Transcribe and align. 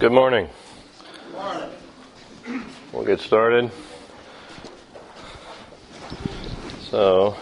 Good 0.00 0.12
morning. 0.12 0.48
We'll 2.90 3.04
get 3.04 3.20
started. 3.20 3.70
So, 6.84 7.36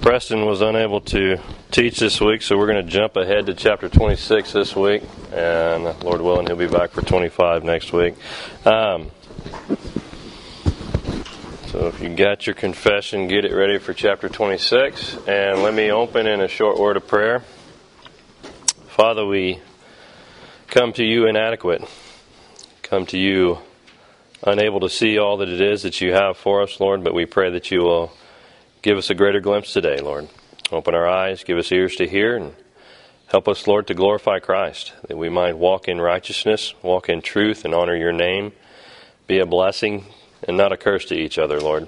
Preston 0.00 0.46
was 0.46 0.62
unable 0.62 1.02
to 1.02 1.36
teach 1.70 1.98
this 1.98 2.22
week, 2.22 2.40
so 2.40 2.56
we're 2.56 2.68
going 2.68 2.82
to 2.82 2.90
jump 2.90 3.16
ahead 3.18 3.44
to 3.46 3.54
chapter 3.54 3.90
26 3.90 4.54
this 4.54 4.74
week, 4.74 5.02
and 5.30 5.84
Lord 6.02 6.22
willing, 6.22 6.46
he'll 6.46 6.56
be 6.56 6.68
back 6.68 6.92
for 6.92 7.02
25 7.02 7.64
next 7.64 7.92
week. 7.92 8.14
Um, 8.64 9.10
so, 11.66 11.86
if 11.88 12.00
you 12.00 12.16
got 12.16 12.46
your 12.46 12.54
confession, 12.54 13.28
get 13.28 13.44
it 13.44 13.52
ready 13.52 13.78
for 13.78 13.92
chapter 13.92 14.30
26, 14.30 15.18
and 15.28 15.62
let 15.62 15.74
me 15.74 15.90
open 15.90 16.26
in 16.26 16.40
a 16.40 16.48
short 16.48 16.78
word 16.78 16.96
of 16.96 17.06
prayer. 17.06 17.40
Father, 18.88 19.26
we 19.26 19.60
come 20.72 20.90
to 20.90 21.04
you 21.04 21.26
inadequate, 21.26 21.84
come 22.80 23.04
to 23.04 23.18
you 23.18 23.58
unable 24.42 24.80
to 24.80 24.88
see 24.88 25.18
all 25.18 25.36
that 25.36 25.50
it 25.50 25.60
is 25.60 25.82
that 25.82 26.00
you 26.00 26.14
have 26.14 26.34
for 26.34 26.62
us, 26.62 26.80
Lord, 26.80 27.04
but 27.04 27.12
we 27.12 27.26
pray 27.26 27.50
that 27.50 27.70
you 27.70 27.80
will 27.80 28.10
give 28.80 28.96
us 28.96 29.10
a 29.10 29.14
greater 29.14 29.38
glimpse 29.38 29.74
today, 29.74 29.98
Lord. 29.98 30.30
Open 30.70 30.94
our 30.94 31.06
eyes, 31.06 31.44
give 31.44 31.58
us 31.58 31.70
ears 31.70 31.96
to 31.96 32.08
hear, 32.08 32.38
and 32.38 32.54
help 33.26 33.48
us, 33.48 33.66
Lord, 33.66 33.86
to 33.88 33.94
glorify 33.94 34.38
Christ, 34.38 34.94
that 35.08 35.18
we 35.18 35.28
might 35.28 35.58
walk 35.58 35.88
in 35.88 36.00
righteousness, 36.00 36.72
walk 36.80 37.10
in 37.10 37.20
truth, 37.20 37.66
and 37.66 37.74
honor 37.74 37.94
your 37.94 38.14
name, 38.14 38.52
be 39.26 39.40
a 39.40 39.46
blessing 39.46 40.06
and 40.48 40.56
not 40.56 40.72
a 40.72 40.78
curse 40.78 41.04
to 41.04 41.14
each 41.14 41.36
other, 41.36 41.60
Lord. 41.60 41.86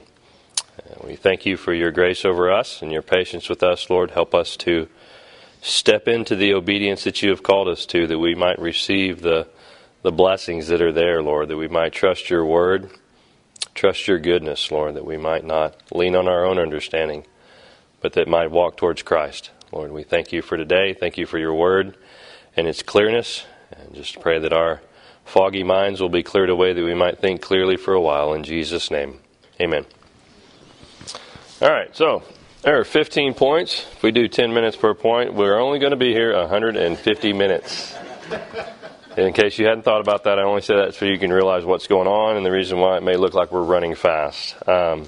Uh, 0.79 1.07
we 1.07 1.17
thank 1.17 1.47
you 1.47 1.57
for 1.57 1.73
your 1.73 1.91
grace 1.91 2.23
over 2.23 2.53
us 2.53 2.83
and 2.83 2.93
your 2.93 3.01
patience 3.01 3.49
with 3.49 3.63
us, 3.63 3.89
Lord. 3.89 4.11
Help 4.11 4.35
us 4.35 4.59
to 4.59 4.89
step 5.65 6.07
into 6.07 6.37
the 6.37 6.53
obedience 6.53 7.05
that 7.05 7.23
you 7.23 7.31
have 7.31 7.43
called 7.43 7.69
us 7.69 7.87
to, 7.87 8.07
that 8.07 8.19
we 8.19 8.35
might 8.35 8.59
receive 8.59 9.23
the, 9.23 9.49
the 10.03 10.13
blessings 10.13 10.69
that 10.69 10.83
are 10.83 10.93
there, 10.93 11.23
Lord, 11.23 11.49
that 11.49 11.57
we 11.57 11.69
might 11.69 11.95
trust 11.95 12.29
your 12.29 12.45
word, 12.45 12.91
trust 13.75 14.07
your 14.07 14.19
goodness, 14.19 14.71
Lord, 14.71 14.95
that 14.95 15.07
we 15.07 15.17
might 15.17 15.43
not 15.43 15.75
lean 15.91 16.15
on 16.15 16.29
our 16.29 16.45
own 16.45 16.59
understanding, 16.59 17.25
but 18.03 18.13
that 18.13 18.29
might 18.29 18.51
walk 18.51 18.77
towards 18.77 19.03
Christ. 19.03 19.51
Lord, 19.73 19.91
we 19.91 20.03
thank 20.03 20.33
you 20.33 20.43
for 20.43 20.59
today. 20.59 20.93
Thank 20.93 21.17
you 21.17 21.25
for 21.25 21.39
your 21.39 21.55
word 21.55 21.97
and 22.55 22.69
its 22.69 22.83
clearness. 22.83 23.47
And 23.71 23.95
just 23.95 24.21
pray 24.21 24.39
that 24.39 24.53
our 24.53 24.83
foggy 25.25 25.63
minds 25.63 25.99
will 25.99 26.11
be 26.11 26.23
cleared 26.23 26.51
away, 26.51 26.75
that 26.75 26.85
we 26.85 26.95
might 26.95 27.19
think 27.19 27.41
clearly 27.41 27.79
for 27.79 27.95
a 27.95 28.01
while. 28.01 28.35
In 28.35 28.45
Jesus' 28.45 28.91
name, 28.91 29.21
amen. 29.59 29.87
All 31.63 31.71
right, 31.71 31.97
so 31.97 32.23
there 32.65 32.81
are 32.81 32.85
15 32.85 33.35
points. 33.35 33.87
If 33.93 34.03
we 34.03 34.11
do 34.11 34.27
10 34.27 34.55
minutes 34.55 34.75
per 34.75 34.95
point, 34.95 35.35
we're 35.35 35.61
only 35.61 35.79
going 35.79 35.91
to 35.91 35.99
be 35.99 36.13
here 36.13 36.35
150 36.35 37.33
minutes. 37.35 37.95
In 39.19 39.35
case 39.35 39.59
you 39.59 39.67
hadn't 39.67 39.83
thought 39.83 40.01
about 40.01 40.25
that, 40.25 40.39
I 40.39 40.43
only 40.43 40.63
say 40.63 40.75
that 40.75 40.95
so 40.95 41.05
you 41.05 41.19
can 41.19 41.31
realize 41.31 41.65
what's 41.65 41.87
going 41.87 42.09
on 42.09 42.39
and 42.39 42.45
the 42.45 42.51
reason 42.51 42.79
why 42.79 42.97
it 42.97 43.03
may 43.03 43.17
look 43.17 43.35
like 43.35 43.53
we're 43.53 43.63
running 43.63 43.95
fast. 43.95 44.57
Um, 44.67 45.07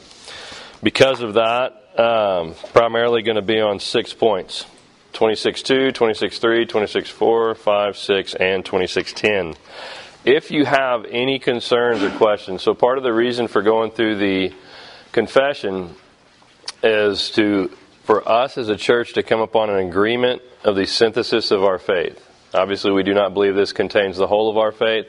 because 0.82 1.22
of 1.22 1.34
that, 1.34 1.98
um, 1.98 2.54
primarily 2.74 3.22
going 3.22 3.36
to 3.36 3.42
be 3.42 3.58
on 3.58 3.80
six 3.80 4.12
points 4.12 4.66
26.2, 5.14 5.92
26.3, 5.92 6.68
26.4, 6.68 7.56
5, 7.56 7.96
6, 7.96 8.34
and 8.34 8.64
26.10. 8.66 9.56
If 10.26 10.50
you 10.50 10.66
have 10.66 11.06
any 11.06 11.38
concerns 11.38 12.02
or 12.02 12.10
questions, 12.10 12.62
so 12.62 12.74
part 12.74 12.98
of 12.98 13.04
the 13.04 13.14
reason 13.14 13.48
for 13.48 13.62
going 13.62 13.92
through 13.92 14.16
the 14.18 14.52
confession 15.12 15.94
is 16.82 17.30
to 17.30 17.70
for 18.04 18.26
us 18.28 18.56
as 18.56 18.68
a 18.68 18.76
church 18.76 19.14
to 19.14 19.22
come 19.22 19.40
upon 19.40 19.68
an 19.68 19.84
agreement 19.84 20.40
of 20.62 20.76
the 20.76 20.86
synthesis 20.86 21.50
of 21.50 21.64
our 21.64 21.78
faith. 21.78 22.22
Obviously, 22.54 22.92
we 22.92 23.02
do 23.02 23.12
not 23.12 23.34
believe 23.34 23.56
this 23.56 23.72
contains 23.72 24.16
the 24.16 24.28
whole 24.28 24.48
of 24.48 24.56
our 24.56 24.70
faith. 24.70 25.06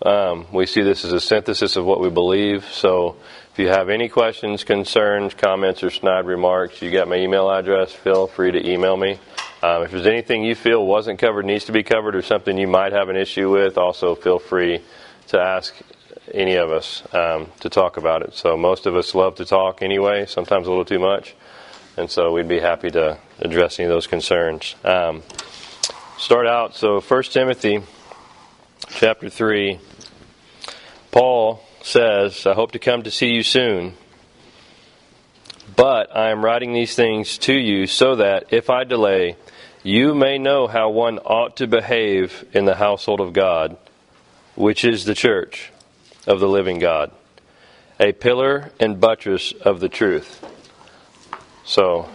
Um, 0.00 0.46
we 0.50 0.64
see 0.64 0.82
this 0.82 1.04
as 1.04 1.12
a 1.12 1.20
synthesis 1.20 1.76
of 1.76 1.84
what 1.84 2.00
we 2.00 2.08
believe. 2.08 2.64
So, 2.72 3.16
if 3.52 3.58
you 3.58 3.68
have 3.68 3.90
any 3.90 4.08
questions, 4.08 4.64
concerns, 4.64 5.34
comments, 5.34 5.82
or 5.84 5.90
snide 5.90 6.26
remarks, 6.26 6.82
you 6.82 6.90
got 6.90 7.06
my 7.06 7.16
email 7.16 7.48
address. 7.50 7.92
Feel 7.92 8.26
free 8.26 8.50
to 8.50 8.68
email 8.68 8.96
me. 8.96 9.20
Um, 9.62 9.84
if 9.84 9.92
there's 9.92 10.06
anything 10.06 10.42
you 10.44 10.54
feel 10.54 10.84
wasn't 10.84 11.18
covered, 11.18 11.44
needs 11.44 11.66
to 11.66 11.72
be 11.72 11.82
covered, 11.82 12.16
or 12.16 12.22
something 12.22 12.58
you 12.58 12.66
might 12.66 12.92
have 12.92 13.10
an 13.10 13.16
issue 13.16 13.50
with, 13.50 13.78
also 13.78 14.14
feel 14.14 14.38
free 14.38 14.80
to 15.28 15.40
ask 15.40 15.74
any 16.32 16.54
of 16.54 16.70
us 16.70 17.02
um, 17.12 17.48
to 17.60 17.68
talk 17.68 17.96
about 17.96 18.22
it. 18.22 18.34
So 18.34 18.56
most 18.56 18.86
of 18.86 18.96
us 18.96 19.14
love 19.14 19.34
to 19.36 19.44
talk 19.44 19.82
anyway, 19.82 20.26
sometimes 20.26 20.66
a 20.66 20.70
little 20.70 20.84
too 20.84 20.98
much, 20.98 21.34
and 21.96 22.10
so 22.10 22.32
we'd 22.32 22.48
be 22.48 22.60
happy 22.60 22.90
to 22.90 23.18
address 23.40 23.78
any 23.78 23.86
of 23.86 23.90
those 23.90 24.06
concerns. 24.06 24.74
Um, 24.84 25.22
start 26.16 26.46
out. 26.46 26.74
So 26.74 27.00
First 27.00 27.32
Timothy 27.32 27.82
chapter 28.88 29.28
three. 29.28 29.80
Paul 31.10 31.62
says, 31.82 32.46
"I 32.46 32.54
hope 32.54 32.72
to 32.72 32.78
come 32.78 33.02
to 33.02 33.10
see 33.10 33.28
you 33.28 33.42
soon." 33.42 33.94
But 35.76 36.14
I 36.16 36.30
am 36.30 36.44
writing 36.44 36.72
these 36.72 36.94
things 36.94 37.36
to 37.38 37.52
you 37.52 37.86
so 37.86 38.16
that 38.16 38.46
if 38.50 38.70
I 38.70 38.84
delay, 38.84 39.36
you 39.82 40.14
may 40.14 40.38
know 40.38 40.66
how 40.66 40.90
one 40.90 41.18
ought 41.18 41.56
to 41.56 41.66
behave 41.66 42.44
in 42.52 42.64
the 42.64 42.76
household 42.76 43.20
of 43.20 43.32
God, 43.32 43.76
which 44.54 44.84
is 44.84 45.04
the 45.04 45.14
church 45.14 45.72
of 46.26 46.40
the 46.40 46.48
living 46.48 46.78
God, 46.78 47.10
a 48.00 48.12
pillar 48.12 48.70
and 48.80 49.00
buttress 49.00 49.52
of 49.52 49.80
the 49.80 49.88
truth. 49.88 50.44
So, 51.64 52.08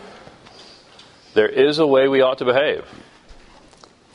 there 1.33 1.49
is 1.49 1.79
a 1.79 1.87
way 1.87 2.07
we 2.07 2.21
ought 2.21 2.39
to 2.39 2.45
behave. 2.45 2.85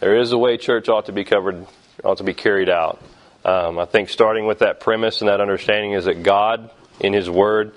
There 0.01 0.17
is 0.17 0.33
a 0.33 0.39
way 0.39 0.57
church 0.57 0.89
ought 0.89 1.07
to 1.07 1.13
be 1.13 1.25
covered, 1.25 1.67
ought 2.05 2.19
to 2.19 2.25
be 2.25 2.35
carried 2.35 2.69
out. 2.69 3.03
Um, 3.45 3.79
I 3.79 3.85
think 3.85 4.09
starting 4.09 4.47
with 4.47 4.61
that 4.61 4.81
premise 4.81 5.21
and 5.21 5.29
that 5.29 5.41
understanding 5.41 5.93
is 5.93 6.07
that 6.07 6.23
God, 6.23 6.71
in 7.01 7.13
His 7.13 7.31
Word, 7.31 7.75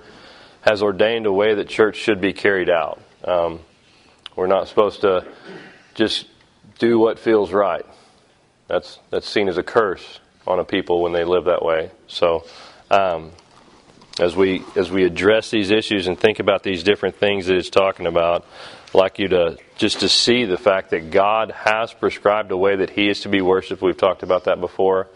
has 0.62 0.82
ordained 0.82 1.26
a 1.26 1.32
way 1.32 1.54
that 1.54 1.68
church 1.68 1.96
should 1.96 2.20
be 2.20 2.32
carried 2.32 2.68
out. 2.68 3.00
Um, 3.24 3.60
we're 4.34 4.46
not 4.46 4.68
supposed 4.68 5.02
to 5.02 5.26
just 5.94 6.26
do 6.78 6.98
what 6.98 7.18
feels 7.18 7.52
right. 7.52 7.84
That's 8.66 8.98
that's 9.10 9.28
seen 9.28 9.48
as 9.48 9.58
a 9.58 9.62
curse 9.62 10.20
on 10.48 10.58
a 10.58 10.64
people 10.64 11.02
when 11.02 11.12
they 11.12 11.24
live 11.24 11.44
that 11.44 11.62
way. 11.64 11.90
So, 12.06 12.44
um, 12.90 13.32
as 14.18 14.34
we 14.34 14.64
as 14.74 14.90
we 14.90 15.04
address 15.04 15.50
these 15.50 15.70
issues 15.70 16.08
and 16.08 16.18
think 16.18 16.40
about 16.40 16.62
these 16.62 16.82
different 16.82 17.16
things 17.16 17.46
that 17.46 17.56
it's 17.56 17.70
talking 17.70 18.06
about, 18.06 18.44
I'd 18.88 18.94
like 18.94 19.18
you 19.18 19.28
to 19.28 19.58
just 19.76 20.00
to 20.00 20.08
see 20.08 20.44
the 20.44 20.56
fact 20.56 20.90
that 20.90 21.10
God 21.10 21.52
has 21.52 21.92
prescribed 21.92 22.50
a 22.50 22.56
way 22.56 22.76
that 22.76 22.90
He 22.90 23.08
is 23.08 23.20
to 23.20 23.28
be 23.28 23.40
worshipped. 23.40 23.82
We've 23.82 23.96
talked 23.96 24.22
about 24.24 24.44
that 24.44 24.60
before, 24.60 25.06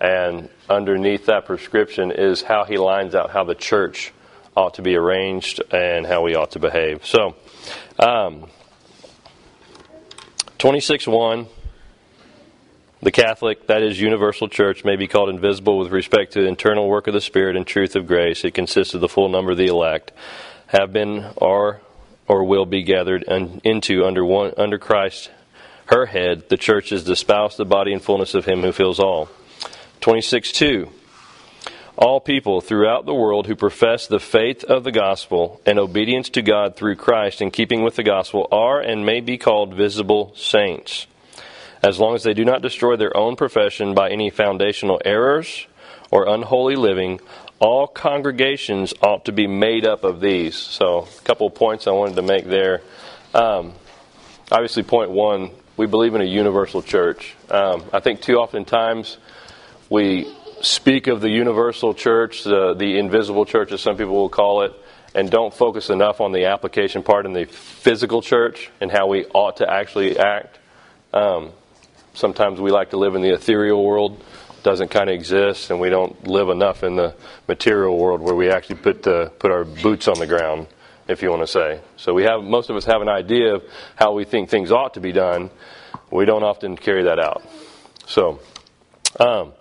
and 0.00 0.48
underneath 0.68 1.26
that 1.26 1.46
prescription 1.46 2.12
is 2.12 2.42
how 2.42 2.64
He 2.64 2.76
lines 2.76 3.14
out 3.14 3.30
how 3.30 3.42
the 3.42 3.56
church 3.56 4.12
ought 4.56 4.74
to 4.74 4.82
be 4.82 4.94
arranged 4.94 5.60
and 5.72 6.06
how 6.06 6.22
we 6.22 6.36
ought 6.36 6.52
to 6.52 6.60
behave. 6.60 7.04
So, 7.04 7.34
um, 7.98 8.46
twenty 10.58 10.80
six 10.80 11.08
one. 11.08 11.48
The 13.04 13.12
Catholic, 13.12 13.66
that 13.66 13.82
is, 13.82 14.00
universal 14.00 14.48
church, 14.48 14.82
may 14.82 14.96
be 14.96 15.06
called 15.06 15.28
invisible 15.28 15.76
with 15.76 15.92
respect 15.92 16.32
to 16.32 16.40
the 16.40 16.48
internal 16.48 16.88
work 16.88 17.06
of 17.06 17.12
the 17.12 17.20
Spirit 17.20 17.54
and 17.54 17.66
truth 17.66 17.96
of 17.96 18.06
grace. 18.06 18.46
It 18.46 18.54
consists 18.54 18.94
of 18.94 19.02
the 19.02 19.10
full 19.10 19.28
number 19.28 19.52
of 19.52 19.58
the 19.58 19.66
elect, 19.66 20.10
have 20.68 20.90
been 20.90 21.26
are, 21.38 21.82
or 22.26 22.44
will 22.44 22.64
be 22.64 22.82
gathered 22.82 23.22
into 23.62 24.06
under 24.06 24.24
one 24.24 24.54
under 24.56 24.78
Christ, 24.78 25.30
her 25.84 26.06
head. 26.06 26.48
The 26.48 26.56
church 26.56 26.92
is 26.92 27.04
the 27.04 27.14
spouse, 27.14 27.58
the 27.58 27.66
body, 27.66 27.92
and 27.92 28.00
fullness 28.00 28.32
of 28.32 28.46
Him 28.46 28.62
who 28.62 28.72
fills 28.72 28.98
all. 28.98 29.28
Twenty 30.00 30.22
six 30.22 30.50
two. 30.50 30.88
All 31.98 32.20
people 32.20 32.62
throughout 32.62 33.04
the 33.04 33.12
world 33.12 33.46
who 33.46 33.54
profess 33.54 34.06
the 34.06 34.18
faith 34.18 34.64
of 34.64 34.82
the 34.82 34.92
gospel 34.92 35.60
and 35.66 35.78
obedience 35.78 36.30
to 36.30 36.40
God 36.40 36.74
through 36.74 36.96
Christ 36.96 37.42
in 37.42 37.50
keeping 37.50 37.82
with 37.82 37.96
the 37.96 38.02
gospel 38.02 38.48
are 38.50 38.80
and 38.80 39.04
may 39.04 39.20
be 39.20 39.36
called 39.36 39.74
visible 39.74 40.32
saints 40.34 41.06
as 41.84 42.00
long 42.00 42.14
as 42.14 42.22
they 42.22 42.32
do 42.32 42.46
not 42.46 42.62
destroy 42.62 42.96
their 42.96 43.14
own 43.14 43.36
profession 43.36 43.92
by 43.92 44.08
any 44.08 44.30
foundational 44.30 45.00
errors 45.04 45.66
or 46.10 46.26
unholy 46.26 46.76
living, 46.76 47.20
all 47.58 47.86
congregations 47.86 48.94
ought 49.02 49.26
to 49.26 49.32
be 49.32 49.46
made 49.46 49.84
up 49.84 50.02
of 50.02 50.18
these. 50.18 50.56
So, 50.56 51.00
a 51.00 51.22
couple 51.24 51.46
of 51.46 51.54
points 51.54 51.86
I 51.86 51.90
wanted 51.90 52.16
to 52.16 52.22
make 52.22 52.46
there. 52.46 52.80
Um, 53.34 53.74
obviously, 54.50 54.82
point 54.82 55.10
one, 55.10 55.50
we 55.76 55.86
believe 55.86 56.14
in 56.14 56.22
a 56.22 56.24
universal 56.24 56.80
church. 56.80 57.34
Um, 57.50 57.84
I 57.92 58.00
think 58.00 58.22
too 58.22 58.38
often 58.38 58.64
times 58.64 59.18
we 59.90 60.34
speak 60.62 61.06
of 61.06 61.20
the 61.20 61.28
universal 61.28 61.92
church, 61.92 62.44
the, 62.44 62.72
the 62.72 62.98
invisible 62.98 63.44
church, 63.44 63.72
as 63.72 63.82
some 63.82 63.98
people 63.98 64.14
will 64.14 64.30
call 64.30 64.62
it, 64.62 64.72
and 65.14 65.30
don't 65.30 65.52
focus 65.52 65.90
enough 65.90 66.22
on 66.22 66.32
the 66.32 66.46
application 66.46 67.02
part 67.02 67.26
in 67.26 67.34
the 67.34 67.44
physical 67.44 68.22
church 68.22 68.70
and 68.80 68.90
how 68.90 69.06
we 69.06 69.26
ought 69.26 69.58
to 69.58 69.70
actually 69.70 70.18
act. 70.18 70.58
Um, 71.12 71.52
sometimes 72.14 72.60
we 72.60 72.70
like 72.70 72.90
to 72.90 72.96
live 72.96 73.14
in 73.14 73.22
the 73.22 73.34
ethereal 73.34 73.84
world 73.84 74.22
doesn't 74.62 74.88
kind 74.88 75.10
of 75.10 75.14
exist 75.14 75.70
and 75.70 75.78
we 75.78 75.90
don't 75.90 76.26
live 76.26 76.48
enough 76.48 76.82
in 76.82 76.96
the 76.96 77.14
material 77.46 77.98
world 77.98 78.20
where 78.22 78.34
we 78.34 78.48
actually 78.48 78.76
put 78.76 79.02
the, 79.02 79.30
put 79.38 79.50
our 79.50 79.64
boots 79.64 80.08
on 80.08 80.18
the 80.18 80.26
ground 80.26 80.66
if 81.06 81.22
you 81.22 81.28
want 81.28 81.42
to 81.42 81.46
say 81.46 81.80
so 81.96 82.14
we 82.14 82.22
have 82.22 82.42
most 82.42 82.70
of 82.70 82.76
us 82.76 82.84
have 82.86 83.02
an 83.02 83.08
idea 83.08 83.54
of 83.54 83.62
how 83.96 84.12
we 84.12 84.24
think 84.24 84.48
things 84.48 84.72
ought 84.72 84.94
to 84.94 85.00
be 85.00 85.12
done 85.12 85.50
we 86.10 86.24
don't 86.24 86.42
often 86.42 86.76
carry 86.76 87.02
that 87.02 87.18
out 87.18 87.42
So, 88.06 88.40
um, 89.18 89.52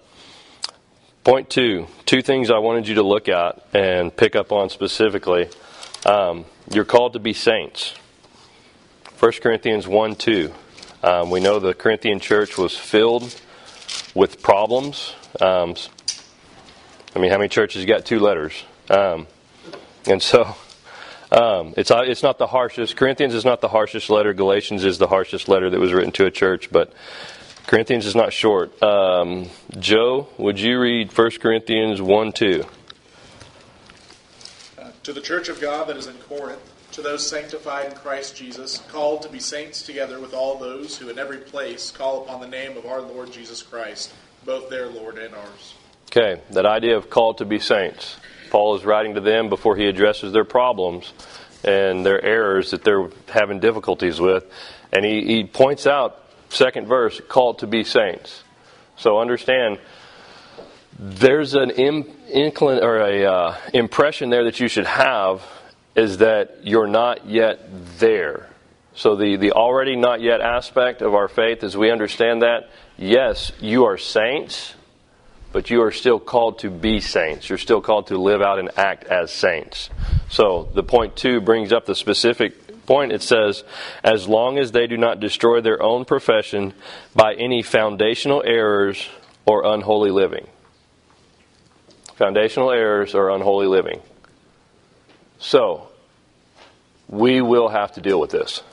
point 1.23 1.49
two 1.49 1.87
two 2.05 2.21
things 2.21 2.51
I 2.51 2.57
wanted 2.59 2.87
you 2.87 2.95
to 2.95 3.03
look 3.03 3.29
at 3.29 3.65
and 3.73 4.15
pick 4.15 4.35
up 4.35 4.51
on 4.51 4.69
specifically. 4.69 5.49
Um, 6.05 6.45
you're 6.69 6.85
called 6.85 7.13
to 7.13 7.19
be 7.19 7.33
saints. 7.33 7.95
1 9.19 9.31
Corinthians 9.41 9.87
1 9.87 10.15
2. 10.15 10.53
Um, 11.03 11.29
we 11.29 11.41
know 11.41 11.59
the 11.59 11.73
Corinthian 11.73 12.21
church 12.21 12.57
was 12.57 12.77
filled 12.77 13.35
with 14.15 14.41
problems. 14.41 15.13
Um, 15.41 15.75
I 17.13 17.19
mean, 17.19 17.29
how 17.29 17.37
many 17.37 17.49
churches 17.49 17.83
got 17.85 18.05
two 18.05 18.19
letters? 18.19 18.53
Um, 18.89 19.27
and 20.07 20.21
so 20.21 20.55
um, 21.29 21.73
it's, 21.75 21.91
uh, 21.91 22.03
it's 22.05 22.23
not 22.23 22.37
the 22.37 22.47
harshest. 22.47 22.95
Corinthians 22.95 23.33
is 23.33 23.43
not 23.43 23.59
the 23.59 23.67
harshest 23.67 24.09
letter. 24.09 24.33
Galatians 24.33 24.85
is 24.85 24.97
the 24.97 25.07
harshest 25.07 25.49
letter 25.49 25.69
that 25.69 25.79
was 25.79 25.91
written 25.91 26.13
to 26.13 26.25
a 26.25 26.31
church, 26.31 26.71
but 26.71 26.93
Corinthians 27.67 28.05
is 28.05 28.15
not 28.15 28.31
short. 28.31 28.81
Um, 28.81 29.49
Joe, 29.77 30.29
would 30.37 30.57
you 30.57 30.79
read 30.79 31.11
1 31.17 31.31
Corinthians 31.41 32.01
1 32.01 32.31
2? 32.31 32.65
Uh, 34.77 34.91
to 35.03 35.11
the 35.11 35.21
church 35.21 35.49
of 35.49 35.59
God 35.59 35.89
that 35.89 35.97
is 35.97 36.07
in 36.07 36.15
Corinth, 36.15 36.72
to 36.93 37.01
those 37.01 37.27
sanctified 37.27 37.87
in 37.87 37.97
Christ 37.97 38.35
Jesus, 38.35 38.77
called 38.91 39.23
to 39.23 39.29
be 39.29 39.39
saints 39.39 39.81
together 39.81 40.19
with 40.19 40.33
all 40.33 40.59
those 40.59 40.95
who 40.95 41.09
in 41.09 41.17
every 41.17 41.39
place 41.39 41.89
call 41.89 42.23
upon 42.23 42.39
the 42.39 42.47
name 42.47 42.77
of 42.77 42.85
our 42.85 43.01
Lord 43.01 43.31
Jesus 43.31 43.63
Christ, 43.63 44.13
both 44.45 44.69
their 44.69 44.87
Lord 44.87 45.17
and 45.17 45.33
ours. 45.33 45.73
Okay, 46.07 46.39
that 46.51 46.67
idea 46.67 46.95
of 46.95 47.09
called 47.09 47.39
to 47.39 47.45
be 47.45 47.57
saints. 47.57 48.17
Paul 48.51 48.75
is 48.75 48.85
writing 48.85 49.15
to 49.15 49.21
them 49.21 49.49
before 49.49 49.75
he 49.75 49.87
addresses 49.87 50.33
their 50.33 50.45
problems 50.45 51.11
and 51.63 52.05
their 52.05 52.23
errors 52.23 52.69
that 52.69 52.83
they're 52.83 53.09
having 53.27 53.59
difficulties 53.59 54.21
with. 54.21 54.45
And 54.91 55.03
he, 55.03 55.25
he 55.25 55.43
points 55.45 55.87
out, 55.87 56.19
second 56.49 56.85
verse, 56.85 57.19
called 57.27 57.59
to 57.59 57.67
be 57.67 57.83
saints. 57.83 58.43
So 58.97 59.17
understand, 59.17 59.79
there's 60.99 61.55
an 61.55 61.71
inclin, 61.71 62.83
or 62.83 62.99
a 62.99 63.25
uh, 63.25 63.57
impression 63.73 64.29
there 64.29 64.43
that 64.43 64.59
you 64.59 64.67
should 64.67 64.85
have 64.85 65.41
is 65.95 66.17
that 66.17 66.59
you're 66.63 66.87
not 66.87 67.27
yet 67.27 67.59
there. 67.99 68.49
So 68.95 69.15
the, 69.15 69.35
the 69.37 69.53
already 69.53 69.95
not 69.95 70.21
yet 70.21 70.41
aspect 70.41 71.01
of 71.01 71.15
our 71.15 71.27
faith, 71.27 71.63
as 71.63 71.75
we 71.75 71.91
understand 71.91 72.41
that, 72.41 72.69
yes, 72.97 73.51
you 73.59 73.85
are 73.85 73.97
saints, 73.97 74.75
but 75.51 75.69
you 75.69 75.81
are 75.81 75.91
still 75.91 76.19
called 76.19 76.59
to 76.59 76.69
be 76.69 76.99
saints. 76.99 77.49
You're 77.49 77.57
still 77.57 77.81
called 77.81 78.07
to 78.07 78.17
live 78.17 78.41
out 78.41 78.59
and 78.59 78.69
act 78.77 79.05
as 79.05 79.31
saints. 79.31 79.89
So 80.29 80.69
the 80.73 80.83
point 80.83 81.15
two 81.15 81.41
brings 81.41 81.71
up 81.71 81.85
the 81.85 81.95
specific 81.95 82.85
point. 82.85 83.11
It 83.11 83.21
says, 83.21 83.63
as 84.03 84.27
long 84.27 84.57
as 84.57 84.71
they 84.71 84.87
do 84.87 84.97
not 84.97 85.19
destroy 85.19 85.61
their 85.61 85.81
own 85.81 86.05
profession 86.05 86.73
by 87.15 87.33
any 87.33 87.61
foundational 87.61 88.43
errors 88.45 89.07
or 89.45 89.65
unholy 89.65 90.11
living. 90.11 90.47
Foundational 92.15 92.71
errors 92.71 93.15
or 93.15 93.29
unholy 93.29 93.67
living. 93.67 94.01
So, 95.43 95.89
we 97.09 97.41
will 97.41 97.67
have 97.67 97.91
to 97.95 98.01
deal 98.01 98.17
with 98.17 98.29
this. 98.29 98.63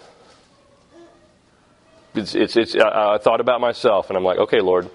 It's, 2.14 2.36
it's, 2.36 2.56
it's, 2.56 2.76
I, 2.76 3.14
I 3.14 3.18
thought 3.18 3.40
about 3.40 3.60
myself 3.60 4.08
and 4.08 4.16
I'm 4.16 4.22
like, 4.22 4.38
okay, 4.38 4.60
Lord, 4.60 4.88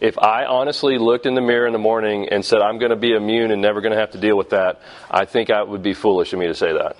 if 0.00 0.18
I 0.18 0.46
honestly 0.46 0.96
looked 0.96 1.26
in 1.26 1.34
the 1.34 1.42
mirror 1.42 1.66
in 1.66 1.74
the 1.74 1.78
morning 1.78 2.30
and 2.30 2.42
said, 2.42 2.62
I'm 2.62 2.78
going 2.78 2.92
to 2.92 2.96
be 2.96 3.12
immune 3.12 3.50
and 3.50 3.60
never 3.60 3.82
going 3.82 3.92
to 3.92 3.98
have 3.98 4.12
to 4.12 4.18
deal 4.18 4.38
with 4.38 4.50
that, 4.50 4.80
I 5.10 5.26
think 5.26 5.50
it 5.50 5.68
would 5.68 5.82
be 5.82 5.92
foolish 5.92 6.32
of 6.32 6.38
me 6.38 6.46
to 6.46 6.54
say 6.54 6.72
that. 6.72 6.96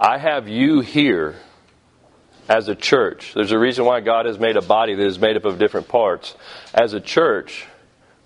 I 0.00 0.16
have 0.16 0.48
you 0.48 0.80
here 0.80 1.36
as 2.48 2.68
a 2.68 2.74
church. 2.74 3.34
There's 3.34 3.52
a 3.52 3.58
reason 3.58 3.84
why 3.84 4.00
God 4.00 4.24
has 4.24 4.38
made 4.38 4.56
a 4.56 4.62
body 4.62 4.94
that 4.94 5.06
is 5.06 5.18
made 5.18 5.36
up 5.36 5.44
of 5.44 5.58
different 5.58 5.88
parts. 5.88 6.34
As 6.72 6.94
a 6.94 7.00
church, 7.00 7.66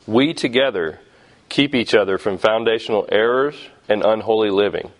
we 0.06 0.32
together 0.32 1.00
keep 1.48 1.74
each 1.74 1.92
other 1.92 2.18
from 2.18 2.38
foundational 2.38 3.08
errors 3.10 3.56
and 3.90 4.02
unholy 4.04 4.50
living. 4.50 4.90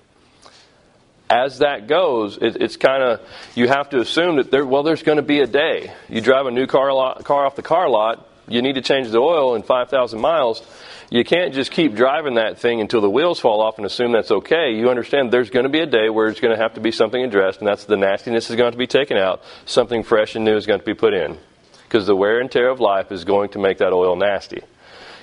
As 1.31 1.59
that 1.59 1.87
goes, 1.87 2.37
it, 2.39 2.57
it's 2.61 2.77
kind 2.77 3.03
of 3.05 3.21
you 3.55 3.69
have 3.69 3.91
to 3.91 4.01
assume 4.01 4.37
that 4.37 4.51
there. 4.51 4.67
Well, 4.67 4.83
there's 4.83 5.05
going 5.05 5.17
to 5.17 5.23
be 5.23 5.41
a 5.41 5.47
day 5.47 5.93
you 6.09 6.21
drive 6.21 6.47
a 6.47 6.51
new 6.51 6.67
car 6.67 6.93
lot, 6.93 7.25
car 7.25 7.47
off 7.47 7.55
the 7.55 7.63
car 7.63 7.89
lot. 7.89 8.27
You 8.49 8.63
need 8.63 8.75
to 8.75 8.83
change 8.83 9.09
the 9.11 9.19
oil 9.19 9.55
in 9.55 9.63
5,000 9.63 10.21
miles. 10.21 10.61
You 11.09 11.23
can't 11.23 11.55
just 11.55 11.71
keep 11.71 11.95
driving 11.95 12.35
that 12.35 12.59
thing 12.59 12.81
until 12.81 13.01
the 13.01 13.09
wheels 13.09 13.39
fall 13.39 13.61
off 13.61 13.77
and 13.77 13.87
assume 13.87 14.11
that's 14.11 14.33
okay. 14.33 14.73
You 14.73 14.91
understand 14.91 15.33
there's 15.33 15.51
going 15.51 15.63
to 15.65 15.71
be 15.71 15.79
a 15.79 15.87
day 15.87 16.09
where 16.09 16.27
it's 16.27 16.41
going 16.41 16.57
to 16.57 16.61
have 16.61 16.75
to 16.75 16.81
be 16.81 16.91
something 16.91 17.23
addressed, 17.23 17.61
and 17.61 17.69
that's 17.69 17.85
the 17.85 17.97
nastiness 17.97 18.51
is 18.51 18.57
going 18.57 18.73
to 18.73 18.79
be 18.79 18.89
taken 18.89 19.17
out. 19.17 19.41
Something 19.67 20.03
fresh 20.03 20.35
and 20.35 20.45
new 20.45 20.57
is 20.57 20.67
going 20.67 20.81
to 20.81 20.87
be 20.87 20.95
put 20.95 21.15
in. 21.15 21.39
Because 21.85 22.07
the 22.07 22.17
wear 22.17 22.41
and 22.41 22.51
tear 22.51 22.71
of 22.71 22.81
life 22.81 23.13
is 23.13 23.23
going 23.25 23.51
to 23.51 23.61
make 23.61 23.79
that 23.79 23.93
oil 23.93 24.17
nasty 24.17 24.63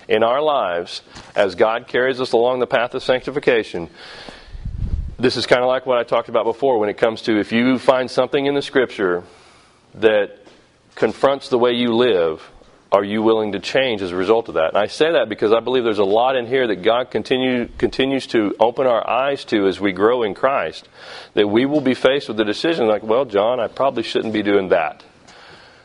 in 0.08 0.24
our 0.24 0.42
lives 0.42 1.02
as 1.36 1.56
God 1.56 1.88
carries 1.88 2.22
us 2.22 2.32
along 2.32 2.60
the 2.60 2.68
path 2.68 2.94
of 2.94 3.04
sanctification. 3.04 3.90
This 5.20 5.36
is 5.36 5.46
kind 5.46 5.62
of 5.62 5.68
like 5.68 5.86
what 5.86 5.98
I 5.98 6.04
talked 6.04 6.30
about 6.30 6.46
before 6.46 6.80
when 6.80 6.90
it 6.90 6.98
comes 6.98 7.24
to 7.24 7.40
if 7.40 7.52
you 7.52 7.80
find 7.80 8.10
something 8.10 8.46
in 8.46 8.56
the 8.56 8.62
scripture 8.62 9.24
that 9.96 10.38
confronts 10.96 11.50
the 11.50 11.58
way 11.58 11.74
you 11.74 11.96
live, 11.96 12.42
are 12.92 13.04
you 13.04 13.22
willing 13.22 13.52
to 13.52 13.60
change 13.60 14.02
as 14.02 14.12
a 14.12 14.16
result 14.16 14.48
of 14.48 14.56
that? 14.56 14.70
And 14.70 14.78
I 14.78 14.88
say 14.88 15.12
that 15.12 15.28
because 15.28 15.52
I 15.52 15.60
believe 15.60 15.84
there's 15.84 16.00
a 16.00 16.06
lot 16.06 16.36
in 16.38 16.46
here 16.46 16.68
that 16.68 16.84
God 16.84 17.12
continue, 17.12 17.68
continues 17.78 18.28
to 18.28 18.56
open 18.60 18.88
our 18.88 19.08
eyes 19.08 19.44
to 19.46 19.68
as 19.68 19.80
we 19.80 19.92
grow 19.92 20.24
in 20.24 20.34
Christ. 20.34 20.88
That 21.34 21.48
we 21.48 21.66
will 21.66 21.82
be 21.82 21.94
faced 21.94 22.30
with 22.30 22.38
the 22.38 22.46
decision 22.46 22.88
like, 22.88 23.04
well, 23.04 23.26
John, 23.26 23.60
I 23.60 23.68
probably 23.68 24.04
shouldn't 24.04 24.34
be 24.34 24.44
doing 24.44 24.70
that. 24.70 25.04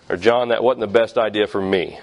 Or, 0.08 0.16
John, 0.16 0.48
that 0.50 0.62
wasn't 0.62 0.80
the 0.80 0.98
best 0.98 1.18
idea 1.18 1.46
for 1.46 1.60
me. 1.60 1.98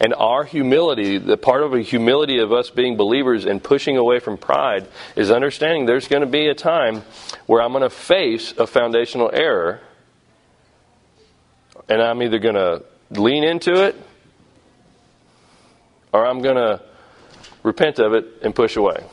And 0.00 0.14
our 0.14 0.44
humility, 0.44 1.18
the 1.18 1.36
part 1.36 1.62
of 1.62 1.72
the 1.72 1.82
humility 1.82 2.38
of 2.38 2.52
us 2.52 2.70
being 2.70 2.96
believers 2.96 3.44
and 3.44 3.62
pushing 3.62 3.98
away 3.98 4.18
from 4.18 4.38
pride, 4.38 4.88
is 5.14 5.30
understanding 5.30 5.84
there's 5.84 6.08
going 6.08 6.22
to 6.22 6.26
be 6.26 6.48
a 6.48 6.54
time 6.54 7.02
where 7.44 7.60
I'm 7.60 7.72
going 7.72 7.82
to 7.82 7.90
face 7.90 8.54
a 8.56 8.66
foundational 8.66 9.30
error, 9.30 9.80
and 11.88 12.00
I'm 12.00 12.22
either 12.22 12.38
going 12.38 12.54
to 12.54 12.82
lean 13.10 13.44
into 13.44 13.84
it 13.84 13.96
or 16.12 16.26
I'm 16.26 16.40
going 16.40 16.56
to 16.56 16.80
repent 17.62 17.98
of 17.98 18.14
it 18.14 18.24
and 18.42 18.54
push 18.54 18.76
away. 18.76 19.04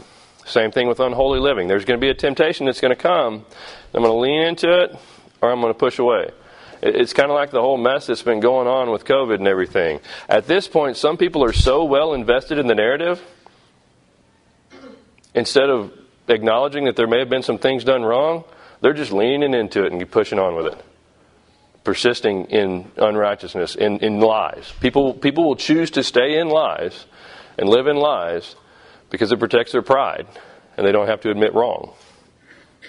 Same 0.46 0.72
thing 0.72 0.88
with 0.88 1.02
unholy 1.02 1.40
living. 1.40 1.68
There's 1.68 1.84
going 1.84 2.00
to 2.00 2.02
be 2.02 2.10
a 2.10 2.14
temptation 2.14 2.66
that's 2.66 2.80
going 2.80 2.96
to 2.96 3.02
come. 3.02 3.46
I'm 3.94 4.04
going 4.04 4.06
to 4.06 4.20
lean 4.20 4.44
into 4.44 4.84
it 4.84 4.96
or 5.42 5.52
I'm 5.52 5.60
going 5.60 5.74
to 5.74 5.78
push 5.78 6.00
away. 6.00 6.30
It's 6.96 7.14
kind 7.14 7.30
of 7.30 7.36
like 7.36 7.52
the 7.52 7.62
whole 7.62 7.78
mess 7.78 8.08
that's 8.08 8.22
been 8.22 8.40
going 8.40 8.68
on 8.68 8.92
with 8.92 9.06
COVID 9.06 9.36
and 9.36 9.48
everything. 9.48 10.00
At 10.30 10.48
this 10.48 10.68
point, 10.68 10.98
some 10.98 11.18
people 11.18 11.44
are 11.44 11.54
so 11.54 11.84
well 11.84 12.14
invested 12.14 12.58
in 12.58 12.68
the 12.68 12.76
narrative, 12.76 13.22
instead 15.34 15.70
of 15.70 15.92
acknowledging 16.28 16.86
that 16.86 16.96
there 16.96 17.08
may 17.08 17.20
have 17.20 17.30
been 17.30 17.44
some 17.44 17.58
things 17.58 17.84
done 17.84 18.04
wrong, 18.04 18.44
they're 18.82 18.94
just 18.94 19.12
leaning 19.12 19.54
into 19.54 19.86
it 19.86 19.92
and 19.92 20.12
pushing 20.12 20.40
on 20.40 20.56
with 20.56 20.68
it. 20.68 20.86
Persisting 21.84 22.46
in 22.46 22.92
unrighteousness, 22.98 23.76
in, 23.76 24.00
in 24.00 24.20
lies. 24.20 24.74
People, 24.82 25.14
people 25.14 25.46
will 25.46 25.56
choose 25.56 25.92
to 25.92 26.04
stay 26.04 26.38
in 26.38 26.50
lies 26.50 27.06
and 27.58 27.70
live 27.70 27.88
in 27.88 27.96
lies 27.96 28.56
because 29.10 29.32
it 29.32 29.40
protects 29.40 29.72
their 29.72 29.82
pride 29.82 30.28
and 30.76 30.86
they 30.86 30.92
don't 30.92 31.08
have 31.08 31.22
to 31.22 31.32
admit 31.32 31.54
wrong. 31.54 31.94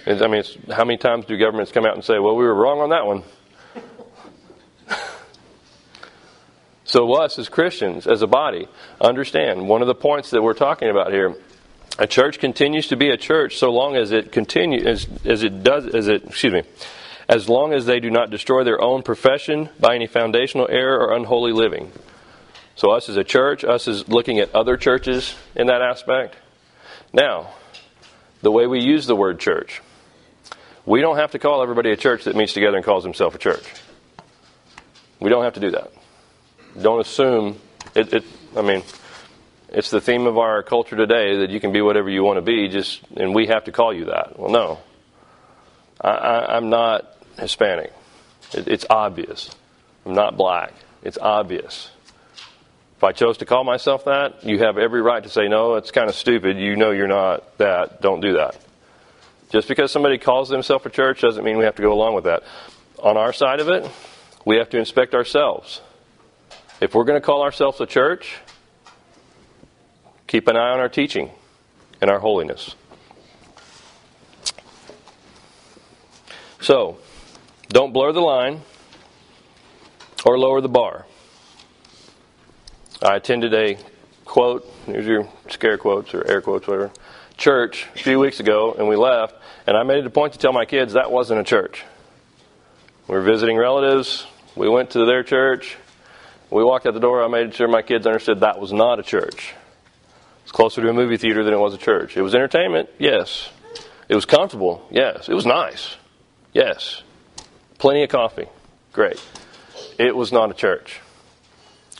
I 0.07 0.27
mean, 0.27 0.43
how 0.71 0.85
many 0.85 0.97
times 0.97 1.27
do 1.27 1.37
governments 1.37 1.73
come 1.73 1.85
out 1.85 1.95
and 1.95 2.05
say, 2.05 2.19
well, 2.19 2.37
we 2.37 2.45
were 2.45 2.55
wrong 2.55 2.81
on 2.81 2.91
that 2.91 3.07
one? 3.07 3.23
So, 6.89 7.13
us 7.17 7.39
as 7.39 7.51
Christians, 7.51 8.07
as 8.07 8.23
a 8.23 8.27
body, 8.27 8.67
understand 8.99 9.69
one 9.69 9.83
of 9.83 9.89
the 9.89 9.95
points 9.95 10.31
that 10.31 10.43
we're 10.43 10.55
talking 10.55 10.89
about 10.89 11.13
here. 11.13 11.37
A 11.99 12.07
church 12.07 12.39
continues 12.39 12.89
to 12.89 12.97
be 12.97 13.11
a 13.11 13.19
church 13.19 13.59
so 13.59 13.71
long 13.71 13.95
as 13.95 14.11
it 14.11 14.33
continues 14.33 14.87
as, 14.87 15.27
as 15.27 15.43
it 15.43 15.63
does 15.63 15.87
as 15.87 16.09
it 16.09 16.25
excuse 16.25 16.53
me 16.53 16.63
as 17.29 17.47
long 17.47 17.75
as 17.75 17.85
they 17.85 18.01
do 18.01 18.09
not 18.09 18.31
destroy 18.31 18.65
their 18.65 18.81
own 18.81 19.03
profession 19.03 19.69
by 19.79 19.95
any 19.95 20.07
foundational 20.07 20.67
error 20.71 20.99
or 20.99 21.15
unholy 21.15 21.53
living. 21.53 21.93
So, 22.75 22.91
us 22.91 23.11
as 23.11 23.19
a 23.19 23.25
church, 23.25 23.65
us 23.65 23.87
as 23.87 24.09
looking 24.09 24.39
at 24.39 24.55
other 24.55 24.79
churches 24.79 25.35
in 25.55 25.67
that 25.67 25.83
aspect. 25.83 26.37
Now, 27.13 27.51
the 28.41 28.51
way 28.51 28.67
we 28.67 28.81
use 28.81 29.07
the 29.07 29.17
word 29.17 29.41
church, 29.41 29.83
we 30.87 31.03
don't 31.03 31.19
have 31.19 31.33
to 31.33 31.39
call 31.39 31.63
everybody 31.63 31.91
a 31.91 31.99
church 31.99 32.25
that 32.25 32.35
meets 32.35 32.55
together 32.55 32.79
and 32.79 32.87
calls 32.87 33.05
himself 33.05 33.35
a 33.35 33.39
church. 33.39 33.75
We 35.21 35.29
don't 35.29 35.45
have 35.45 35.55
to 35.55 35.61
do 35.61 35.73
that 35.73 35.93
don't 36.83 37.01
assume 37.01 37.59
it, 37.95 38.13
it, 38.13 38.25
I 38.57 38.63
mean, 38.63 38.83
it's 39.69 39.91
the 39.91 40.01
theme 40.01 40.27
of 40.27 40.39
our 40.39 40.63
culture 40.63 40.97
today 40.97 41.39
that 41.39 41.51
you 41.51 41.61
can 41.61 41.73
be 41.73 41.83
whatever 41.83 42.09
you 42.09 42.23
want 42.23 42.39
to 42.39 42.43
be, 42.43 42.69
just 42.69 43.03
and 43.17 43.35
we 43.35 43.47
have 43.47 43.65
to 43.65 43.73
call 43.73 43.93
you 43.93 44.07
that. 44.07 44.39
Well, 44.39 44.51
no, 44.51 44.79
I, 46.01 46.57
am 46.57 46.71
not 46.71 47.07
Hispanic. 47.39 47.93
It, 48.53 48.69
it's 48.69 48.87
obvious. 48.89 49.55
I'm 50.07 50.15
not 50.15 50.37
black. 50.37 50.73
It's 51.03 51.19
obvious. 51.19 51.91
If 52.97 53.05
I 53.05 53.13
chose 53.13 53.39
to 53.39 53.47
call 53.47 53.63
myself 53.63 54.07
that, 54.07 54.45
you 54.45 54.59
have 54.61 54.79
every 54.79 55.03
right 55.03 55.23
to 55.23 55.29
say 55.29 55.49
no. 55.49 55.75
It's 55.75 55.91
kind 55.91 56.09
of 56.09 56.17
stupid. 56.17 56.59
You 56.59 56.77
know 56.77 56.91
you're 56.91 57.07
not 57.07 57.59
that. 57.59 58.01
Don't 58.01 58.21
do 58.21 58.35
that. 58.35 58.57
Just 59.51 59.69
because 59.69 59.93
somebody 59.93 60.19
calls 60.19 60.49
themselves 60.49 60.85
a 60.87 60.91
church 60.91 61.21
doesn't 61.21 61.45
mean 61.45 61.59
we 61.59 61.65
have 61.65 61.77
to 61.77 61.83
go 61.83 61.93
along 61.93 62.15
with 62.15 62.25
that. 62.25 62.43
On 62.99 63.17
our 63.17 63.33
side 63.33 63.61
of 63.61 63.69
it, 63.69 63.89
we 64.45 64.57
have 64.57 64.71
to 64.71 64.79
inspect 64.79 65.15
ourselves 65.15 65.81
If 66.81 66.95
we're 66.95 67.05
going 67.05 67.21
to 67.21 67.25
call 67.25 67.43
ourselves 67.43 67.81
a 67.81 67.87
church, 67.87 68.39
keep 70.29 70.47
an 70.47 70.57
eye 70.57 70.71
on 70.71 70.79
our 70.79 70.89
teaching 70.89 71.31
and 72.01 72.09
our 72.09 72.21
holiness. 72.21 72.77
So, 76.61 76.99
don't 77.69 77.93
blur 77.93 78.13
the 78.13 78.21
line 78.21 78.63
or 80.25 80.39
lower 80.39 80.61
the 80.61 80.69
bar. 80.69 81.07
I 83.03 83.17
attended 83.17 83.55
a 83.55 83.79
quote, 84.25 84.71
here's 84.87 85.07
your 85.07 85.29
scare 85.49 85.79
quotes 85.79 86.15
or 86.15 86.25
air 86.31 86.41
quotes, 86.41 86.69
whatever, 86.69 86.93
church 87.37 87.87
a 87.95 87.99
few 87.99 88.21
weeks 88.21 88.39
ago, 88.39 88.75
and 88.79 88.87
we 88.87 88.95
left, 88.95 89.35
and 89.67 89.77
I 89.77 89.83
made 89.83 89.99
it 89.99 90.07
a 90.07 90.11
point 90.11 90.35
to 90.35 90.39
tell 90.39 90.53
my 90.53 90.65
kids 90.65 90.93
that 90.93 91.11
wasn't 91.11 91.41
a 91.41 91.45
church. 91.45 91.85
We 93.09 93.15
were 93.15 93.23
visiting 93.23 93.57
relatives, 93.57 94.27
we 94.55 94.69
went 94.69 94.91
to 94.91 95.05
their 95.07 95.23
church, 95.23 95.77
we 96.51 96.65
walked 96.65 96.87
out 96.87 96.95
the 96.95 97.01
door, 97.01 97.23
I 97.23 97.29
made 97.29 97.55
sure 97.55 97.69
my 97.69 97.83
kids 97.83 98.07
understood 98.07 98.41
that 98.41 98.59
was 98.59 98.73
not 98.73 98.99
a 98.99 99.03
church. 99.03 99.55
It's 100.43 100.53
closer 100.53 100.81
to 100.81 100.89
a 100.89 100.93
movie 100.95 101.19
theater 101.19 101.45
than 101.45 101.53
it 101.53 101.59
was 101.59 101.75
a 101.75 101.79
church. 101.79 102.17
It 102.17 102.23
was 102.23 102.35
entertainment, 102.35 102.89
yes. 102.99 103.51
It 104.09 104.15
was 104.15 104.25
comfortable, 104.25 104.87
yes. 104.91 105.29
It 105.29 105.35
was 105.35 105.45
nice, 105.45 105.97
yes. 106.53 107.03
Plenty 107.79 108.03
of 108.03 108.09
coffee, 108.09 108.47
great. 108.93 109.23
It 109.99 110.17
was 110.17 110.33
not 110.33 110.51
a 110.51 110.55
church. 110.55 111.01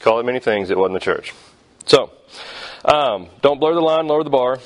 Call 0.01 0.21
it 0.21 0.25
many 0.25 0.41
things, 0.41 0.71
it 0.71 0.79
wasn't 0.79 0.97
a 0.97 1.01
church. 1.01 1.35
So, 1.87 2.11
um, 2.85 3.29
don't 3.43 3.61
blur 3.61 3.75
the 3.75 3.81
line, 3.81 4.07
lower 4.07 4.25
the 4.25 4.31
bar. 4.31 4.57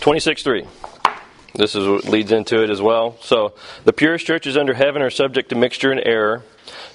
26.3. 0.00 0.66
This 1.54 1.74
is 1.74 1.86
what 1.86 2.04
leads 2.04 2.32
into 2.32 2.62
it 2.62 2.68
as 2.68 2.82
well. 2.82 3.16
So, 3.22 3.54
the 3.84 3.92
purest 3.92 4.26
churches 4.26 4.56
under 4.56 4.74
heaven 4.74 5.00
are 5.00 5.10
subject 5.10 5.50
to 5.50 5.54
mixture 5.54 5.92
and 5.92 6.02
error. 6.04 6.42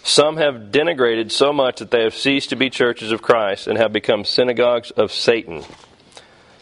Some 0.03 0.37
have 0.37 0.71
denigrated 0.71 1.31
so 1.31 1.53
much 1.53 1.79
that 1.79 1.91
they 1.91 2.03
have 2.03 2.15
ceased 2.15 2.49
to 2.49 2.55
be 2.55 2.69
churches 2.69 3.11
of 3.11 3.21
Christ 3.21 3.67
and 3.67 3.77
have 3.77 3.93
become 3.93 4.25
synagogues 4.25 4.91
of 4.91 5.11
Satan. 5.11 5.63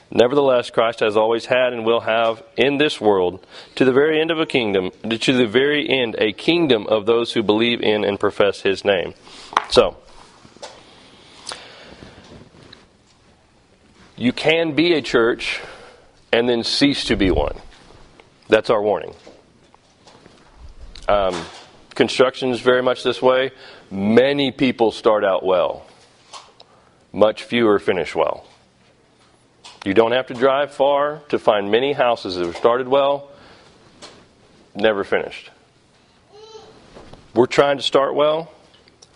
Nevertheless, 0.09 0.69
Christ 0.69 1.01
has 1.01 1.17
always 1.17 1.45
had 1.45 1.73
and 1.73 1.85
will 1.85 2.01
have 2.01 2.41
in 2.55 2.77
this 2.77 3.01
world, 3.01 3.45
to 3.75 3.83
the 3.83 3.91
very 3.91 4.21
end 4.21 4.31
of 4.31 4.39
a 4.39 4.45
kingdom, 4.45 4.91
to 5.09 5.33
the 5.33 5.47
very 5.47 5.87
end, 5.89 6.15
a 6.17 6.31
kingdom 6.31 6.87
of 6.87 7.05
those 7.05 7.33
who 7.33 7.43
believe 7.43 7.81
in 7.81 8.05
and 8.05 8.19
profess 8.19 8.61
his 8.61 8.85
name. 8.85 9.13
So, 9.69 9.97
you 14.15 14.31
can 14.31 14.73
be 14.73 14.93
a 14.93 15.01
church 15.01 15.61
and 16.31 16.47
then 16.47 16.63
cease 16.63 17.05
to 17.05 17.15
be 17.15 17.29
one. 17.29 17.57
That's 18.47 18.69
our 18.69 18.81
warning. 18.81 19.13
Um, 21.09 21.45
construction 21.97 22.51
is 22.51 22.61
very 22.61 22.83
much 22.83 23.03
this 23.03 23.21
way. 23.21 23.51
Many 23.89 24.51
people 24.51 24.91
start 24.91 25.25
out 25.25 25.43
well, 25.43 25.85
much 27.11 27.43
fewer 27.43 27.79
finish 27.79 28.15
well. 28.15 28.45
You 29.83 29.95
don't 29.95 30.11
have 30.11 30.27
to 30.27 30.35
drive 30.35 30.71
far 30.71 31.21
to 31.29 31.39
find 31.39 31.71
many 31.71 31.93
houses 31.93 32.35
that 32.35 32.45
have 32.45 32.55
started 32.55 32.87
well, 32.87 33.31
never 34.75 35.03
finished. 35.03 35.49
We're 37.33 37.47
trying 37.47 37.77
to 37.77 37.83
start 37.83 38.13
well, 38.13 38.51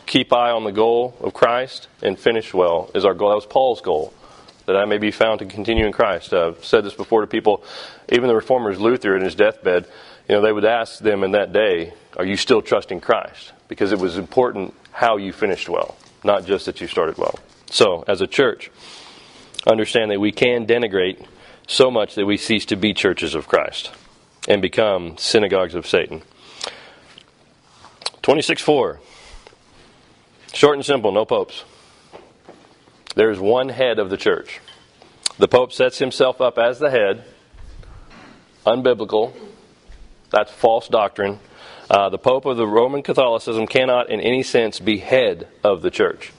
keep 0.08 0.34
eye 0.34 0.50
on 0.50 0.64
the 0.64 0.72
goal 0.72 1.16
of 1.20 1.34
Christ, 1.34 1.88
and 2.02 2.18
finish 2.18 2.52
well 2.52 2.90
is 2.96 3.06
our 3.06 3.14
goal. 3.14 3.30
That 3.30 3.36
was 3.36 3.46
Paul's 3.46 3.82
goal, 3.82 4.12
that 4.66 4.76
I 4.76 4.86
may 4.86 4.98
be 4.98 5.12
found 5.12 5.40
to 5.40 5.46
continue 5.46 5.86
in 5.86 5.92
Christ. 5.92 6.34
I've 6.34 6.66
said 6.66 6.84
this 6.84 6.96
before 6.96 7.22
to 7.22 7.28
people, 7.28 7.64
even 8.10 8.28
the 8.28 8.36
reformers, 8.36 8.80
Luther 8.80 9.16
in 9.16 9.24
his 9.24 9.36
deathbed, 9.36 9.86
you 10.28 10.36
know, 10.36 10.42
they 10.42 10.52
would 10.52 10.66
ask 10.66 11.00
them 11.00 11.24
in 11.24 11.32
that 11.32 11.54
day, 11.54 11.94
Are 12.18 12.26
you 12.26 12.36
still 12.36 12.62
trusting 12.62 13.02
Christ? 13.02 13.54
Because 13.68 13.92
it 13.92 14.00
was 14.00 14.18
important 14.18 14.74
how 14.92 15.18
you 15.18 15.32
finished 15.32 15.70
well, 15.70 15.96
not 16.24 16.46
just 16.46 16.66
that 16.66 16.82
you 16.82 16.88
started 16.88 17.18
well. 17.18 17.40
So, 17.70 18.04
as 18.08 18.22
a 18.22 18.28
church, 18.28 18.70
understand 19.66 20.12
that 20.12 20.20
we 20.20 20.32
can 20.32 20.68
denigrate 20.68 21.26
so 21.68 21.90
much 21.90 22.16
that 22.16 22.26
we 22.26 22.38
cease 22.38 22.66
to 22.66 22.76
be 22.76 22.94
churches 22.94 23.34
of 23.34 23.48
Christ 23.48 23.92
and 24.48 24.62
become 24.62 25.18
synagogues 25.18 25.76
of 25.76 25.88
Satan. 25.88 26.22
26 28.22 28.62
4. 28.62 29.00
Short 30.54 30.76
and 30.76 30.86
simple, 30.86 31.12
no 31.12 31.24
popes. 31.26 31.64
There's 33.16 33.40
one 33.40 33.70
head 33.70 34.00
of 34.00 34.10
the 34.10 34.18
church. 34.18 34.60
The 35.38 35.48
pope 35.48 35.72
sets 35.72 35.98
himself 35.98 36.42
up 36.42 36.58
as 36.58 36.80
the 36.80 36.90
head, 36.90 37.24
unbiblical. 38.66 39.34
That's 40.30 40.52
false 40.52 40.88
doctrine. 40.88 41.40
Uh, 41.92 42.08
the 42.08 42.18
pope 42.18 42.46
of 42.46 42.56
the 42.56 42.66
Roman 42.66 43.04
Catholicism 43.04 43.68
cannot, 43.68 44.10
in 44.10 44.22
any 44.22 44.44
sense, 44.44 44.80
be 44.80 45.00
head 45.00 45.50
of 45.62 45.82
the 45.82 45.92
church. 45.92 46.32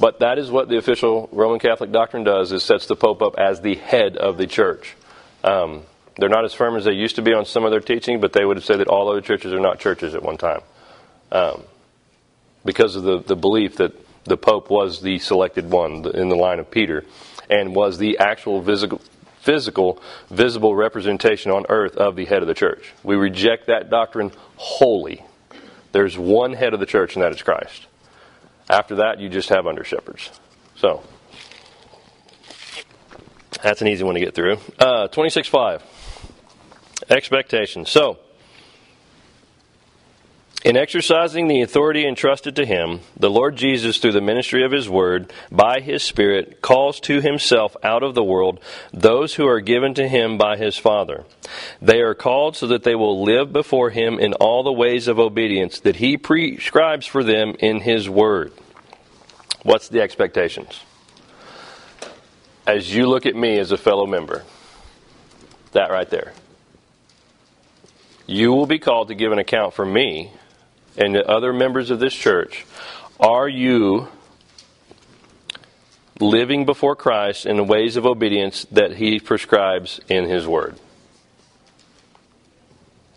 But 0.00 0.18
that 0.18 0.36
is 0.36 0.50
what 0.50 0.68
the 0.68 0.78
official 0.78 1.28
Roman 1.30 1.60
Catholic 1.60 1.92
doctrine 1.92 2.24
does: 2.24 2.50
is 2.50 2.64
sets 2.64 2.86
the 2.86 2.96
Pope 2.96 3.22
up 3.22 3.38
as 3.38 3.60
the 3.60 3.76
head 3.76 4.16
of 4.16 4.36
the 4.36 4.48
church. 4.48 4.96
Um, 5.44 5.82
they're 6.16 6.28
not 6.28 6.44
as 6.44 6.54
firm 6.54 6.74
as 6.74 6.86
they 6.86 6.92
used 6.92 7.14
to 7.16 7.22
be 7.22 7.32
on 7.32 7.44
some 7.44 7.64
of 7.64 7.70
their 7.70 7.80
teaching, 7.80 8.20
but 8.20 8.32
they 8.32 8.44
would 8.44 8.60
say 8.64 8.76
that 8.76 8.88
all 8.88 9.08
other 9.08 9.20
churches 9.20 9.52
are 9.52 9.60
not 9.60 9.78
churches 9.78 10.16
at 10.16 10.24
one 10.24 10.38
time, 10.38 10.62
um, 11.30 11.62
because 12.64 12.96
of 12.96 13.04
the, 13.04 13.20
the 13.20 13.36
belief 13.36 13.76
that 13.76 13.92
the 14.24 14.36
Pope 14.36 14.70
was 14.70 15.02
the 15.02 15.20
selected 15.20 15.70
one 15.70 16.04
in 16.16 16.30
the 16.30 16.34
line 16.34 16.58
of 16.58 16.68
Peter, 16.68 17.04
and 17.48 17.76
was 17.76 17.98
the 17.98 18.18
actual 18.18 18.60
physical, 18.60 19.00
physical, 19.38 20.02
visible 20.30 20.74
representation 20.74 21.52
on 21.52 21.64
earth 21.68 21.96
of 21.96 22.16
the 22.16 22.24
head 22.24 22.42
of 22.42 22.48
the 22.48 22.54
church. 22.54 22.92
We 23.04 23.14
reject 23.14 23.68
that 23.68 23.88
doctrine 23.88 24.32
wholly. 24.56 25.22
There's 25.92 26.18
one 26.18 26.52
head 26.52 26.74
of 26.74 26.80
the 26.80 26.86
church, 26.86 27.14
and 27.14 27.22
that 27.22 27.32
is 27.32 27.42
Christ. 27.42 27.86
After 28.68 28.96
that, 28.96 29.20
you 29.20 29.28
just 29.28 29.48
have 29.48 29.66
under 29.66 29.84
shepherds. 29.84 30.30
So, 30.74 31.02
that's 33.62 33.80
an 33.80 33.88
easy 33.88 34.04
one 34.04 34.14
to 34.14 34.20
get 34.20 34.34
through. 34.34 34.58
Uh, 34.78 35.08
26.5. 35.08 35.82
Expectation. 37.08 37.86
So, 37.86 38.18
in 40.66 40.76
exercising 40.76 41.46
the 41.46 41.62
authority 41.62 42.04
entrusted 42.04 42.56
to 42.56 42.66
him, 42.66 42.98
the 43.16 43.30
Lord 43.30 43.54
Jesus, 43.54 43.98
through 43.98 44.10
the 44.10 44.20
ministry 44.20 44.64
of 44.64 44.72
his 44.72 44.88
word, 44.88 45.32
by 45.48 45.78
his 45.78 46.02
Spirit, 46.02 46.60
calls 46.60 46.98
to 47.02 47.20
himself 47.20 47.76
out 47.84 48.02
of 48.02 48.16
the 48.16 48.24
world 48.24 48.58
those 48.92 49.36
who 49.36 49.46
are 49.46 49.60
given 49.60 49.94
to 49.94 50.08
him 50.08 50.36
by 50.36 50.56
his 50.56 50.76
Father. 50.76 51.24
They 51.80 52.00
are 52.00 52.16
called 52.16 52.56
so 52.56 52.66
that 52.66 52.82
they 52.82 52.96
will 52.96 53.22
live 53.22 53.52
before 53.52 53.90
him 53.90 54.18
in 54.18 54.32
all 54.32 54.64
the 54.64 54.72
ways 54.72 55.06
of 55.06 55.20
obedience 55.20 55.78
that 55.78 55.96
he 55.96 56.16
prescribes 56.16 57.06
for 57.06 57.22
them 57.22 57.54
in 57.60 57.82
his 57.82 58.10
word. 58.10 58.52
What's 59.62 59.88
the 59.88 60.00
expectations? 60.00 60.80
As 62.66 62.92
you 62.92 63.06
look 63.06 63.24
at 63.24 63.36
me 63.36 63.56
as 63.60 63.70
a 63.70 63.76
fellow 63.76 64.04
member, 64.04 64.42
that 65.70 65.92
right 65.92 66.10
there. 66.10 66.32
You 68.26 68.52
will 68.52 68.66
be 68.66 68.80
called 68.80 69.06
to 69.08 69.14
give 69.14 69.30
an 69.30 69.38
account 69.38 69.72
for 69.72 69.86
me 69.86 70.32
and 70.96 71.14
the 71.14 71.26
other 71.28 71.52
members 71.52 71.90
of 71.90 72.00
this 72.00 72.14
church, 72.14 72.64
are 73.20 73.48
you 73.48 74.08
living 76.20 76.64
before 76.64 76.96
Christ 76.96 77.46
in 77.46 77.56
the 77.56 77.64
ways 77.64 77.96
of 77.96 78.06
obedience 78.06 78.64
that 78.70 78.96
He 78.96 79.20
prescribes 79.20 80.00
in 80.08 80.24
His 80.24 80.46
Word? 80.46 80.76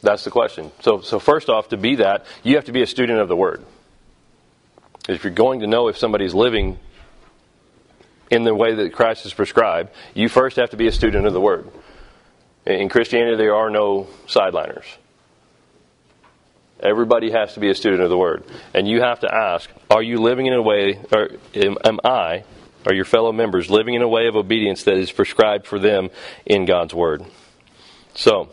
That's 0.02 0.24
the 0.24 0.32
question. 0.32 0.72
So, 0.82 1.02
so 1.02 1.20
first 1.20 1.50
off, 1.50 1.70
to 1.70 1.78
be 1.78 1.96
that, 1.98 2.26
you 2.44 2.56
have 2.56 2.66
to 2.66 2.72
be 2.72 2.82
a 2.82 2.88
student 2.88 3.20
of 3.20 3.28
the 3.28 3.36
Word. 3.36 3.64
If 5.08 5.24
you're 5.24 5.34
going 5.34 5.62
to 5.62 5.68
know 5.68 5.88
if 5.88 5.98
somebody's 5.98 6.34
living 6.34 6.80
in 8.30 8.44
the 8.44 8.54
way 8.54 8.76
that 8.76 8.94
Christ 8.94 9.24
has 9.24 9.34
prescribed, 9.34 9.90
you 10.14 10.30
first 10.30 10.58
have 10.58 10.70
to 10.70 10.78
be 10.78 10.88
a 10.88 10.92
student 10.92 11.26
of 11.26 11.34
the 11.34 11.42
Word. 11.42 11.70
In 12.66 12.90
Christianity, 12.90 13.36
there 13.36 13.56
are 13.56 13.70
no 13.70 14.08
sideliners. 14.28 14.86
Everybody 16.82 17.32
has 17.32 17.54
to 17.54 17.60
be 17.60 17.70
a 17.70 17.76
student 17.76 18.02
of 18.02 18.10
the 18.10 18.18
Word. 18.18 18.44
And 18.74 18.88
you 18.88 19.02
have 19.02 19.20
to 19.22 19.34
ask, 19.34 19.70
are 19.90 20.02
you 20.02 20.20
living 20.22 20.46
in 20.46 20.54
a 20.54 20.62
way, 20.62 21.00
or 21.12 21.30
am, 21.54 21.78
am 21.84 22.00
I, 22.04 22.44
or 22.86 22.94
your 22.94 23.06
fellow 23.06 23.32
members, 23.32 23.70
living 23.70 23.96
in 23.96 24.02
a 24.02 24.08
way 24.08 24.28
of 24.28 24.36
obedience 24.36 24.84
that 24.84 24.96
is 24.96 25.12
prescribed 25.12 25.68
for 25.68 25.78
them 25.78 26.10
in 26.46 26.66
God's 26.66 26.94
Word? 26.94 27.26
So, 28.16 28.50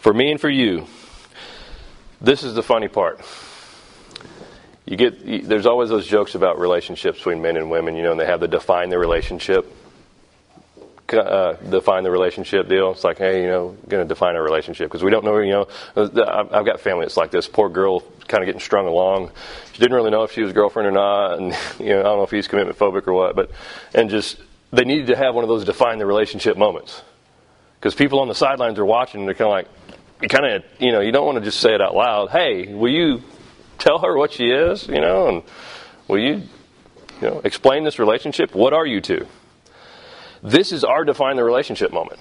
for 0.00 0.14
me 0.14 0.30
and 0.30 0.40
for 0.40 0.48
you, 0.48 0.86
this 2.20 2.42
is 2.42 2.54
the 2.54 2.62
funny 2.62 2.88
part. 2.88 3.20
You 4.86 4.96
get 4.96 5.46
there's 5.46 5.66
always 5.66 5.90
those 5.90 6.06
jokes 6.06 6.34
about 6.34 6.58
relationships 6.58 7.18
between 7.18 7.42
men 7.42 7.58
and 7.58 7.70
women, 7.70 7.94
you 7.94 8.02
know, 8.02 8.12
and 8.12 8.20
they 8.20 8.26
have 8.26 8.40
to 8.40 8.48
define 8.48 8.88
the 8.88 8.98
relationship 8.98 9.70
uh, 11.12 11.54
define 11.54 12.04
the 12.04 12.10
relationship 12.10 12.68
deal. 12.68 12.92
It's 12.92 13.04
like, 13.04 13.18
hey, 13.18 13.42
you 13.42 13.48
know, 13.48 13.76
going 13.88 14.02
to 14.02 14.08
define 14.08 14.36
a 14.36 14.42
relationship 14.42 14.88
because 14.88 15.02
we 15.02 15.10
don't 15.10 15.24
know, 15.24 15.38
you 15.38 15.50
know. 15.50 15.68
I've 15.96 16.64
got 16.64 16.80
family 16.80 17.04
that's 17.04 17.16
like 17.16 17.30
this. 17.30 17.48
Poor 17.48 17.68
girl, 17.68 18.00
kind 18.28 18.42
of 18.42 18.46
getting 18.46 18.60
strung 18.60 18.86
along. 18.86 19.30
She 19.72 19.78
didn't 19.78 19.94
really 19.94 20.10
know 20.10 20.22
if 20.22 20.32
she 20.32 20.42
was 20.42 20.52
girlfriend 20.52 20.88
or 20.88 20.92
not, 20.92 21.38
and 21.38 21.56
you 21.78 21.90
know, 21.90 22.00
I 22.00 22.04
don't 22.04 22.18
know 22.18 22.22
if 22.24 22.30
he's 22.30 22.48
commitment 22.48 22.78
phobic 22.78 23.06
or 23.06 23.12
what, 23.12 23.36
but 23.36 23.50
and 23.94 24.10
just 24.10 24.38
they 24.72 24.84
needed 24.84 25.08
to 25.08 25.16
have 25.16 25.34
one 25.34 25.44
of 25.44 25.48
those 25.48 25.64
define 25.64 25.98
the 25.98 26.06
relationship 26.06 26.56
moments 26.56 27.02
because 27.80 27.94
people 27.94 28.20
on 28.20 28.28
the 28.28 28.34
sidelines 28.34 28.78
are 28.78 28.86
watching. 28.86 29.20
and 29.20 29.28
They're 29.28 29.34
kind 29.34 29.48
of 29.48 29.52
like, 29.52 29.68
you 30.20 30.28
kind 30.28 30.46
of, 30.46 30.64
you 30.78 30.92
know, 30.92 31.00
you 31.00 31.12
don't 31.12 31.24
want 31.24 31.38
to 31.38 31.44
just 31.44 31.60
say 31.60 31.74
it 31.74 31.80
out 31.80 31.94
loud. 31.94 32.30
Hey, 32.30 32.74
will 32.74 32.92
you 32.92 33.22
tell 33.78 33.98
her 34.00 34.16
what 34.16 34.32
she 34.32 34.50
is? 34.50 34.86
You 34.88 35.00
know, 35.00 35.28
and 35.28 35.42
Will 36.08 36.18
you, 36.18 36.42
you 37.20 37.28
know, 37.28 37.40
explain 37.44 37.84
this 37.84 37.98
relationship? 37.98 38.54
What 38.54 38.72
are 38.72 38.86
you 38.86 39.02
two? 39.02 39.26
This 40.42 40.72
is 40.72 40.84
our 40.84 41.04
define 41.04 41.36
the 41.36 41.44
relationship 41.44 41.92
moment. 41.92 42.20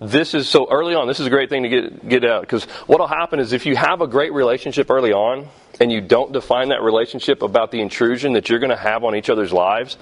This 0.00 0.32
is 0.32 0.48
so 0.48 0.66
early 0.70 0.94
on. 0.94 1.06
This 1.08 1.20
is 1.20 1.26
a 1.26 1.30
great 1.30 1.50
thing 1.50 1.62
to 1.64 1.68
get 1.68 2.08
get 2.08 2.24
out 2.24 2.40
because 2.40 2.64
what'll 2.86 3.06
happen 3.06 3.38
is 3.38 3.52
if 3.52 3.66
you 3.66 3.76
have 3.76 4.00
a 4.00 4.06
great 4.06 4.32
relationship 4.32 4.90
early 4.90 5.12
on 5.12 5.46
and 5.78 5.92
you 5.92 6.00
don't 6.00 6.32
define 6.32 6.70
that 6.70 6.82
relationship 6.82 7.42
about 7.42 7.70
the 7.70 7.80
intrusion 7.80 8.32
that 8.32 8.48
you're 8.48 8.60
going 8.60 8.70
to 8.70 8.76
have 8.76 9.04
on 9.04 9.14
each 9.14 9.28
other's 9.28 9.52
lives, 9.52 9.98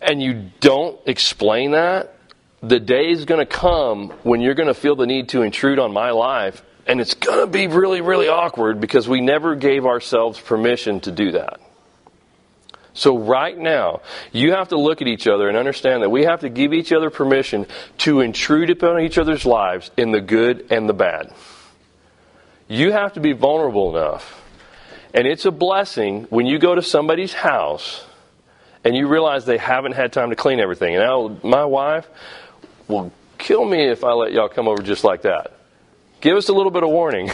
and 0.00 0.22
you 0.22 0.50
don't 0.60 0.98
explain 1.06 1.72
that, 1.72 2.14
the 2.62 2.80
day 2.80 3.10
is 3.10 3.26
going 3.26 3.40
to 3.40 3.46
come 3.46 4.10
when 4.22 4.40
you're 4.40 4.54
going 4.54 4.68
to 4.68 4.74
feel 4.74 4.96
the 4.96 5.06
need 5.06 5.28
to 5.30 5.42
intrude 5.42 5.78
on 5.78 5.92
my 5.92 6.10
life, 6.10 6.62
and 6.86 7.00
it's 7.00 7.14
going 7.14 7.40
to 7.40 7.46
be 7.46 7.66
really, 7.66 8.00
really 8.00 8.28
awkward 8.28 8.80
because 8.80 9.08
we 9.08 9.20
never 9.20 9.56
gave 9.56 9.86
ourselves 9.86 10.40
permission 10.40 11.00
to 11.00 11.12
do 11.12 11.32
that. 11.32 11.60
So, 12.92 13.16
right 13.16 13.56
now, 13.56 14.00
you 14.32 14.52
have 14.52 14.68
to 14.68 14.76
look 14.76 15.00
at 15.00 15.08
each 15.08 15.28
other 15.28 15.48
and 15.48 15.56
understand 15.56 16.02
that 16.02 16.10
we 16.10 16.24
have 16.24 16.40
to 16.40 16.48
give 16.48 16.72
each 16.72 16.92
other 16.92 17.08
permission 17.08 17.66
to 17.98 18.20
intrude 18.20 18.70
upon 18.70 19.00
each 19.00 19.16
other's 19.16 19.46
lives 19.46 19.90
in 19.96 20.10
the 20.10 20.20
good 20.20 20.66
and 20.70 20.88
the 20.88 20.92
bad. 20.92 21.32
You 22.68 22.92
have 22.92 23.14
to 23.14 23.20
be 23.20 23.32
vulnerable 23.32 23.96
enough. 23.96 24.36
And 25.14 25.26
it's 25.26 25.44
a 25.44 25.50
blessing 25.50 26.24
when 26.30 26.46
you 26.46 26.58
go 26.58 26.74
to 26.74 26.82
somebody's 26.82 27.32
house 27.32 28.04
and 28.84 28.96
you 28.96 29.08
realize 29.08 29.44
they 29.44 29.58
haven't 29.58 29.92
had 29.92 30.12
time 30.12 30.30
to 30.30 30.36
clean 30.36 30.60
everything. 30.60 30.96
And 30.96 31.04
now, 31.04 31.48
my 31.48 31.64
wife 31.64 32.08
will 32.88 33.12
kill 33.38 33.64
me 33.64 33.84
if 33.84 34.04
I 34.04 34.12
let 34.12 34.32
y'all 34.32 34.48
come 34.48 34.66
over 34.66 34.82
just 34.82 35.04
like 35.04 35.22
that. 35.22 35.52
Give 36.20 36.36
us 36.36 36.48
a 36.48 36.52
little 36.52 36.72
bit 36.72 36.82
of 36.82 36.90
warning. 36.90 37.26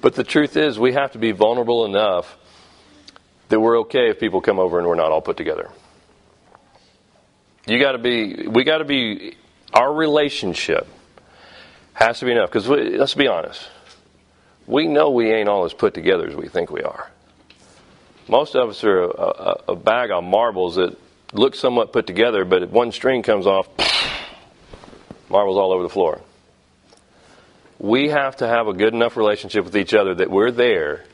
but 0.00 0.14
the 0.14 0.24
truth 0.24 0.56
is, 0.56 0.78
we 0.78 0.94
have 0.94 1.12
to 1.12 1.18
be 1.18 1.32
vulnerable 1.32 1.84
enough 1.84 2.36
that 3.50 3.60
we're 3.60 3.80
okay 3.80 4.08
if 4.08 4.18
people 4.18 4.40
come 4.40 4.58
over 4.58 4.78
and 4.78 4.88
we're 4.88 4.94
not 4.94 5.12
all 5.12 5.20
put 5.20 5.36
together. 5.36 5.70
You 7.66 7.78
got 7.78 7.92
to 7.92 7.98
be, 7.98 8.46
we 8.48 8.64
got 8.64 8.78
to 8.78 8.84
be, 8.84 9.36
our 9.74 9.92
relationship 9.92 10.88
has 11.92 12.20
to 12.20 12.24
be 12.24 12.32
enough. 12.32 12.50
Because 12.50 12.68
let's 12.68 13.14
be 13.14 13.28
honest, 13.28 13.68
we 14.66 14.86
know 14.86 15.10
we 15.10 15.30
ain't 15.32 15.48
all 15.48 15.64
as 15.64 15.74
put 15.74 15.94
together 15.94 16.28
as 16.28 16.34
we 16.34 16.48
think 16.48 16.70
we 16.70 16.82
are. 16.82 17.10
Most 18.28 18.54
of 18.54 18.70
us 18.70 18.84
are 18.84 19.02
a, 19.02 19.08
a, 19.08 19.62
a 19.68 19.76
bag 19.76 20.10
of 20.10 20.22
marbles 20.22 20.76
that 20.76 20.96
look 21.32 21.56
somewhat 21.56 21.92
put 21.92 22.06
together, 22.06 22.44
but 22.44 22.62
if 22.62 22.70
one 22.70 22.92
string 22.92 23.22
comes 23.22 23.46
off, 23.46 23.68
marbles 25.28 25.58
all 25.58 25.72
over 25.72 25.82
the 25.82 25.88
floor. 25.88 26.20
We 27.80 28.10
have 28.10 28.36
to 28.36 28.46
have 28.46 28.68
a 28.68 28.74
good 28.74 28.94
enough 28.94 29.16
relationship 29.16 29.64
with 29.64 29.76
each 29.76 29.94
other 29.94 30.14
that 30.14 30.30
we're 30.30 30.52
there 30.52 31.04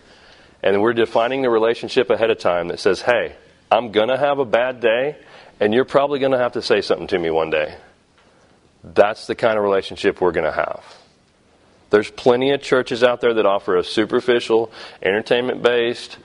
and 0.63 0.83
we're 0.83 0.95
defining 0.95 1.43
the 1.43 1.51
relationship 1.51 2.11
ahead 2.11 2.31
of 2.31 2.39
time 2.39 2.69
that 2.69 2.81
says, 2.81 3.03
hey, 3.03 3.37
I'm 3.71 3.93
going 3.93 4.09
to 4.09 4.17
have 4.17 4.39
a 4.39 4.45
bad 4.45 4.81
day, 4.81 5.17
and 5.61 5.75
you're 5.75 5.85
probably 5.85 6.19
going 6.19 6.33
to 6.33 6.39
have 6.39 6.53
to 6.53 6.63
say 6.63 6.81
something 6.81 7.07
to 7.09 7.19
me 7.19 7.31
one 7.31 7.51
day. 7.51 7.77
That's 8.83 9.27
the 9.27 9.35
kind 9.35 9.59
of 9.59 9.65
relationship 9.65 10.21
we're 10.21 10.33
going 10.33 10.45
to 10.45 10.53
have. 10.53 10.85
There's 11.91 12.11
plenty 12.11 12.51
of 12.53 12.63
churches 12.63 13.03
out 13.03 13.21
there 13.21 13.35
that 13.35 13.47
offer 13.47 13.77
a 13.77 13.85
superficial, 13.85 14.73
entertainment 15.03 15.63
based, 15.63 16.19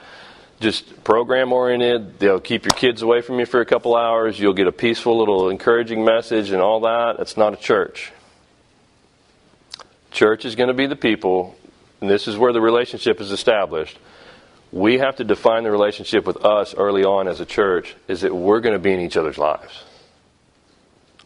just 0.59 1.03
program 1.03 1.53
oriented. 1.53 2.19
They'll 2.19 2.39
keep 2.39 2.65
your 2.65 2.75
kids 2.75 3.01
away 3.01 3.21
from 3.21 3.39
you 3.39 3.45
for 3.45 3.61
a 3.61 3.65
couple 3.65 3.95
hours. 3.95 4.39
You'll 4.39 4.53
get 4.53 4.67
a 4.67 4.71
peaceful 4.71 5.17
little 5.17 5.49
encouraging 5.49 6.03
message 6.03 6.51
and 6.51 6.61
all 6.61 6.81
that. 6.81 7.19
It's 7.19 7.37
not 7.37 7.53
a 7.53 7.57
church. 7.57 8.11
Church 10.11 10.45
is 10.45 10.55
going 10.55 10.67
to 10.67 10.73
be 10.73 10.87
the 10.87 10.95
people, 10.95 11.55
and 11.99 12.09
this 12.09 12.27
is 12.27 12.37
where 12.37 12.53
the 12.53 12.61
relationship 12.61 13.21
is 13.21 13.31
established 13.31 13.97
we 14.71 14.99
have 14.99 15.17
to 15.17 15.23
define 15.23 15.63
the 15.63 15.71
relationship 15.71 16.25
with 16.25 16.45
us 16.45 16.73
early 16.73 17.03
on 17.03 17.27
as 17.27 17.39
a 17.39 17.45
church 17.45 17.95
is 18.07 18.21
that 18.21 18.33
we're 18.33 18.61
going 18.61 18.73
to 18.73 18.79
be 18.79 18.93
in 18.93 19.01
each 19.01 19.17
other's 19.17 19.37
lives. 19.37 19.83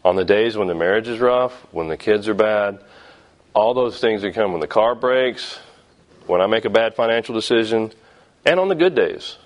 On 0.04 0.16
the 0.16 0.24
days 0.24 0.56
when 0.56 0.68
the 0.68 0.74
marriage 0.74 1.08
is 1.08 1.20
rough, 1.20 1.52
when 1.72 1.88
the 1.88 1.96
kids 1.96 2.28
are 2.28 2.34
bad, 2.34 2.80
all 3.54 3.72
those 3.72 4.00
things 4.00 4.22
that 4.22 4.34
come 4.34 4.52
when 4.52 4.60
the 4.60 4.66
car 4.66 4.94
breaks, 4.94 5.58
when 6.26 6.40
I 6.40 6.46
make 6.46 6.64
a 6.64 6.70
bad 6.70 6.94
financial 6.94 7.34
decision, 7.34 7.92
and 8.44 8.58
on 8.58 8.68
the 8.68 8.74
good 8.74 8.94
days, 8.94 9.36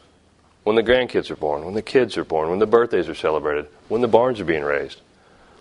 when 0.64 0.76
the 0.76 0.82
grandkids 0.82 1.30
are 1.30 1.36
born, 1.36 1.64
when 1.64 1.74
the 1.74 1.82
kids 1.82 2.16
are 2.16 2.24
born, 2.24 2.50
when 2.50 2.58
the 2.58 2.66
birthdays 2.66 3.08
are 3.08 3.14
celebrated, 3.14 3.66
when 3.88 4.00
the 4.00 4.08
barns 4.08 4.40
are 4.40 4.44
being 4.44 4.64
raised. 4.64 5.00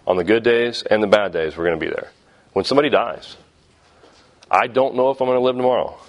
On 0.08 0.18
the 0.18 0.24
good 0.24 0.44
days 0.44 0.82
and 0.84 1.04
the 1.04 1.08
bad 1.08 1.32
days, 1.34 1.56
we're 1.56 1.66
going 1.66 1.80
to 1.80 1.86
be 1.86 1.92
there. 1.92 2.10
When 2.54 2.66
somebody 2.66 2.90
dies, 2.90 3.38
I 4.50 4.68
don't 4.68 4.96
know 4.96 5.12
if 5.12 5.22
I'm 5.22 5.28
going 5.28 5.38
to 5.38 5.44
live 5.44 5.56
tomorrow 5.56 6.00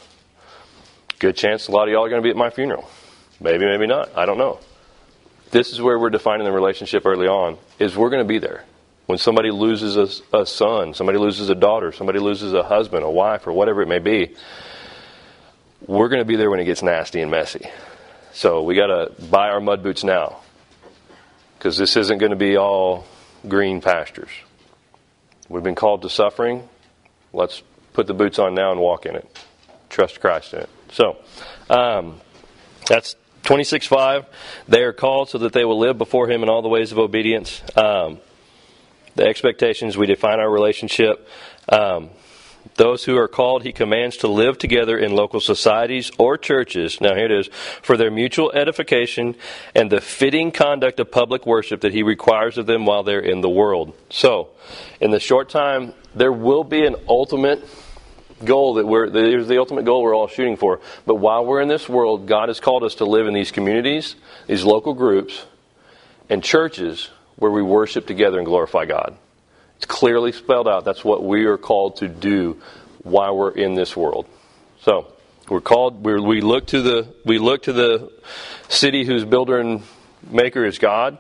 good 1.21 1.37
chance 1.37 1.69
a 1.69 1.71
lot 1.71 1.87
of 1.87 1.93
y'all 1.93 2.05
are 2.05 2.09
going 2.09 2.21
to 2.21 2.27
be 2.27 2.31
at 2.31 2.37
my 2.37 2.51
funeral. 2.51 2.91
Maybe, 3.41 3.65
maybe 3.65 3.87
not. 3.87 4.17
I 4.17 4.27
don't 4.27 4.39
know. 4.39 4.59
This 5.53 5.73
is 5.73 5.81
where 5.81 5.99
we're 5.99 6.11
defining 6.11 6.45
the 6.45 6.53
relationship 6.53 7.07
early 7.07 7.29
on, 7.29 7.59
is 7.79 7.97
we're 7.97 8.11
going 8.11 8.23
to 8.23 8.29
be 8.29 8.39
there. 8.39 8.65
When 9.07 9.19
somebody 9.19 9.51
loses 9.51 9.97
a, 10.33 10.39
a 10.39 10.47
son, 10.47 10.95
somebody 10.95 11.19
loses 11.19 11.51
a 11.51 11.55
daughter, 11.55 11.93
somebody 11.93 12.21
loses 12.21 12.53
a 12.53 12.63
husband, 12.63 13.05
a 13.05 13.11
wife, 13.11 13.47
or 13.47 13.53
whatever 13.53 13.83
it 13.83 13.89
may 13.89 13.99
be, 13.99 14.35
we're 15.87 16.09
going 16.09 16.21
to 16.21 16.27
be 16.27 16.37
there 16.37 16.51
when 16.51 16.61
it 16.61 16.65
gets 16.65 16.83
nasty 16.83 17.21
and 17.21 17.31
messy. 17.31 17.69
So 18.33 18.63
we 18.63 18.77
got 18.77 18.87
to 18.87 19.13
buy 19.25 19.49
our 19.49 19.61
mud 19.61 19.83
boots 19.83 20.05
now 20.05 20.41
because 21.59 21.77
this 21.77 21.97
isn't 21.97 22.19
going 22.19 22.31
to 22.31 22.37
be 22.37 22.57
all 22.57 23.05
green 23.49 23.81
pastures. 23.81 24.31
We've 25.49 25.65
been 25.65 25.75
called 25.75 26.03
to 26.03 26.11
suffering. 26.11 26.69
Let's 27.33 27.63
put 27.93 28.07
the 28.07 28.15
boots 28.15 28.39
on 28.39 28.55
now 28.55 28.71
and 28.71 28.81
walk 28.81 29.05
in 29.05 29.17
it. 29.17 29.45
Trust 29.89 30.21
Christ 30.21 30.55
in 30.55 30.61
it. 30.61 30.69
So 30.93 31.17
um, 31.69 32.21
that's 32.87 33.17
26.5. 33.45 34.27
They 34.69 34.83
are 34.83 34.93
called 34.93 35.29
so 35.29 35.39
that 35.39 35.53
they 35.53 35.65
will 35.65 35.79
live 35.79 35.99
before 35.99 36.31
Him 36.31 36.43
in 36.43 36.49
all 36.49 36.63
the 36.63 36.69
ways 36.69 36.93
of 36.93 36.99
obedience. 36.99 37.63
Um, 37.77 38.21
the 39.17 39.25
expectations, 39.25 39.97
we 39.97 40.07
define 40.07 40.39
our 40.39 40.51
relationship. 40.51 41.27
Um, 41.69 42.11
those 42.77 43.05
who 43.05 43.17
are 43.17 43.29
called, 43.29 43.63
he 43.63 43.73
commands 43.73 44.19
to 44.19 44.29
live 44.29 44.59
together 44.59 44.99
in 44.99 45.13
local 45.13 45.41
societies 45.41 46.11
or 46.19 46.37
churches. 46.37 47.01
Now, 47.01 47.15
here 47.15 47.27
it 47.27 47.33
is 47.33 47.49
for 47.83 47.97
their 47.97 48.11
mutual 48.11 48.53
edification 48.53 49.35
and 49.75 49.91
the 49.91 50.01
fitting 50.01 50.53
conduct 50.53 51.01
of 51.01 51.11
public 51.11 51.47
worship 51.47 51.81
that 51.81 51.93
he 51.93 52.03
requires 52.03 52.59
of 52.59 52.67
them 52.67 52.87
while 52.87 53.03
they're 53.03 53.21
in 53.21 53.41
the 53.41 53.49
world. 53.49 53.95
So, 54.11 54.51
in 55.01 55.11
the 55.11 55.21
short 55.21 55.49
time, 55.49 55.95
there 56.15 56.33
will 56.33 56.65
be 56.65 56.85
an 56.85 56.97
ultimate 57.09 57.67
goal 58.45 58.75
that 58.75 58.87
we're 58.87 59.09
there's 59.09 59.49
the 59.49 59.59
ultimate 59.59 59.85
goal 59.85 60.03
we're 60.03 60.15
all 60.15 60.29
shooting 60.29 60.57
for. 60.57 60.81
But 61.07 61.17
while 61.17 61.45
we're 61.45 61.61
in 61.61 61.69
this 61.69 61.89
world, 61.89 62.27
God 62.27 62.49
has 62.49 62.61
called 62.61 62.85
us 62.85 62.97
to 62.97 63.05
live 63.05 63.27
in 63.27 63.35
these 63.35 63.51
communities, 63.51 64.17
these 64.47 64.65
local 64.65 64.95
groups, 64.95 65.45
and 66.29 66.43
churches 66.43 67.11
where 67.37 67.51
we 67.51 67.63
worship 67.63 68.07
together 68.07 68.39
and 68.39 68.47
glorify 68.47 68.85
God. 68.85 69.17
It's 69.77 69.87
clearly 69.87 70.33
spelled 70.33 70.69
out. 70.69 70.85
That's 70.85 71.05
what 71.05 71.25
we 71.25 71.47
are 71.47 71.57
called 71.57 71.97
to 71.97 72.09
do 72.09 72.61
while 73.03 73.37
we're 73.37 73.51
in 73.51 73.75
this 73.75 73.97
world. 73.97 74.27
So 74.83 75.13
we're 75.49 75.61
called. 75.61 76.05
We're, 76.05 76.21
we 76.21 76.41
look 76.41 76.67
to 76.69 76.83
the 76.83 77.15
we 77.25 77.39
look 77.39 77.63
to 77.65 77.73
the 77.73 78.13
city 78.69 79.05
whose 79.05 79.25
builder 79.25 79.59
and 79.59 79.83
maker 80.31 80.65
is 80.65 80.79
God, 80.79 81.19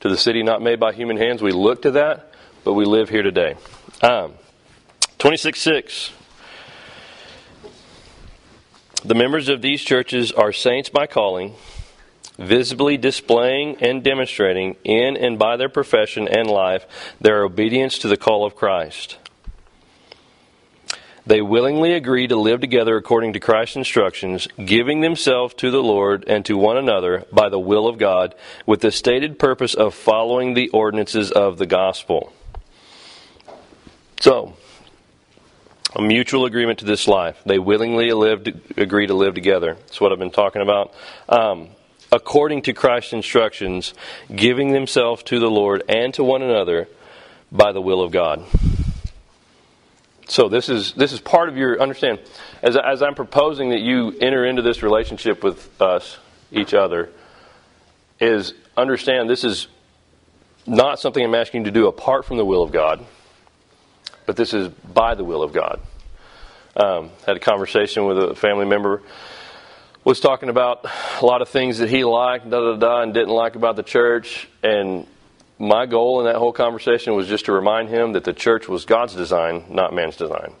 to 0.00 0.08
the 0.08 0.16
city 0.16 0.42
not 0.42 0.62
made 0.62 0.80
by 0.80 0.92
human 0.92 1.16
hands. 1.16 1.42
We 1.42 1.52
look 1.52 1.82
to 1.82 1.92
that, 1.92 2.32
but 2.64 2.74
we 2.74 2.84
live 2.84 3.08
here 3.08 3.22
today. 3.22 3.56
Um, 4.02 4.34
26 5.18 5.60
6. 5.60 6.12
The 9.06 9.14
members 9.14 9.48
of 9.48 9.62
these 9.62 9.82
churches 9.82 10.32
are 10.32 10.50
saints 10.50 10.88
by 10.88 11.06
calling, 11.06 11.54
visibly 12.38 12.96
displaying 12.96 13.76
and 13.76 14.02
demonstrating 14.02 14.74
in 14.82 15.16
and 15.16 15.38
by 15.38 15.56
their 15.56 15.68
profession 15.68 16.26
and 16.26 16.50
life 16.50 16.84
their 17.20 17.44
obedience 17.44 17.98
to 17.98 18.08
the 18.08 18.16
call 18.16 18.44
of 18.44 18.56
Christ. 18.56 19.18
They 21.24 21.40
willingly 21.40 21.92
agree 21.92 22.26
to 22.26 22.34
live 22.34 22.60
together 22.60 22.96
according 22.96 23.34
to 23.34 23.38
Christ's 23.38 23.76
instructions, 23.76 24.48
giving 24.64 25.02
themselves 25.02 25.54
to 25.54 25.70
the 25.70 25.84
Lord 25.84 26.24
and 26.26 26.44
to 26.44 26.56
one 26.56 26.76
another 26.76 27.26
by 27.30 27.48
the 27.48 27.60
will 27.60 27.86
of 27.86 27.98
God, 27.98 28.34
with 28.66 28.80
the 28.80 28.90
stated 28.90 29.38
purpose 29.38 29.74
of 29.74 29.94
following 29.94 30.54
the 30.54 30.68
ordinances 30.70 31.30
of 31.30 31.58
the 31.58 31.66
gospel. 31.66 32.32
So, 34.20 34.56
a 35.96 36.02
mutual 36.02 36.44
agreement 36.44 36.80
to 36.80 36.84
this 36.84 37.08
life. 37.08 37.40
They 37.46 37.58
willingly 37.58 38.12
live, 38.12 38.46
agree 38.76 39.06
to 39.06 39.14
live 39.14 39.34
together. 39.34 39.74
That's 39.74 40.00
what 40.00 40.12
I've 40.12 40.18
been 40.18 40.30
talking 40.30 40.60
about. 40.60 40.94
Um, 41.26 41.68
according 42.12 42.62
to 42.62 42.74
Christ's 42.74 43.14
instructions, 43.14 43.94
giving 44.34 44.72
themselves 44.72 45.22
to 45.24 45.40
the 45.40 45.50
Lord 45.50 45.82
and 45.88 46.12
to 46.14 46.22
one 46.22 46.42
another 46.42 46.86
by 47.50 47.72
the 47.72 47.80
will 47.80 48.02
of 48.02 48.12
God. 48.12 48.44
So 50.28 50.48
this 50.48 50.68
is 50.68 50.92
this 50.94 51.12
is 51.12 51.20
part 51.20 51.48
of 51.48 51.56
your 51.56 51.80
understand. 51.80 52.18
As 52.60 52.76
as 52.76 53.00
I'm 53.00 53.14
proposing 53.14 53.70
that 53.70 53.80
you 53.80 54.14
enter 54.20 54.44
into 54.44 54.60
this 54.60 54.82
relationship 54.82 55.42
with 55.42 55.80
us, 55.80 56.18
each 56.52 56.74
other, 56.74 57.10
is 58.20 58.52
understand 58.76 59.30
this 59.30 59.44
is 59.44 59.68
not 60.66 60.98
something 60.98 61.24
I'm 61.24 61.34
asking 61.34 61.60
you 61.60 61.64
to 61.66 61.70
do 61.70 61.86
apart 61.86 62.24
from 62.26 62.36
the 62.36 62.44
will 62.44 62.62
of 62.62 62.72
God 62.72 63.06
but 64.26 64.36
this 64.36 64.52
is 64.52 64.68
by 64.68 65.14
the 65.14 65.24
will 65.24 65.42
of 65.42 65.52
God. 65.52 65.80
Um, 66.76 67.10
had 67.26 67.36
a 67.36 67.40
conversation 67.40 68.04
with 68.04 68.18
a 68.18 68.34
family 68.34 68.66
member 68.66 69.02
was 70.06 70.20
talking 70.20 70.48
about 70.48 70.86
a 71.20 71.26
lot 71.26 71.42
of 71.42 71.48
things 71.48 71.78
that 71.78 71.90
he 71.90 72.04
liked, 72.04 72.48
da 72.48 72.60
da 72.60 72.76
da, 72.76 73.02
and 73.02 73.12
didn't 73.12 73.34
like 73.34 73.56
about 73.56 73.74
the 73.74 73.82
church. 73.82 74.48
And 74.62 75.04
my 75.58 75.84
goal 75.86 76.20
in 76.20 76.26
that 76.26 76.36
whole 76.36 76.52
conversation 76.52 77.16
was 77.16 77.26
just 77.26 77.46
to 77.46 77.52
remind 77.52 77.88
him 77.88 78.12
that 78.12 78.22
the 78.22 78.32
church 78.32 78.68
was 78.68 78.84
God's 78.84 79.16
design, 79.16 79.64
not 79.68 79.92
man's 79.92 80.16
design. 80.16 80.52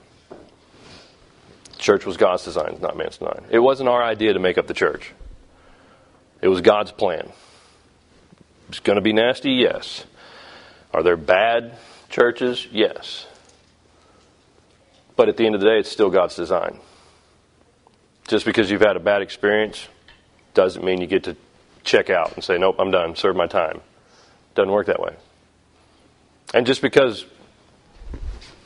church 1.78 2.04
was 2.04 2.16
God's 2.16 2.44
design, 2.44 2.78
not 2.80 2.96
man's 2.96 3.18
design. 3.18 3.44
It 3.48 3.60
wasn't 3.60 3.88
our 3.88 4.02
idea 4.02 4.32
to 4.32 4.40
make 4.40 4.58
up 4.58 4.66
the 4.66 4.74
church. 4.74 5.12
It 6.42 6.48
was 6.48 6.60
God's 6.60 6.90
plan. 6.90 7.30
It's 8.68 8.80
going 8.80 8.96
to 8.96 9.02
be 9.02 9.12
nasty, 9.12 9.52
yes. 9.52 10.06
Are 10.92 11.04
there 11.04 11.16
bad 11.16 11.78
churches? 12.08 12.66
Yes. 12.72 13.26
But 15.16 15.28
at 15.28 15.36
the 15.36 15.46
end 15.46 15.54
of 15.54 15.60
the 15.60 15.66
day, 15.66 15.78
it's 15.78 15.90
still 15.90 16.10
God's 16.10 16.36
design. 16.36 16.78
Just 18.28 18.44
because 18.44 18.70
you've 18.70 18.82
had 18.82 18.96
a 18.96 19.00
bad 19.00 19.22
experience 19.22 19.88
doesn't 20.54 20.84
mean 20.84 21.00
you 21.00 21.06
get 21.06 21.24
to 21.24 21.36
check 21.84 22.10
out 22.10 22.34
and 22.34 22.44
say, 22.44 22.58
nope, 22.58 22.76
I'm 22.78 22.90
done, 22.90 23.16
serve 23.16 23.36
my 23.36 23.46
time. 23.46 23.80
Doesn't 24.54 24.72
work 24.72 24.86
that 24.86 25.00
way. 25.00 25.14
And 26.52 26.66
just 26.66 26.82
because 26.82 27.24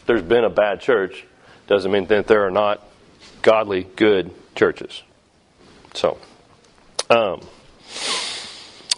there's 0.06 0.22
been 0.22 0.44
a 0.44 0.50
bad 0.50 0.80
church 0.80 1.24
doesn't 1.66 1.90
mean 1.90 2.06
that 2.06 2.26
there 2.26 2.46
are 2.46 2.50
not 2.50 2.82
godly, 3.42 3.84
good 3.96 4.32
churches. 4.54 5.02
So, 5.94 6.18
um, 7.10 7.40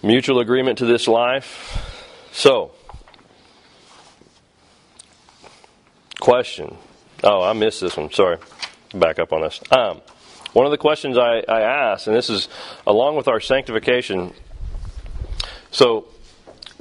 mutual 0.03 0.41
agreement 0.41 0.79
to 0.79 0.87
this 0.87 1.09
life. 1.09 2.29
So, 2.33 2.73
question. 6.21 6.77
Oh, 7.23 7.43
I 7.43 7.53
missed 7.53 7.81
this 7.81 7.97
one. 7.97 8.11
Sorry. 8.11 8.39
Back 8.95 9.19
up 9.19 9.33
on 9.33 9.43
this. 9.43 9.61
Um, 9.71 10.01
one 10.53 10.67
of 10.67 10.73
the 10.73 10.79
questions 10.79 11.17
I, 11.17 11.43
I 11.49 11.61
asked, 11.61 12.07
and 12.07 12.17
this 12.17 12.29
is 12.29 12.49
along 12.87 13.17
with 13.17 13.29
our 13.29 13.41
sanctification. 13.41 14.35
So, 15.71 16.07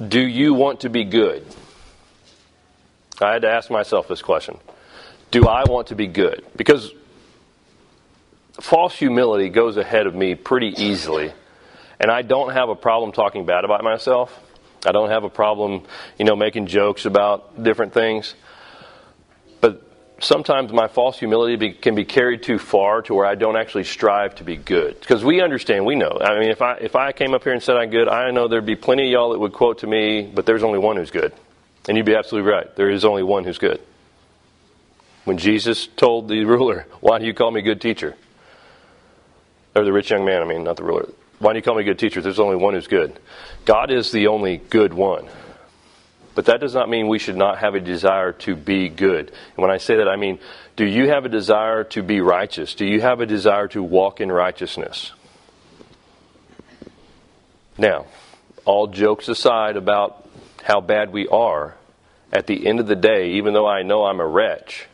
do 0.06 0.20
you 0.20 0.52
want 0.52 0.80
to 0.80 0.90
be 0.90 1.04
good? 1.04 1.46
I 3.20 3.32
had 3.32 3.42
to 3.42 3.50
ask 3.50 3.70
myself 3.70 4.08
this 4.08 4.20
question. 4.20 4.58
Do 5.30 5.46
I 5.46 5.64
want 5.64 5.88
to 5.88 5.94
be 5.94 6.08
good? 6.08 6.44
Because 6.56 6.92
false 8.60 8.94
humility 8.94 9.48
goes 9.48 9.76
ahead 9.76 10.06
of 10.06 10.14
me 10.14 10.34
pretty 10.34 10.74
easily. 10.76 11.32
And 12.00 12.10
I 12.10 12.22
don't 12.22 12.52
have 12.52 12.68
a 12.68 12.74
problem 12.74 13.12
talking 13.12 13.46
bad 13.46 13.64
about 13.64 13.84
myself. 13.84 14.38
I 14.84 14.90
don't 14.90 15.10
have 15.10 15.22
a 15.22 15.30
problem, 15.30 15.84
you 16.18 16.24
know, 16.24 16.34
making 16.34 16.66
jokes 16.66 17.06
about 17.06 17.62
different 17.62 17.94
things 17.94 18.34
sometimes 20.22 20.72
my 20.72 20.88
false 20.88 21.18
humility 21.18 21.56
be, 21.56 21.72
can 21.72 21.94
be 21.94 22.04
carried 22.04 22.42
too 22.42 22.58
far 22.58 23.02
to 23.02 23.14
where 23.14 23.26
I 23.26 23.34
don't 23.34 23.56
actually 23.56 23.84
strive 23.84 24.36
to 24.36 24.44
be 24.44 24.56
good. 24.56 24.98
Because 25.00 25.24
we 25.24 25.42
understand, 25.42 25.84
we 25.84 25.96
know. 25.96 26.18
I 26.20 26.38
mean, 26.38 26.50
if 26.50 26.62
I 26.62 26.74
if 26.74 26.96
I 26.96 27.12
came 27.12 27.34
up 27.34 27.42
here 27.44 27.52
and 27.52 27.62
said 27.62 27.76
I'm 27.76 27.90
good, 27.90 28.08
I 28.08 28.30
know 28.30 28.48
there'd 28.48 28.64
be 28.64 28.76
plenty 28.76 29.04
of 29.06 29.10
y'all 29.10 29.32
that 29.32 29.38
would 29.38 29.52
quote 29.52 29.78
to 29.78 29.86
me, 29.86 30.22
but 30.22 30.46
there's 30.46 30.62
only 30.62 30.78
one 30.78 30.96
who's 30.96 31.10
good, 31.10 31.32
and 31.88 31.96
you'd 31.96 32.06
be 32.06 32.14
absolutely 32.14 32.50
right. 32.50 32.74
There 32.76 32.90
is 32.90 33.04
only 33.04 33.22
one 33.22 33.44
who's 33.44 33.58
good. 33.58 33.80
When 35.24 35.38
Jesus 35.38 35.86
told 35.86 36.28
the 36.28 36.44
ruler, 36.44 36.86
"Why 37.00 37.18
do 37.18 37.26
you 37.26 37.34
call 37.34 37.50
me 37.50 37.62
good 37.62 37.80
teacher?" 37.80 38.16
or 39.74 39.84
the 39.84 39.92
rich 39.92 40.10
young 40.10 40.24
man, 40.24 40.42
I 40.42 40.44
mean, 40.44 40.64
not 40.64 40.76
the 40.76 40.84
ruler. 40.84 41.08
Why 41.38 41.52
do 41.52 41.58
you 41.58 41.62
call 41.62 41.76
me 41.76 41.82
good 41.82 41.98
teacher? 41.98 42.20
There's 42.20 42.38
only 42.38 42.56
one 42.56 42.74
who's 42.74 42.86
good. 42.86 43.18
God 43.64 43.90
is 43.90 44.12
the 44.12 44.26
only 44.26 44.58
good 44.58 44.92
one. 44.92 45.28
But 46.34 46.46
that 46.46 46.60
does 46.60 46.74
not 46.74 46.88
mean 46.88 47.08
we 47.08 47.18
should 47.18 47.36
not 47.36 47.58
have 47.58 47.74
a 47.74 47.80
desire 47.80 48.32
to 48.32 48.56
be 48.56 48.88
good. 48.88 49.28
And 49.28 49.56
when 49.56 49.70
I 49.70 49.76
say 49.76 49.96
that, 49.96 50.08
I 50.08 50.16
mean, 50.16 50.38
do 50.76 50.86
you 50.86 51.08
have 51.08 51.24
a 51.26 51.28
desire 51.28 51.84
to 51.84 52.02
be 52.02 52.20
righteous? 52.20 52.74
Do 52.74 52.86
you 52.86 53.00
have 53.02 53.20
a 53.20 53.26
desire 53.26 53.68
to 53.68 53.82
walk 53.82 54.20
in 54.20 54.32
righteousness? 54.32 55.12
Now, 57.76 58.06
all 58.64 58.86
jokes 58.86 59.28
aside 59.28 59.76
about 59.76 60.26
how 60.62 60.80
bad 60.80 61.12
we 61.12 61.28
are, 61.28 61.74
at 62.32 62.46
the 62.46 62.66
end 62.66 62.80
of 62.80 62.86
the 62.86 62.96
day, 62.96 63.32
even 63.32 63.52
though 63.52 63.66
I 63.66 63.82
know 63.82 64.04
I'm 64.04 64.20
a 64.20 64.26
wretch, 64.26 64.86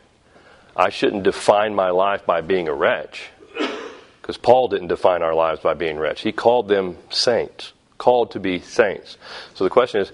I 0.75 0.89
shouldn't 0.89 1.23
define 1.23 1.73
my 1.73 1.89
life 1.89 2.25
by 2.25 2.41
being 2.41 2.67
a 2.67 2.73
wretch. 2.73 3.29
Because 4.21 4.37
Paul 4.37 4.67
didn't 4.67 4.87
define 4.87 5.23
our 5.23 5.33
lives 5.33 5.61
by 5.61 5.73
being 5.73 5.97
wretch. 5.97 6.21
He 6.21 6.31
called 6.31 6.67
them 6.67 6.97
saints, 7.09 7.73
called 7.97 8.31
to 8.31 8.39
be 8.39 8.59
saints. 8.59 9.17
So 9.55 9.63
the 9.63 9.69
question 9.69 10.01
is, 10.01 10.11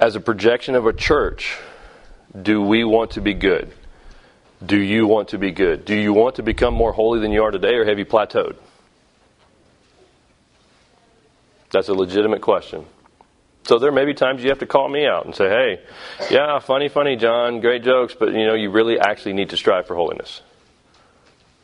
as 0.00 0.16
a 0.16 0.20
projection 0.20 0.74
of 0.74 0.86
a 0.86 0.92
church, 0.92 1.58
do 2.40 2.62
we 2.62 2.84
want 2.84 3.12
to 3.12 3.20
be 3.20 3.34
good? 3.34 3.70
Do 4.64 4.78
you 4.78 5.06
want 5.06 5.28
to 5.28 5.38
be 5.38 5.52
good? 5.52 5.84
Do 5.84 5.94
you 5.94 6.12
want 6.12 6.36
to 6.36 6.42
become 6.42 6.74
more 6.74 6.92
holy 6.92 7.20
than 7.20 7.32
you 7.32 7.42
are 7.44 7.50
today, 7.50 7.74
or 7.74 7.84
have 7.84 7.98
you 7.98 8.06
plateaued? 8.06 8.56
That's 11.70 11.88
a 11.88 11.94
legitimate 11.94 12.40
question. 12.40 12.86
So 13.64 13.78
there 13.78 13.92
may 13.92 14.04
be 14.04 14.14
times 14.14 14.42
you 14.42 14.48
have 14.48 14.58
to 14.60 14.66
call 14.66 14.88
me 14.88 15.06
out 15.06 15.26
and 15.26 15.34
say, 15.34 15.48
"Hey, 15.48 15.80
yeah, 16.30 16.58
funny, 16.58 16.88
funny, 16.88 17.16
John, 17.16 17.60
great 17.60 17.84
jokes, 17.84 18.14
but 18.18 18.32
you 18.32 18.46
know, 18.46 18.54
you 18.54 18.70
really 18.70 18.98
actually 18.98 19.34
need 19.34 19.50
to 19.50 19.56
strive 19.56 19.86
for 19.86 19.94
holiness. 19.94 20.40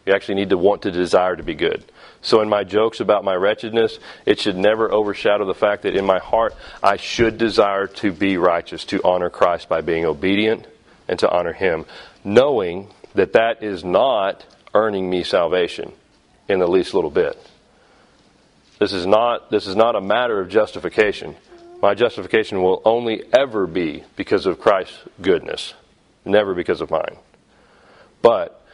You 0.05 0.15
actually 0.15 0.37
need 0.37 0.51
to 0.51 0.59
want 0.59 0.83
to 0.83 0.91
desire 0.91 1.37
to 1.37 1.43
be 1.43 1.55
good." 1.55 1.85
So, 2.27 2.41
in 2.41 2.49
my 2.49 2.65
jokes 2.65 2.99
about 2.99 3.23
my 3.23 3.37
wretchedness, 3.37 4.01
it 4.27 4.41
should 4.41 4.57
never 4.57 4.91
overshadow 4.91 5.45
the 5.45 5.55
fact 5.55 5.85
that 5.85 5.95
in 5.95 6.05
my 6.05 6.19
heart 6.19 6.57
I 6.83 6.97
should 6.97 7.39
desire 7.39 7.87
to 7.87 8.11
be 8.11 8.37
righteous, 8.37 8.85
to 8.87 9.01
honor 9.05 9.31
Christ 9.31 9.69
by 9.69 9.81
being 9.81 10.05
obedient 10.05 10.67
and 11.07 11.21
to 11.21 11.31
honor 11.31 11.53
Him, 11.53 11.87
knowing 12.25 12.89
that 13.15 13.35
that 13.35 13.63
is 13.63 13.85
not 13.85 14.45
earning 14.75 15.09
me 15.09 15.23
salvation 15.23 15.93
in 16.49 16.59
the 16.59 16.67
least 16.67 16.95
little 16.95 17.13
bit. 17.13 17.39
This 18.81 18.93
is 18.93 19.07
not, 19.07 19.53
this 19.53 19.69
is 19.69 19.77
not 19.77 19.95
a 19.95 20.01
matter 20.01 20.41
of 20.41 20.49
justification. 20.49 21.37
My 21.81 21.95
justification 21.95 22.61
will 22.61 22.83
only 22.85 23.23
ever 23.33 23.69
be 23.69 24.03
because 24.17 24.47
of 24.47 24.59
Christ's 24.59 24.99
goodness, 25.23 25.75
never 26.25 26.55
because 26.55 26.81
of 26.81 26.91
mine. 26.91 27.19
But 28.21 28.67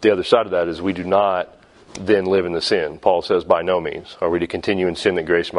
the 0.00 0.10
other 0.10 0.24
side 0.24 0.46
of 0.46 0.50
that 0.50 0.66
is 0.66 0.82
we 0.82 0.92
do 0.92 1.04
not 1.04 1.60
then 2.00 2.24
live 2.24 2.44
in 2.44 2.52
the 2.52 2.60
sin. 2.60 2.98
Paul 2.98 3.22
says, 3.22 3.44
by 3.44 3.62
no 3.62 3.80
means. 3.80 4.16
Are 4.20 4.28
we 4.28 4.38
to 4.40 4.46
continue 4.46 4.88
in 4.88 4.96
sin 4.96 5.14
that 5.14 5.24
grace 5.24 5.52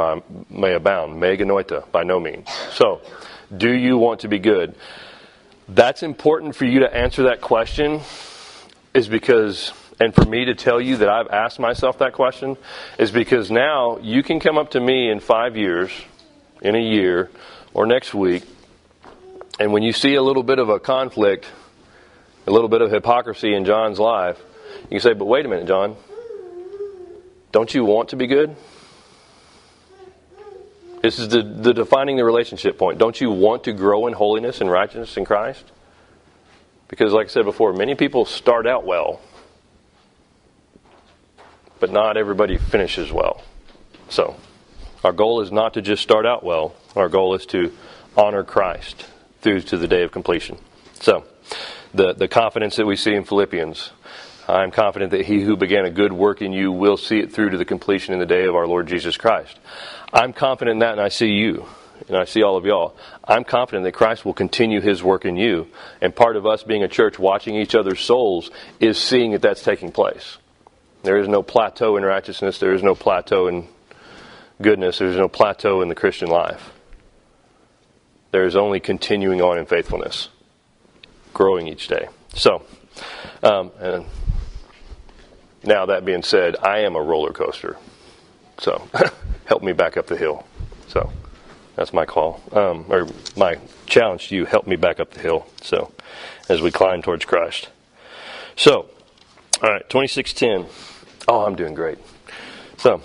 may 0.50 0.74
abound? 0.74 1.20
Me 1.20 1.38
genoito, 1.38 1.90
by 1.92 2.04
no 2.04 2.20
means. 2.20 2.50
So, 2.72 3.02
do 3.56 3.72
you 3.72 3.98
want 3.98 4.22
to 4.22 4.28
be 4.28 4.40
good? 4.40 4.76
That's 5.68 6.04
important 6.04 6.56
for 6.56 6.66
you 6.66 6.82
to 6.82 6.96
answer 6.96 7.24
that 7.24 7.42
question, 7.42 8.02
is 8.94 9.08
because, 9.08 9.74
and 10.00 10.14
for 10.14 10.26
me 10.26 10.46
to 10.46 10.56
tell 10.56 10.80
you 10.80 10.98
that 10.98 11.10
I've 11.10 11.30
asked 11.30 11.60
myself 11.60 12.00
that 12.00 12.14
question, 12.14 12.58
is 13.00 13.12
because 13.12 13.50
now 13.50 13.98
you 14.00 14.22
can 14.22 14.40
come 14.40 14.58
up 14.58 14.72
to 14.72 14.80
me 14.80 15.10
in 15.10 15.20
five 15.20 15.56
years, 15.56 15.92
in 16.62 16.76
a 16.76 16.82
year, 16.82 17.32
or 17.74 17.86
next 17.86 18.14
week, 18.14 18.44
and 19.60 19.72
when 19.72 19.84
you 19.84 19.94
see 19.94 20.16
a 20.16 20.22
little 20.22 20.44
bit 20.44 20.60
of 20.60 20.70
a 20.70 20.80
conflict, 20.80 21.46
a 22.46 22.52
little 22.52 22.68
bit 22.68 22.82
of 22.82 22.92
hypocrisy 22.92 23.54
in 23.54 23.66
John's 23.66 24.00
life, 24.00 24.38
you 24.84 24.90
can 24.90 25.00
say, 25.00 25.14
but 25.14 25.26
wait 25.26 25.46
a 25.46 25.50
minute, 25.50 25.68
John. 25.68 25.96
Don't 27.56 27.74
you 27.74 27.86
want 27.86 28.10
to 28.10 28.18
be 28.18 28.28
good? 28.28 28.54
This 31.02 31.20
is 31.20 31.30
the, 31.30 31.42
the 31.42 31.74
defining 31.74 32.18
the 32.18 32.26
relationship 32.26 32.78
point. 32.78 32.98
Don't 32.98 33.22
you 33.22 33.32
want 33.32 33.64
to 33.64 33.72
grow 33.72 34.08
in 34.08 34.14
holiness 34.14 34.60
and 34.60 34.70
righteousness 34.70 35.16
in 35.16 35.24
Christ? 35.24 35.64
Because, 36.90 37.14
like 37.14 37.28
I 37.28 37.30
said 37.30 37.46
before, 37.46 37.72
many 37.72 37.96
people 37.96 38.26
start 38.26 38.68
out 38.68 38.86
well, 38.86 39.22
but 41.80 41.92
not 41.92 42.18
everybody 42.18 42.58
finishes 42.58 43.10
well. 43.10 43.42
So, 44.10 44.36
our 45.06 45.14
goal 45.14 45.40
is 45.40 45.50
not 45.50 45.76
to 45.76 45.82
just 45.82 46.04
start 46.04 46.26
out 46.26 46.44
well, 46.44 46.76
our 46.94 47.08
goal 47.08 47.36
is 47.36 47.46
to 47.46 47.72
honor 48.18 48.44
Christ 48.44 49.06
through 49.40 49.62
to 49.62 49.78
the 49.78 49.88
day 49.88 50.04
of 50.04 50.12
completion. 50.12 50.58
So, 51.00 51.24
the, 51.94 52.12
the 52.12 52.28
confidence 52.28 52.76
that 52.76 52.86
we 52.86 52.98
see 52.98 53.14
in 53.14 53.24
Philippians 53.24 53.92
I'm 54.48 54.72
confident 54.72 55.12
that 55.12 55.26
he 55.26 55.42
who 55.42 55.58
began 55.58 55.86
a 55.86 55.90
good 55.90 56.14
work 56.14 56.42
in 56.42 56.54
you 56.54 56.72
will 56.72 56.98
see 56.98 57.20
it 57.20 57.34
through 57.34 57.50
to 57.52 57.58
the 57.58 57.66
completion 57.66 58.14
in 58.14 58.20
the 58.20 58.26
day 58.26 58.46
of 58.46 58.56
our 58.56 58.68
Lord 58.68 58.88
Jesus 58.88 59.18
Christ. 59.18 59.58
I'm 60.14 60.34
confident 60.34 60.76
in 60.76 60.80
that, 60.80 60.94
and 60.94 61.02
I 61.02 61.10
see 61.10 61.30
you, 61.30 61.66
and 62.08 62.16
I 62.16 62.26
see 62.26 62.44
all 62.44 62.56
of 62.56 62.66
y'all. 62.66 62.96
I'm 63.24 63.44
confident 63.44 63.86
that 63.86 63.94
Christ 63.94 64.24
will 64.24 64.34
continue 64.34 64.82
his 64.82 65.04
work 65.04 65.26
in 65.26 65.36
you. 65.36 65.68
And 66.00 66.16
part 66.16 66.36
of 66.36 66.46
us 66.46 66.64
being 66.64 66.84
a 66.84 66.88
church 66.88 67.18
watching 67.18 67.56
each 67.56 67.74
other's 67.74 68.02
souls 68.02 68.52
is 68.80 69.00
seeing 69.00 69.32
that 69.32 69.42
that's 69.42 69.64
taking 69.64 69.92
place. 69.92 70.38
There 71.04 71.18
is 71.18 71.28
no 71.28 71.42
plateau 71.42 71.98
in 71.98 72.04
righteousness, 72.04 72.60
there 72.60 72.74
is 72.74 72.84
no 72.84 72.96
plateau 72.96 73.48
in 73.48 73.68
goodness, 74.62 75.00
there's 75.00 75.18
no 75.18 75.28
plateau 75.28 75.82
in 75.82 75.90
the 75.90 75.96
Christian 75.96 76.30
life. 76.30 76.72
There 78.32 78.46
is 78.46 78.56
only 78.56 78.80
continuing 78.80 79.42
on 79.42 79.58
in 79.58 79.66
faithfulness, 79.66 80.30
growing 81.34 81.68
each 81.68 81.88
day. 81.88 82.08
So, 82.34 82.64
um, 83.44 83.72
and 83.80 84.06
now, 85.66 85.86
that 85.88 86.06
being 86.06 86.24
said, 86.24 86.56
I 86.58 86.80
am 86.80 86.96
a 86.96 87.02
roller 87.02 87.32
coaster. 87.32 87.78
So, 88.60 88.88
help 89.46 89.64
me 89.64 89.74
back 89.74 89.98
up 89.98 90.08
the 90.08 90.18
hill. 90.18 90.46
So, 90.88 91.12
that's 91.76 91.94
my 91.94 92.06
call. 92.06 92.42
Um, 92.52 92.86
or 92.90 93.08
my 93.36 93.60
challenge 93.86 94.30
to 94.30 94.36
you 94.36 94.46
help 94.46 94.68
me 94.68 94.76
back 94.76 95.00
up 95.00 95.12
the 95.12 95.20
hill. 95.20 95.48
So, 95.62 95.92
as 96.50 96.62
we 96.62 96.72
climb 96.72 97.02
towards 97.02 97.26
Christ. 97.26 97.70
So, 98.56 98.90
all 99.62 99.70
right, 99.70 99.90
2610. 99.90 100.66
Oh, 101.28 101.46
I'm 101.46 101.56
doing 101.56 101.74
great. 101.74 101.98
So, 102.78 102.98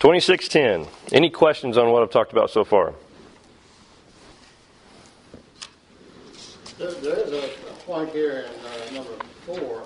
2610. 0.00 0.86
Any 1.12 1.30
questions 1.30 1.76
on 1.76 1.90
what 1.90 2.02
I've 2.02 2.10
talked 2.10 2.32
about 2.32 2.50
so 2.50 2.64
far? 2.64 2.94
There, 6.78 6.88
is 6.88 7.32
a 7.32 7.48
point 7.84 8.10
here 8.10 8.46
in 8.46 8.94
uh, 8.94 8.94
number 8.94 9.24
four 9.44 9.84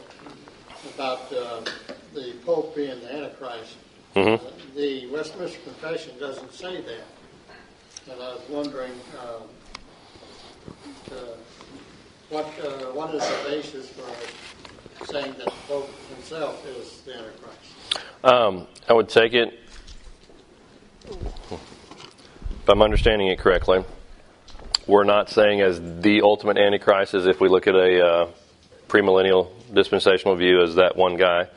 about 0.95 1.33
uh, 1.33 1.63
the 2.15 2.35
Pope 2.45 2.75
being 2.77 3.01
the 3.01 3.15
Antichrist. 3.15 3.77
Mm-hmm. 4.15 4.47
Uh, 4.47 4.51
the 4.77 5.07
Westminster 5.07 5.59
Confession 5.61 6.13
doesn't 6.19 6.53
say 6.53 6.81
that. 6.81 7.05
And 8.11 8.21
I 8.21 8.35
was 8.35 8.43
wondering 8.49 8.93
uh, 9.19 9.41
uh, 11.11 11.15
what 12.29 12.47
uh, 12.63 12.93
what 12.93 13.15
is 13.15 13.23
the 13.23 13.49
basis 13.49 13.89
for 13.91 15.07
saying 15.07 15.35
that 15.39 15.47
the 15.47 15.53
Pope 15.67 15.91
himself 16.15 16.67
is 16.67 17.01
the 17.03 17.15
Antichrist? 17.15 17.59
Um, 18.23 18.67
I 18.89 18.93
would 18.93 19.09
take 19.09 19.35
it, 19.35 19.59
if 21.07 22.69
I'm 22.69 22.83
understanding 22.83 23.29
it 23.29 23.39
correctly, 23.39 23.85
we're 24.87 25.05
not 25.05 25.29
saying 25.31 25.61
as 25.61 25.81
the 26.01 26.23
ultimate 26.23 26.57
Antichrist 26.57 27.15
as 27.15 27.27
if 27.27 27.41
we 27.41 27.49
look 27.49 27.67
at 27.67 27.75
a 27.75 28.07
uh, 28.07 28.29
premillennial 28.95 29.49
dispensational 29.73 30.37
view 30.37 30.63
as 30.63 30.77
that 30.77 30.97
one 30.97 31.17
guy. 31.17 31.49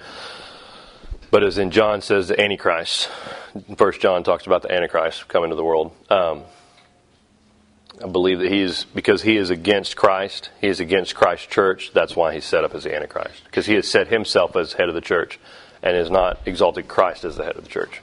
But 1.30 1.44
as 1.44 1.60
in 1.60 1.70
John 1.70 2.02
says, 2.02 2.30
the 2.30 2.42
Antichrist. 2.42 3.10
First 3.76 4.02
John 4.02 4.24
talks 4.24 4.48
about 4.48 4.64
the 4.64 4.72
Antichrist 4.72 5.28
coming 5.28 5.52
to 5.52 5.56
the 5.56 5.64
world. 5.64 5.94
Um, 6.10 6.44
I 8.04 8.08
believe 8.08 8.40
that 8.40 8.52
he 8.52 8.62
is 8.62 8.86
because 8.86 9.22
he 9.22 9.38
is 9.38 9.50
against 9.50 9.96
Christ. 9.96 10.50
He 10.62 10.68
is 10.68 10.80
against 10.80 11.16
Christ's 11.16 11.48
church. 11.48 11.92
That's 11.94 12.16
why 12.16 12.34
he's 12.34 12.46
set 12.46 12.64
up 12.64 12.74
as 12.74 12.84
the 12.86 12.96
Antichrist 12.96 13.44
because 13.46 13.66
he 13.66 13.76
has 13.76 13.88
set 13.88 14.08
himself 14.08 14.56
as 14.56 14.74
head 14.74 14.90
of 14.90 14.96
the 14.96 15.02
church 15.02 15.40
and 15.84 15.96
has 15.96 16.10
not 16.10 16.40
exalted 16.46 16.88
Christ 16.88 17.24
as 17.24 17.36
the 17.38 17.44
head 17.44 17.56
of 17.56 17.64
the 17.64 17.70
church. 17.70 18.02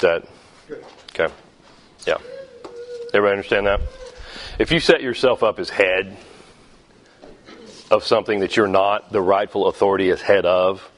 That 0.00 0.24
okay? 1.10 1.32
Yeah. 2.06 2.18
Everybody 3.14 3.32
understand 3.32 3.66
that? 3.66 3.80
If 4.58 4.70
you 4.70 4.80
set 4.80 5.02
yourself 5.02 5.42
up 5.42 5.58
as 5.58 5.70
head 5.70 6.16
of 7.92 8.04
something 8.04 8.40
that 8.40 8.56
you're 8.56 8.66
not 8.66 9.12
the 9.12 9.20
rightful 9.20 9.68
authority 9.68 10.10
as 10.10 10.22
head 10.22 10.46
of, 10.46 10.90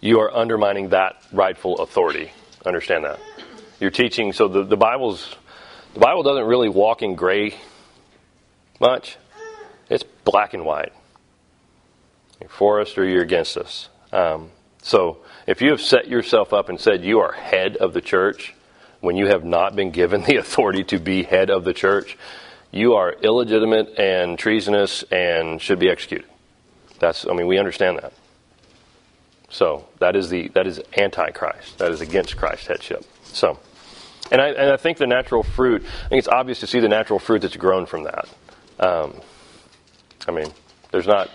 you 0.00 0.20
are 0.20 0.34
undermining 0.34 0.88
that 0.88 1.22
rightful 1.32 1.76
authority. 1.80 2.32
Understand 2.64 3.04
that? 3.04 3.20
You're 3.78 3.90
teaching. 3.90 4.32
So 4.32 4.48
the, 4.48 4.64
the 4.64 4.76
Bible's 4.76 5.36
the 5.92 6.00
Bible 6.00 6.22
doesn't 6.22 6.46
really 6.46 6.70
walk 6.70 7.02
in 7.02 7.14
gray 7.14 7.54
much. 8.80 9.18
It's 9.90 10.02
black 10.24 10.54
and 10.54 10.64
white. 10.64 10.92
You're 12.40 12.48
for 12.48 12.80
us 12.80 12.96
or 12.96 13.06
you're 13.06 13.22
against 13.22 13.58
us. 13.58 13.90
Um, 14.10 14.50
so 14.82 15.18
if 15.46 15.60
you 15.60 15.70
have 15.70 15.80
set 15.80 16.08
yourself 16.08 16.54
up 16.54 16.70
and 16.70 16.80
said 16.80 17.04
you 17.04 17.20
are 17.20 17.32
head 17.32 17.76
of 17.76 17.92
the 17.92 18.00
church 18.00 18.54
when 19.00 19.16
you 19.16 19.26
have 19.26 19.44
not 19.44 19.76
been 19.76 19.90
given 19.90 20.22
the 20.26 20.36
authority 20.36 20.84
to 20.84 20.98
be 20.98 21.22
head 21.22 21.50
of 21.50 21.64
the 21.64 21.74
church, 21.74 22.16
you 22.74 22.94
are 22.94 23.12
illegitimate 23.12 23.98
and 23.98 24.38
treasonous 24.38 25.02
and 25.04 25.62
should 25.62 25.78
be 25.78 25.88
executed. 25.88 26.28
That's 26.98 27.26
I 27.26 27.32
mean 27.32 27.46
we 27.46 27.58
understand 27.58 27.98
that. 27.98 28.12
So 29.48 29.86
that 30.00 30.16
is 30.16 30.28
the 30.28 30.48
that 30.48 30.66
is 30.66 30.80
antichrist. 30.96 31.78
That 31.78 31.92
is 31.92 32.00
against 32.00 32.36
Christ's 32.36 32.66
headship. 32.66 33.04
So 33.24 33.58
and 34.30 34.40
I, 34.40 34.48
and 34.48 34.70
I 34.70 34.76
think 34.76 34.98
the 34.98 35.06
natural 35.06 35.42
fruit, 35.42 35.84
I 35.84 36.08
think 36.08 36.18
it's 36.18 36.28
obvious 36.28 36.60
to 36.60 36.66
see 36.66 36.80
the 36.80 36.88
natural 36.88 37.18
fruit 37.18 37.42
that's 37.42 37.56
grown 37.56 37.86
from 37.86 38.04
that. 38.04 38.28
Um, 38.78 39.20
I 40.26 40.30
mean, 40.30 40.46
there's 40.90 41.06
not, 41.06 41.30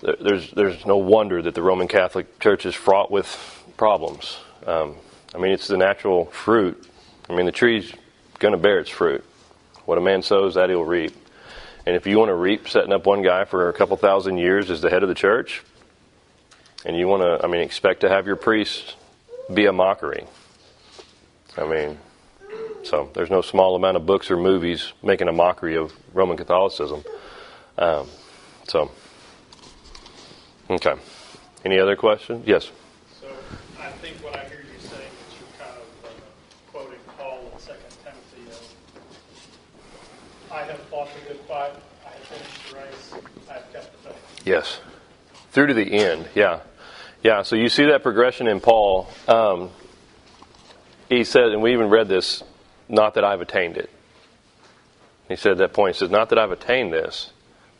there's, 0.00 0.50
there's 0.52 0.86
no 0.86 0.96
wonder 0.96 1.42
that 1.42 1.54
the 1.54 1.62
Roman 1.62 1.88
Catholic 1.88 2.40
Church 2.40 2.64
is 2.64 2.74
fraught 2.74 3.10
with 3.10 3.62
problems. 3.76 4.38
Um, 4.66 4.96
I 5.34 5.38
mean, 5.38 5.52
it's 5.52 5.68
the 5.68 5.76
natural 5.76 6.26
fruit. 6.26 6.88
I 7.28 7.34
mean, 7.34 7.46
the 7.46 7.52
tree's 7.52 7.92
going 8.38 8.52
to 8.52 8.58
bear 8.58 8.78
its 8.78 8.90
fruit. 8.90 9.24
What 9.84 9.98
a 9.98 10.00
man 10.00 10.22
sows, 10.22 10.54
that 10.54 10.70
he'll 10.70 10.84
reap. 10.84 11.14
And 11.84 11.96
if 11.96 12.06
you 12.06 12.18
want 12.18 12.28
to 12.28 12.34
reap 12.34 12.68
setting 12.68 12.92
up 12.92 13.06
one 13.06 13.22
guy 13.22 13.44
for 13.44 13.68
a 13.68 13.72
couple 13.72 13.96
thousand 13.96 14.38
years 14.38 14.70
as 14.70 14.80
the 14.80 14.90
head 14.90 15.02
of 15.02 15.08
the 15.08 15.14
church, 15.14 15.62
and 16.84 16.96
you 16.96 17.08
want 17.08 17.22
to, 17.22 17.44
I 17.44 17.48
mean, 17.48 17.60
expect 17.60 18.00
to 18.00 18.08
have 18.08 18.26
your 18.26 18.36
priest 18.36 18.96
be 19.52 19.66
a 19.66 19.72
mockery, 19.72 20.26
I 21.56 21.66
mean, 21.66 21.98
so 22.82 23.10
there's 23.14 23.30
no 23.30 23.42
small 23.42 23.76
amount 23.76 23.96
of 23.96 24.06
books 24.06 24.30
or 24.30 24.36
movies 24.36 24.92
making 25.02 25.28
a 25.28 25.32
mockery 25.32 25.76
of 25.76 25.92
Roman 26.14 26.36
Catholicism. 26.36 27.04
Um, 27.78 28.06
so, 28.68 28.90
okay. 30.70 30.94
Any 31.64 31.78
other 31.78 31.94
questions? 31.94 32.46
Yes. 32.46 32.70
So 33.20 33.28
I 33.80 33.90
think 33.90 34.16
what 34.22 34.34
I 34.34 34.44
hear 34.48 34.58
you 34.60 34.80
saying 34.80 35.10
is 35.28 35.38
you're 35.38 35.48
kind 35.58 35.78
of 35.78 36.04
uh, 36.04 36.08
quoting 36.72 36.98
Paul 37.16 37.50
in 37.52 37.58
Second 37.60 37.90
Timothy. 38.02 38.50
Of, 38.50 38.74
I 40.52 40.64
have 40.64 40.78
fought 40.80 41.08
the 41.14 41.28
good 41.28 41.40
fight. 41.48 41.72
I 42.04 42.10
have 42.10 42.18
finished 42.24 42.70
the 42.70 42.76
race. 42.76 43.14
I 43.48 43.54
have 43.54 43.72
kept 43.72 44.02
the 44.02 44.10
faith. 44.10 44.42
Yes. 44.44 44.80
Through 45.50 45.68
to 45.68 45.74
the 45.74 45.94
end. 45.94 46.28
Yeah. 46.34 46.60
Yeah. 47.22 47.42
So 47.42 47.56
you 47.56 47.70
see 47.70 47.86
that 47.86 48.02
progression 48.02 48.46
in 48.46 48.60
Paul. 48.60 49.08
Um, 49.26 49.70
he 51.08 51.24
said, 51.24 51.44
and 51.44 51.62
we 51.62 51.72
even 51.72 51.88
read 51.88 52.08
this, 52.08 52.42
not 52.88 53.14
that 53.14 53.24
I've 53.24 53.40
attained 53.40 53.78
it. 53.78 53.88
He 55.28 55.36
said 55.36 55.52
at 55.52 55.58
that 55.58 55.72
point, 55.72 55.94
he 55.94 56.00
says, 56.00 56.10
not 56.10 56.28
that 56.28 56.38
I've 56.38 56.50
attained 56.50 56.92
this, 56.92 57.30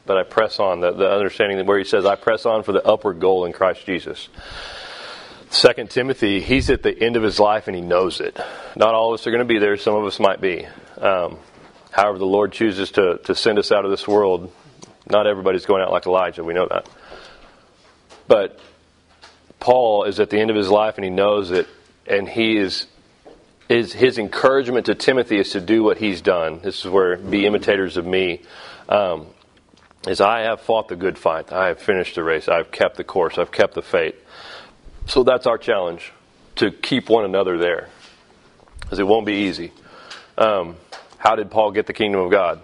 but 0.06 0.16
I 0.16 0.22
press 0.22 0.58
on. 0.58 0.80
The, 0.80 0.92
the 0.92 1.10
understanding 1.10 1.64
where 1.66 1.78
he 1.78 1.84
says, 1.84 2.06
I 2.06 2.14
press 2.14 2.46
on 2.46 2.62
for 2.62 2.72
the 2.72 2.84
upward 2.86 3.20
goal 3.20 3.44
in 3.44 3.52
Christ 3.52 3.84
Jesus. 3.84 4.30
Second 5.50 5.90
Timothy, 5.90 6.40
he's 6.40 6.70
at 6.70 6.82
the 6.82 6.98
end 6.98 7.16
of 7.16 7.22
his 7.22 7.38
life 7.38 7.66
and 7.66 7.76
he 7.76 7.82
knows 7.82 8.20
it. 8.20 8.38
Not 8.74 8.94
all 8.94 9.12
of 9.12 9.20
us 9.20 9.26
are 9.26 9.30
going 9.30 9.40
to 9.40 9.44
be 9.44 9.58
there. 9.58 9.76
Some 9.76 9.94
of 9.94 10.06
us 10.06 10.18
might 10.18 10.40
be. 10.40 10.66
Um, 10.96 11.36
however, 11.92 12.18
the 12.18 12.26
Lord 12.26 12.50
chooses 12.52 12.90
to, 12.92 13.18
to 13.18 13.34
send 13.34 13.58
us 13.58 13.70
out 13.70 13.84
of 13.84 13.92
this 13.92 14.08
world. 14.08 14.52
Not 15.08 15.26
everybody's 15.26 15.66
going 15.66 15.82
out 15.82 15.92
like 15.92 16.06
Elijah. 16.06 16.42
We 16.42 16.54
know 16.54 16.66
that. 16.68 16.88
But 18.26 18.58
Paul 19.60 20.04
is 20.04 20.18
at 20.18 20.30
the 20.30 20.40
end 20.40 20.50
of 20.50 20.56
his 20.56 20.68
life 20.68 20.96
and 20.96 21.04
he 21.04 21.10
knows 21.10 21.50
it, 21.50 21.68
and 22.06 22.28
he 22.28 22.56
is 22.56 22.86
his 23.68 23.92
his 23.92 24.18
encouragement 24.18 24.86
to 24.86 24.94
Timothy 24.94 25.38
is 25.38 25.50
to 25.50 25.60
do 25.60 25.82
what 25.82 25.98
he's 25.98 26.20
done. 26.20 26.60
This 26.62 26.84
is 26.84 26.90
where 26.90 27.16
be 27.16 27.46
imitators 27.46 27.96
of 27.96 28.04
me. 28.04 28.42
Um, 28.88 29.26
is 30.06 30.20
I 30.20 30.40
have 30.40 30.60
fought 30.60 30.88
the 30.88 30.96
good 30.96 31.16
fight. 31.16 31.52
I 31.52 31.68
have 31.68 31.80
finished 31.80 32.16
the 32.16 32.24
race. 32.24 32.48
I've 32.48 32.72
kept 32.72 32.96
the 32.96 33.04
course. 33.04 33.38
I've 33.38 33.52
kept 33.52 33.74
the 33.74 33.82
faith. 33.82 34.16
So 35.06 35.22
that's 35.22 35.46
our 35.46 35.58
challenge 35.58 36.12
to 36.56 36.70
keep 36.70 37.08
one 37.08 37.24
another 37.24 37.56
there, 37.58 37.88
because 38.80 38.98
it 38.98 39.06
won't 39.06 39.26
be 39.26 39.46
easy. 39.48 39.72
Um, 40.36 40.76
how 41.22 41.36
did 41.36 41.52
Paul 41.52 41.70
get 41.70 41.86
the 41.86 41.92
kingdom 41.92 42.20
of 42.20 42.32
God? 42.32 42.60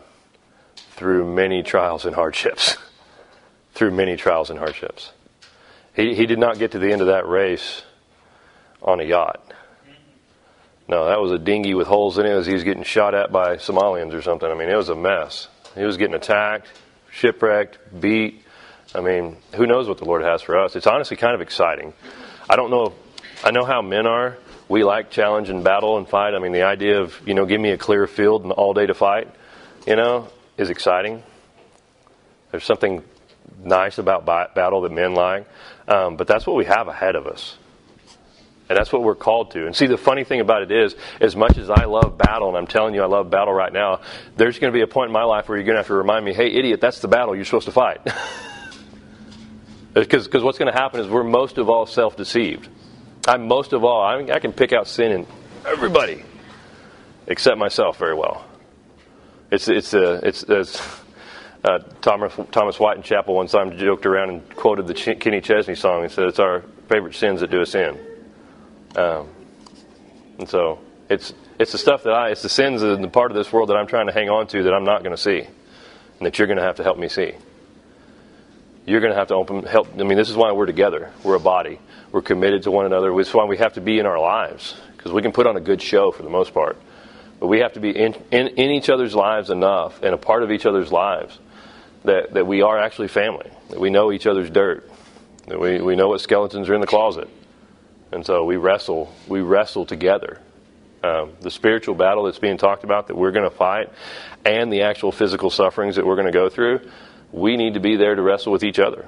Through 0.97 1.33
many 1.33 1.63
trials 1.63 2.05
and 2.05 2.13
hardships. 2.13 2.77
Through 3.75 3.93
many 3.93 4.17
trials 4.17 4.51
and 4.51 4.59
hardships. 4.59 5.13
He, 5.95 6.17
he 6.17 6.27
did 6.27 6.41
not 6.41 6.59
get 6.59 6.73
to 6.73 6.81
the 6.81 6.91
end 6.91 7.01
of 7.01 7.07
that 7.07 7.29
race 7.29 7.83
on 8.83 8.99
a 8.99 9.05
yacht. 9.05 9.41
No, 10.89 11.05
that 11.05 11.21
was 11.21 11.31
a 11.31 11.39
dinghy 11.39 11.75
with 11.75 11.87
holes 11.87 12.19
in 12.19 12.27
it 12.27 12.31
as 12.31 12.47
he 12.47 12.53
was 12.53 12.65
getting 12.65 12.83
shot 12.83 13.15
at 13.15 13.31
by 13.31 13.59
Somalians 13.59 14.13
or 14.13 14.23
something. 14.23 14.51
I 14.51 14.55
mean, 14.55 14.69
it 14.69 14.75
was 14.75 14.89
a 14.89 14.97
mess. 14.97 15.47
He 15.77 15.85
was 15.85 15.97
getting 15.97 16.17
attacked, 16.17 16.67
shipwrecked, 17.13 18.01
beat. 18.01 18.43
I 18.93 19.01
mean, 19.01 19.37
who 19.55 19.69
knows 19.69 19.87
what 19.87 19.99
the 19.99 20.05
Lord 20.05 20.25
has 20.25 20.43
for 20.43 20.59
us? 20.59 20.75
It's 20.75 20.89
honestly 20.89 21.17
kind 21.17 21.37
of 21.37 21.41
exciting. 21.41 21.93
I 22.51 22.57
don't 22.57 22.73
know. 22.73 22.93
I 23.45 23.53
know 23.53 23.65
how 23.65 23.83
men 23.83 24.09
are. 24.09 24.37
We 24.69 24.85
like 24.85 25.11
challenge 25.11 25.49
and 25.49 25.65
battle 25.65 25.97
and 25.97 26.09
fight. 26.09 26.35
I 26.35 26.39
mean, 26.39 26.53
the 26.53 26.63
idea 26.63 27.01
of, 27.01 27.21
you 27.27 27.35
know, 27.35 27.47
give 27.47 27.61
me 27.61 27.71
a 27.71 27.79
clear 27.79 28.07
field 28.07 28.43
and 28.43 28.53
all 28.53 28.75
day 28.75 28.87
to 28.87 28.95
fight, 28.95 29.29
you 29.87 29.97
know, 29.97 30.29
is 30.57 30.71
exciting. 30.71 31.23
There's 32.51 32.65
something 32.65 33.03
nice 33.63 33.99
about 33.99 34.27
battle 34.27 34.83
that 34.83 34.93
men 34.93 35.15
like. 35.15 35.47
Um, 35.87 36.17
but 36.17 36.27
that's 36.27 36.47
what 36.47 36.57
we 36.57 36.67
have 36.67 36.89
ahead 36.89 37.17
of 37.17 37.27
us. 37.27 37.57
And 38.69 38.77
that's 38.77 38.93
what 38.93 39.03
we're 39.03 39.15
called 39.15 39.53
to. 39.53 39.65
And 39.65 39.75
see, 39.75 39.87
the 39.87 39.97
funny 39.97 40.25
thing 40.25 40.41
about 40.41 40.63
it 40.63 40.71
is, 40.71 40.95
as 41.23 41.35
much 41.35 41.57
as 41.57 41.71
I 41.71 41.87
love 41.87 42.19
battle, 42.19 42.49
and 42.49 42.57
I'm 42.59 42.67
telling 42.67 42.95
you 42.95 43.03
I 43.03 43.07
love 43.07 43.31
battle 43.31 43.55
right 43.55 43.73
now, 43.73 44.03
there's 44.37 44.59
going 44.59 44.71
to 44.71 44.77
be 44.77 44.83
a 44.83 44.87
point 44.87 45.09
in 45.09 45.15
my 45.15 45.25
life 45.25 45.49
where 45.49 45.57
you're 45.57 45.65
going 45.65 45.77
to 45.77 45.81
have 45.81 45.87
to 45.87 45.95
remind 45.95 46.27
me, 46.27 46.35
hey, 46.35 46.53
idiot, 46.53 46.79
that's 46.79 47.01
the 47.01 47.09
battle 47.09 47.35
you're 47.35 47.47
supposed 47.47 47.67
to 47.67 47.73
fight. 47.73 48.07
Because 49.95 50.45
what's 50.45 50.59
going 50.59 50.73
to 50.73 50.79
happen 50.79 51.01
is 51.01 51.09
we're 51.09 51.25
most 51.25 51.59
of 51.59 51.69
all 51.69 51.87
self 51.87 52.17
deceived. 52.17 52.69
I'm 53.29 53.47
most 53.47 53.75
of 53.75 53.85
all, 53.85 54.01
I, 54.01 54.17
I 54.33 54.39
can 54.39 54.55
pick 54.55 54.73
out 54.73 54.89
sin 54.89 55.13
in 55.13 55.27
everybody 55.67 56.25
except 57.27 57.59
myself 57.59 57.99
very 57.99 58.15
well. 58.15 58.47
It's, 59.51 59.69
it's, 59.69 59.93
uh, 59.93 60.21
it's, 60.23 60.45
uh, 61.63 61.79
Thomas, 62.01 62.33
Thomas 62.51 62.81
White 62.81 62.97
in 62.97 63.03
chapel 63.03 63.35
one 63.35 63.47
time 63.47 63.77
joked 63.77 64.07
around 64.07 64.31
and 64.31 64.57
quoted 64.57 64.87
the 64.87 64.95
Ch- 64.95 65.21
Kenny 65.21 65.43
Chesney 65.43 65.75
song 65.75 66.05
and 66.05 66.11
said, 66.11 66.25
It's 66.25 66.39
our 66.39 66.63
favorite 66.89 67.15
sins 67.15 67.41
that 67.41 67.51
do 67.51 67.61
us 67.61 67.75
in. 67.75 67.99
Um, 68.97 69.29
and 70.39 70.49
so 70.49 70.79
it's 71.11 71.35
it's 71.59 71.73
the 71.73 71.79
stuff 71.79 72.05
that 72.05 72.13
I 72.13 72.31
it's 72.31 72.43
the 72.43 72.49
sins 72.49 72.83
and 72.83 73.03
the 73.03 73.09
part 73.09 73.31
of 73.31 73.37
this 73.37 73.53
world 73.53 73.69
that 73.69 73.77
I'm 73.77 73.87
trying 73.87 74.07
to 74.07 74.13
hang 74.13 74.31
on 74.31 74.47
to 74.49 74.63
that 74.63 74.73
I'm 74.73 74.85
not 74.85 75.03
going 75.03 75.15
to 75.15 75.21
see, 75.21 75.41
and 75.41 76.27
that 76.27 76.39
you're 76.39 76.47
going 76.47 76.59
to 76.59 76.65
have 76.65 76.77
to 76.77 76.83
help 76.83 76.97
me 76.97 77.09
see. 77.09 77.33
You're 78.89 79.01
going 79.01 79.13
to 79.13 79.19
have 79.19 79.29
to 79.29 79.35
open 79.35 79.65
help. 79.65 79.89
I 79.99 80.03
mean, 80.03 80.17
this 80.17 80.31
is 80.31 80.37
why 80.37 80.53
we're 80.53 80.67
together. 80.67 81.13
We're 81.23 81.35
a 81.35 81.41
body. 81.41 81.79
We're 82.11 82.23
committed 82.23 82.63
to 82.63 82.71
one 82.71 82.87
another. 82.87 83.19
Is 83.21 83.33
why 83.35 83.45
we 83.45 83.59
have 83.59 83.75
to 83.75 83.83
be 83.83 83.99
in 83.99 84.07
our 84.07 84.19
lives 84.19 84.75
because 84.97 85.13
we 85.13 85.21
can 85.21 85.31
put 85.31 85.47
on 85.47 85.57
a 85.57 85.61
good 85.61 85.83
show 85.83 86.11
for 86.11 86.23
the 86.23 86.31
most 86.31 86.55
part, 86.55 86.79
but 87.39 87.47
we 87.49 87.61
have 87.61 87.75
to 87.75 87.81
be 87.81 87.91
in, 87.91 88.15
in, 88.33 88.49
in 88.49 88.71
each 88.71 88.89
other's 88.89 89.15
lives 89.15 89.51
enough 89.51 90.03
and 90.03 90.15
a 90.15 90.19
part 90.19 90.43
of 90.43 90.51
each 90.51 90.67
other's 90.67 90.91
lives 90.91 91.39
that, 92.05 92.33
that 92.33 92.47
we 92.47 92.63
are 92.63 92.79
actually 92.79 93.09
family. 93.09 93.51
That 93.69 93.79
we 93.79 93.91
know 93.91 94.11
each 94.11 94.27
other's 94.27 94.51
dirt. 94.51 94.91
That 95.47 95.61
we, 95.61 95.81
we 95.81 95.95
know 95.95 96.09
what 96.09 96.21
skeletons 96.21 96.69
are 96.69 96.75
in 96.75 96.81
the 96.81 96.87
closet, 96.87 97.29
and 98.11 98.25
so 98.25 98.45
we 98.45 98.57
wrestle. 98.57 99.15
We 99.29 99.41
wrestle 99.41 99.85
together. 99.85 100.41
Um, 101.05 101.33
the 101.41 101.51
spiritual 101.51 101.95
battle 101.95 102.25
that's 102.25 102.41
being 102.41 102.59
talked 102.59 102.83
about 102.83 103.07
that 103.07 103.17
we're 103.17 103.31
going 103.33 103.49
to 103.49 103.55
fight, 103.55 103.91
and 104.45 104.73
the 104.73 104.83
actual 104.83 105.13
physical 105.13 105.51
sufferings 105.51 105.97
that 105.97 106.07
we're 106.07 106.17
going 106.17 106.27
to 106.27 106.33
go 106.33 106.49
through 106.49 106.81
we 107.33 107.57
need 107.57 107.75
to 107.75 107.81
be 107.81 107.97
there 107.97 108.15
to 108.15 108.23
wrestle 108.23 108.53
with 108.53 108.65
each 108.65 108.79
other. 108.79 109.07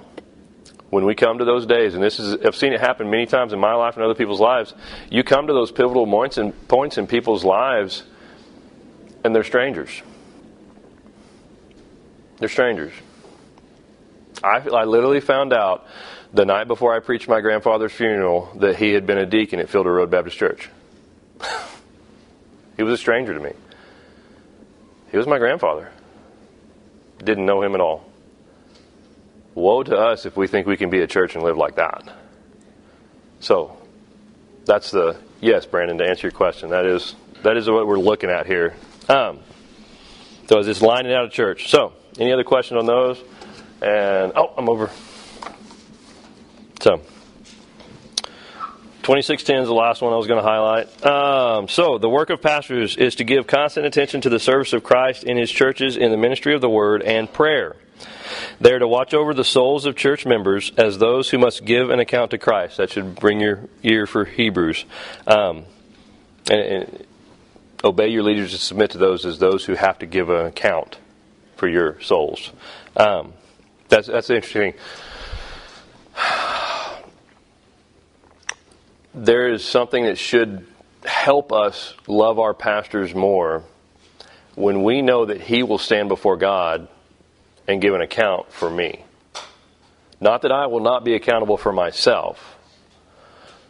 When 0.91 1.05
we 1.05 1.15
come 1.15 1.39
to 1.39 1.45
those 1.45 1.67
days, 1.67 1.95
and 1.95 2.03
this 2.03 2.19
is, 2.19 2.37
I've 2.45 2.57
seen 2.57 2.73
it 2.73 2.81
happen 2.81 3.11
many 3.11 3.27
times 3.27 3.53
in 3.53 3.61
my 3.61 3.75
life 3.75 3.95
and 3.95 4.05
other 4.05 4.15
people's 4.15 4.41
lives, 4.41 4.75
you 5.09 5.23
come 5.23 5.47
to 5.47 5.53
those 5.53 5.71
pivotal 5.71 6.05
points 6.05 6.37
in, 6.37 6.53
points 6.53 6.99
in 6.99 7.07
people's 7.07 7.45
lives, 7.45 8.03
and 9.23 9.35
they're 9.35 9.45
strangers. 9.45 10.03
They're 12.39 12.49
strangers. 12.49 12.93
I, 14.43 14.59
I 14.69 14.85
literally 14.85 15.21
found 15.21 15.53
out 15.53 15.87
the 16.33 16.45
night 16.45 16.67
before 16.67 16.95
I 16.95 17.01
preached 17.01 17.29
my 17.29 17.41
grandfather's 17.41 17.93
funeral 17.93 18.51
that 18.57 18.77
he 18.77 18.93
had 18.93 19.07
been 19.07 19.19
a 19.19 19.27
deacon 19.27 19.61
at 19.61 19.69
Fielder 19.69 19.93
Road 19.93 20.11
Baptist 20.11 20.39
Church. 20.39 20.69
he 22.77 22.83
was 22.83 22.95
a 22.95 22.99
stranger 22.99 23.35
to 23.35 23.41
me. 23.41 23.53
He 25.11 25.17
was 25.17 25.27
my 25.27 25.39
grandfather. 25.39 25.91
Didn't 27.19 27.47
know 27.47 27.63
him 27.63 27.75
at 27.75 27.81
all. 27.81 28.10
Woe 29.55 29.83
to 29.83 29.97
us 29.97 30.27
if 30.27 30.37
we 30.37 30.47
think 30.47 30.67
we 30.67 30.77
can 30.77 30.91
be 30.91 31.01
a 31.01 31.07
church 31.07 31.35
and 31.35 31.45
live 31.45 31.57
like 31.57 31.77
that. 31.77 32.05
So, 33.41 33.77
that's 34.65 34.91
the 34.91 35.17
yes, 35.41 35.67
Brandon. 35.67 35.99
To 35.99 36.07
answer 36.07 36.27
your 36.27 36.33
question, 36.33 36.71
that 36.71 36.87
is 36.87 37.15
that 37.43 37.57
is 37.57 37.69
what 37.69 37.87
we're 37.87 37.99
looking 37.99 38.31
at 38.31 38.47
here. 38.47 38.75
Um, 39.09 39.41
so, 40.49 40.59
is 40.59 40.67
this 40.67 40.83
lining 40.83 41.13
out 41.13 41.25
of 41.25 41.33
church? 41.33 41.71
So, 41.71 41.93
any 42.19 42.33
other 42.33 42.45
questions 42.45 42.79
on 42.79 42.87
those? 42.87 43.19
And 43.83 44.33
oh, 44.37 44.53
I'm 44.57 44.69
over. 44.69 44.91
So, 46.81 46.99
2610 49.03 49.63
is 49.63 49.69
the 49.69 49.75
last 49.75 50.03
one 50.03 50.13
I 50.13 50.17
was 50.17 50.27
going 50.27 50.43
to 50.43 50.49
highlight. 50.49 51.07
Um, 51.07 51.69
so, 51.69 51.99
the 51.99 52.09
work 52.09 52.31
of 52.31 52.43
pastors 52.43 52.97
is 52.97 53.17
to 53.17 53.25
give 53.25 53.47
constant 53.47 53.87
attention 53.87 54.21
to 54.21 54.29
the 54.29 54.39
service 54.39 54.73
of 54.73 54.85
Christ 54.85 55.25
in 55.25 55.37
his 55.37 55.51
churches 55.51 55.97
in 55.97 56.11
the 56.11 56.17
ministry 56.17 56.55
of 56.55 56.61
the 56.61 56.69
word 56.69 57.03
and 57.03 57.33
prayer. 57.33 57.77
They 58.61 58.73
are 58.73 58.79
to 58.79 58.89
watch 58.89 59.15
over 59.15 59.33
the 59.33 59.45
souls 59.45 59.87
of 59.87 59.97
church 59.97 60.27
members 60.27 60.71
as 60.77 60.99
those 60.99 61.31
who 61.31 61.39
must 61.39 61.65
give 61.65 61.89
an 61.89 61.99
account 61.99 62.33
to 62.33 62.39
Christ. 62.39 62.77
That 62.77 62.91
should 62.91 63.15
bring 63.15 63.41
your 63.41 63.61
ear 63.83 64.07
for 64.07 64.27
Hebrews. 64.27 64.85
Um, 65.27 65.65
and, 66.51 66.61
and 66.61 67.07
obey 67.83 68.09
your 68.09 68.23
leaders 68.23 68.53
and 68.53 68.61
submit 68.61 68.91
to 68.91 68.99
those 68.99 69.25
as 69.25 69.39
those 69.39 69.65
who 69.65 69.75
have 69.75 69.99
to 70.01 70.07
give 70.07 70.29
an 70.29 70.47
account 70.47 70.99
for 71.57 71.69
your 71.69 72.01
souls. 72.03 72.53
Um, 72.97 73.33
that's 73.89 74.09
that's 74.09 74.31
interesting. 74.31 74.75
There 79.13 79.49
is 79.49 79.65
something 79.65 80.05
that 80.05 80.19
should 80.19 80.69
help 81.05 81.53
us 81.53 81.95
love 82.07 82.39
our 82.39 82.55
pastors 82.55 83.13
more 83.13 83.65
when 84.55 84.85
we 84.85 85.03
know 85.03 85.25
that 85.25 85.41
he 85.41 85.65
will 85.65 85.79
stand 85.79 86.09
before 86.09 86.37
God 86.37 86.87
and 87.71 87.81
give 87.81 87.95
an 87.95 88.01
account 88.01 88.53
for 88.53 88.69
me. 88.69 89.05
Not 90.21 90.43
that 90.43 90.53
I 90.53 90.67
will 90.67 90.81
not 90.81 91.05
be 91.05 91.15
accountable 91.15 91.57
for 91.57 91.73
myself. 91.73 92.57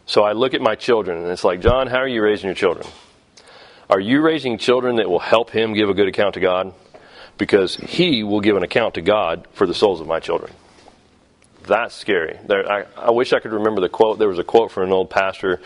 So 0.05 0.23
I 0.23 0.33
look 0.33 0.53
at 0.53 0.61
my 0.61 0.75
children 0.75 1.19
and 1.19 1.27
it's 1.27 1.43
like, 1.43 1.61
John, 1.61 1.87
how 1.87 1.97
are 1.97 2.07
you 2.07 2.23
raising 2.23 2.47
your 2.47 2.55
children? 2.55 2.87
Are 3.89 3.99
you 3.99 4.21
raising 4.21 4.57
children 4.57 4.95
that 4.97 5.09
will 5.09 5.19
help 5.19 5.51
him 5.51 5.73
give 5.73 5.89
a 5.89 5.93
good 5.93 6.07
account 6.07 6.33
to 6.33 6.39
God? 6.39 6.73
Because 7.37 7.75
he 7.75 8.23
will 8.23 8.41
give 8.41 8.57
an 8.57 8.63
account 8.63 8.95
to 8.95 9.01
God 9.01 9.47
for 9.53 9.67
the 9.67 9.73
souls 9.73 10.01
of 10.01 10.07
my 10.07 10.19
children. 10.19 10.51
That's 11.67 11.95
scary. 11.95 12.39
There, 12.45 12.69
I, 12.69 12.85
I 12.97 13.11
wish 13.11 13.33
I 13.33 13.39
could 13.39 13.53
remember 13.53 13.81
the 13.81 13.89
quote. 13.89 14.17
There 14.17 14.27
was 14.27 14.39
a 14.39 14.43
quote 14.43 14.71
from 14.71 14.83
an 14.83 14.91
old 14.91 15.09
pastor 15.09 15.61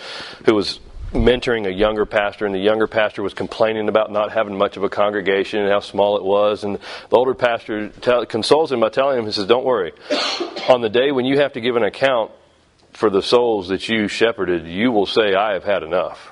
who 0.46 0.54
was 0.54 0.80
mentoring 1.16 1.66
a 1.66 1.72
younger 1.72 2.06
pastor, 2.06 2.46
and 2.46 2.54
the 2.54 2.60
younger 2.60 2.88
pastor 2.88 3.24
was 3.24 3.34
complaining 3.34 3.90
about 3.90 4.12
not 4.12 4.32
having 4.32 4.58
much 4.58 4.78
of 4.78 4.84
a 4.84 4.90
congregation 4.90 5.62
and 5.62 5.72
how 5.72 5.80
small 5.80 6.18
it 6.18 6.24
was. 6.24 6.64
And 6.64 6.76
the 7.10 7.16
older 7.16 7.34
pastor 7.34 7.90
tell, 7.90 8.26
consoles 8.26 8.72
him 8.72 8.82
by 8.82 8.90
telling 8.90 9.20
him, 9.20 9.26
he 9.26 9.32
says, 9.32 9.48
Don't 9.48 9.66
worry. 9.66 9.94
On 10.70 10.82
the 10.82 10.90
day 10.90 11.12
when 11.12 11.26
you 11.26 11.40
have 11.40 11.54
to 11.54 11.62
give 11.62 11.76
an 11.76 11.84
account 11.84 12.32
for 12.94 13.10
the 13.10 13.22
souls 13.22 13.70
that 13.70 13.88
you 13.90 14.08
shepherded, 14.08 14.68
you 14.68 14.92
will 14.92 15.06
say, 15.06 15.34
I 15.34 15.54
have 15.54 15.64
had 15.64 15.84
enough. 15.84 16.32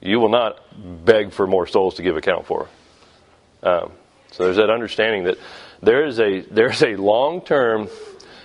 You 0.00 0.20
will 0.20 0.28
not 0.28 0.60
beg 1.04 1.32
for 1.32 1.46
more 1.46 1.66
souls 1.66 1.94
to 1.94 2.02
give 2.02 2.16
account 2.16 2.46
for. 2.46 2.68
Um, 3.62 3.92
so 4.30 4.44
there's 4.44 4.56
that 4.56 4.70
understanding 4.70 5.24
that 5.24 5.38
there 5.82 6.06
is 6.06 6.20
a 6.20 6.40
there's 6.40 6.82
a 6.82 6.96
long 6.96 7.40
term 7.40 7.88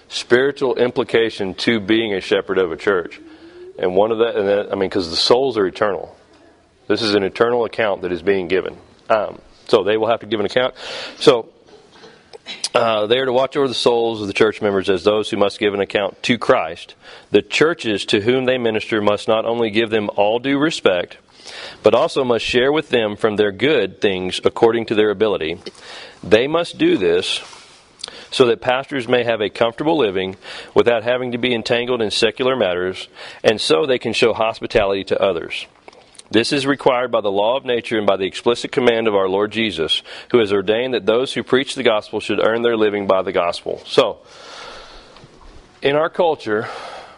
spiritual 0.07 0.75
implication 0.75 1.53
to 1.55 1.79
being 1.79 2.13
a 2.13 2.21
shepherd 2.21 2.57
of 2.57 2.71
a 2.71 2.77
church. 2.77 3.19
And 3.77 3.95
one 3.95 4.11
of 4.11 4.19
that, 4.19 4.35
and 4.35 4.47
that, 4.47 4.67
I 4.67 4.75
mean, 4.75 4.89
because 4.89 5.09
the 5.09 5.15
souls 5.15 5.57
are 5.57 5.65
eternal. 5.65 6.15
This 6.87 7.01
is 7.01 7.13
an 7.13 7.23
eternal 7.23 7.65
account 7.65 8.01
that 8.01 8.11
is 8.11 8.21
being 8.21 8.47
given. 8.47 8.77
Um, 9.09 9.39
so 9.67 9.83
they 9.83 9.97
will 9.97 10.07
have 10.07 10.19
to 10.21 10.25
give 10.25 10.39
an 10.39 10.45
account. 10.45 10.75
So 11.17 11.49
uh, 12.73 13.07
they 13.07 13.19
are 13.19 13.25
to 13.25 13.33
watch 13.33 13.55
over 13.55 13.67
the 13.67 13.73
souls 13.73 14.21
of 14.21 14.27
the 14.27 14.33
church 14.33 14.61
members 14.61 14.89
as 14.89 15.03
those 15.03 15.29
who 15.29 15.37
must 15.37 15.59
give 15.59 15.73
an 15.73 15.79
account 15.79 16.21
to 16.23 16.37
Christ. 16.37 16.95
The 17.31 17.41
churches 17.41 18.05
to 18.07 18.21
whom 18.21 18.45
they 18.45 18.57
minister 18.57 19.01
must 19.01 19.27
not 19.27 19.45
only 19.45 19.69
give 19.69 19.89
them 19.89 20.09
all 20.15 20.39
due 20.39 20.57
respect, 20.57 21.17
but 21.83 21.95
also 21.95 22.23
must 22.23 22.45
share 22.45 22.71
with 22.71 22.89
them 22.89 23.15
from 23.15 23.35
their 23.35 23.51
good 23.51 24.01
things 24.01 24.39
according 24.43 24.85
to 24.87 24.95
their 24.95 25.09
ability. 25.09 25.59
They 26.23 26.47
must 26.47 26.77
do 26.77 26.97
this 26.97 27.41
so 28.31 28.45
that 28.45 28.61
pastors 28.61 29.07
may 29.07 29.23
have 29.23 29.41
a 29.41 29.49
comfortable 29.49 29.97
living 29.97 30.35
without 30.73 31.03
having 31.03 31.31
to 31.31 31.37
be 31.37 31.53
entangled 31.53 32.01
in 32.01 32.11
secular 32.11 32.55
matters, 32.55 33.07
and 33.43 33.59
so 33.59 33.85
they 33.85 33.99
can 33.99 34.13
show 34.13 34.33
hospitality 34.33 35.03
to 35.03 35.21
others. 35.21 35.67
This 36.31 36.53
is 36.53 36.65
required 36.65 37.11
by 37.11 37.19
the 37.19 37.31
law 37.31 37.57
of 37.57 37.65
nature 37.65 37.97
and 37.97 38.07
by 38.07 38.15
the 38.15 38.25
explicit 38.25 38.71
command 38.71 39.09
of 39.09 39.15
our 39.15 39.27
Lord 39.27 39.51
Jesus, 39.51 40.01
who 40.31 40.39
has 40.39 40.53
ordained 40.53 40.93
that 40.93 41.05
those 41.05 41.33
who 41.33 41.43
preach 41.43 41.75
the 41.75 41.83
gospel 41.83 42.21
should 42.21 42.39
earn 42.39 42.61
their 42.61 42.77
living 42.77 43.05
by 43.05 43.21
the 43.21 43.33
gospel. 43.33 43.81
So, 43.85 44.19
in 45.81 45.97
our 45.97 46.09
culture, 46.09 46.69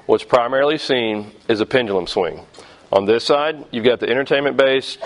what's 0.07 0.23
primarily 0.23 0.79
seen 0.79 1.31
is 1.47 1.61
a 1.61 1.65
pendulum 1.65 2.07
swing. 2.07 2.43
On 2.91 3.05
this 3.05 3.23
side, 3.23 3.65
you've 3.71 3.85
got 3.85 3.99
the 3.99 4.09
entertainment 4.09 4.57
base. 4.57 4.97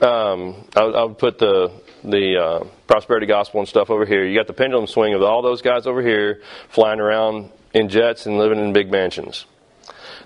Um, 0.00 0.64
I, 0.76 0.82
I 0.82 1.04
would 1.04 1.18
put 1.18 1.38
the 1.38 1.72
the 2.06 2.36
uh, 2.36 2.64
prosperity 2.86 3.26
gospel 3.26 3.60
and 3.60 3.68
stuff 3.68 3.90
over 3.90 4.06
here. 4.06 4.24
You 4.24 4.38
got 4.38 4.46
the 4.46 4.52
pendulum 4.52 4.86
swing 4.86 5.14
of 5.14 5.22
all 5.22 5.42
those 5.42 5.60
guys 5.60 5.86
over 5.86 6.00
here 6.00 6.40
flying 6.68 7.00
around 7.00 7.50
in 7.74 7.88
jets 7.88 8.26
and 8.26 8.38
living 8.38 8.58
in 8.58 8.72
big 8.72 8.90
mansions. 8.90 9.44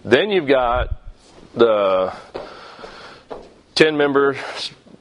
Then 0.04 0.30
you've 0.30 0.46
got 0.46 1.02
the 1.54 2.14
10 3.74 3.96
member 3.96 4.36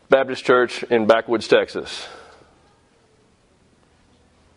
Baptist 0.09 0.43
church 0.43 0.83
in 0.83 1.05
Backwoods, 1.05 1.47
Texas. 1.47 2.07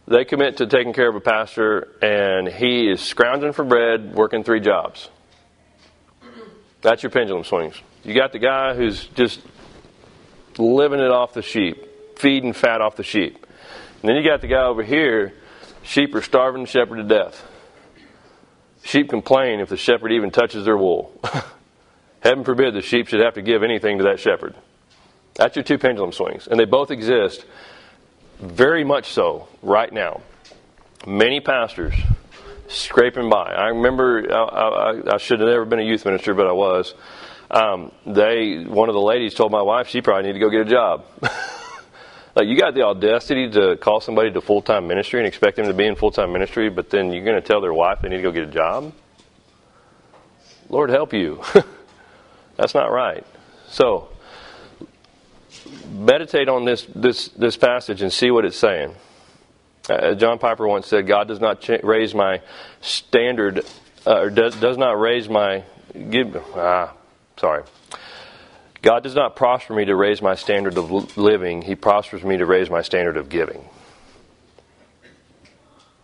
They 0.06 0.24
commit 0.24 0.58
to 0.58 0.66
taking 0.66 0.92
care 0.92 1.08
of 1.08 1.14
a 1.14 1.20
pastor, 1.20 1.88
and 2.00 2.48
he 2.48 2.90
is 2.90 3.00
scrounging 3.00 3.52
for 3.52 3.64
bread, 3.64 4.14
working 4.14 4.44
three 4.44 4.61
jobs. 4.61 5.08
That's 6.80 7.02
your 7.02 7.11
pendulum 7.11 7.44
swings. 7.44 7.80
You 8.02 8.14
got 8.14 8.32
the 8.32 8.38
guy 8.38 8.74
who's 8.74 9.06
just 9.08 9.40
living 10.58 11.00
it 11.00 11.11
off 11.11 11.35
the 11.35 11.42
sheep 11.42 11.86
feeding 12.23 12.53
fat 12.53 12.81
off 12.81 12.95
the 12.95 13.03
sheep. 13.03 13.45
And 14.01 14.09
then 14.09 14.16
you 14.16 14.25
got 14.25 14.41
the 14.41 14.47
guy 14.47 14.62
over 14.62 14.85
here, 14.85 15.35
sheep 15.83 16.14
are 16.14 16.23
starving 16.23 16.62
the 16.62 16.68
shepherd 16.68 16.97
to 16.97 17.03
death. 17.03 17.45
Sheep 18.85 19.11
complain 19.11 19.59
if 19.59 19.68
the 19.68 19.77
shepherd 19.77 20.12
even 20.12 20.31
touches 20.31 20.64
their 20.64 20.77
wool. 20.77 21.20
Heaven 22.20 22.45
forbid 22.45 22.75
the 22.75 22.81
sheep 22.81 23.09
should 23.09 23.20
have 23.20 23.35
to 23.35 23.43
give 23.43 23.64
anything 23.64 23.99
to 23.99 24.05
that 24.05 24.20
shepherd. 24.20 24.55
That's 25.35 25.57
your 25.57 25.64
two 25.64 25.79
pendulum 25.79 26.12
swings. 26.12 26.47
And 26.47 26.59
they 26.59 26.64
both 26.64 26.93
exist 26.93 27.45
very 28.39 28.85
much 28.85 29.07
so 29.07 29.49
right 29.61 29.93
now. 29.93 30.23
Many 31.05 31.41
pastors 31.41 31.95
scraping 32.68 33.29
by. 33.29 33.53
I 33.53 33.68
remember 33.68 34.33
I, 34.33 34.43
I, 34.43 35.14
I 35.14 35.16
should 35.16 35.41
have 35.41 35.49
never 35.49 35.64
been 35.64 35.81
a 35.81 35.85
youth 35.85 36.05
minister, 36.05 36.35
but 36.35 36.47
I 36.47 36.53
was. 36.53 36.95
Um, 37.51 37.91
they 38.07 38.64
one 38.64 38.89
of 38.89 38.95
the 38.95 39.01
ladies 39.01 39.35
told 39.35 39.51
my 39.51 39.62
wife 39.62 39.89
she 39.89 40.01
probably 40.01 40.23
needed 40.23 40.39
to 40.39 40.45
go 40.45 40.51
get 40.51 40.61
a 40.61 40.70
job. 40.70 41.05
Like 42.35 42.47
you 42.47 42.59
got 42.59 42.74
the 42.74 42.83
audacity 42.83 43.51
to 43.51 43.76
call 43.76 44.01
somebody 44.01 44.33
to 44.33 44.41
full 44.41 44.62
time 44.62 44.87
ministry 44.87 45.20
and 45.20 45.26
expect 45.26 45.57
them 45.57 45.66
to 45.66 45.74
be 45.74 45.87
in 45.87 45.97
full 45.97 46.11
time 46.11 46.33
ministry, 46.33 46.70
but 46.70 46.91
then 46.91 47.12
you're 47.12 47.24
going 47.24 47.41
to 47.41 47.47
tell 47.47 47.61
their 47.61 47.74
wife 47.74 48.01
they 48.03 48.09
need 48.09 48.16
to 48.18 48.22
go 48.22 48.33
get 48.33 48.45
a 48.45 48.53
job. 48.53 48.93
Lord 50.68 50.91
help 50.91 51.12
you. 51.12 51.43
That's 52.57 52.74
not 52.74 52.91
right. 52.91 53.26
So 53.68 54.09
meditate 55.91 56.49
on 56.49 56.64
this 56.64 56.87
this 56.95 57.28
this 57.28 57.57
passage 57.57 58.01
and 58.03 58.12
see 58.12 58.30
what 58.30 58.45
it's 58.45 58.57
saying. 58.57 58.95
Uh, 59.89 60.14
John 60.14 60.39
Piper 60.39 60.66
once 60.66 60.87
said, 60.87 61.07
God 61.07 61.26
does 61.26 61.41
not 61.41 61.68
raise 61.83 62.14
my 62.14 62.41
standard, 62.80 63.64
uh, 64.07 64.20
or 64.20 64.30
does, 64.30 64.55
does 64.57 64.78
not 64.78 64.93
raise 64.93 65.28
my, 65.28 65.64
give, 66.11 66.37
ah, 66.55 66.95
sorry. 67.37 67.64
God 68.83 69.05
does 69.05 69.14
not 69.14 69.37
prosper 69.37 69.74
me 69.74 69.85
to 69.85 69.95
raise 69.95 70.20
my 70.20 70.35
standard 70.35 70.76
of 70.76 71.16
living. 71.16 71.62
He 71.62 71.76
prospers 71.76 72.24
me 72.24 72.37
to 72.39 72.47
raise 72.47 72.68
my 72.68 72.83
standard 72.83 73.16
of 73.16 73.28
giving. 73.28 73.64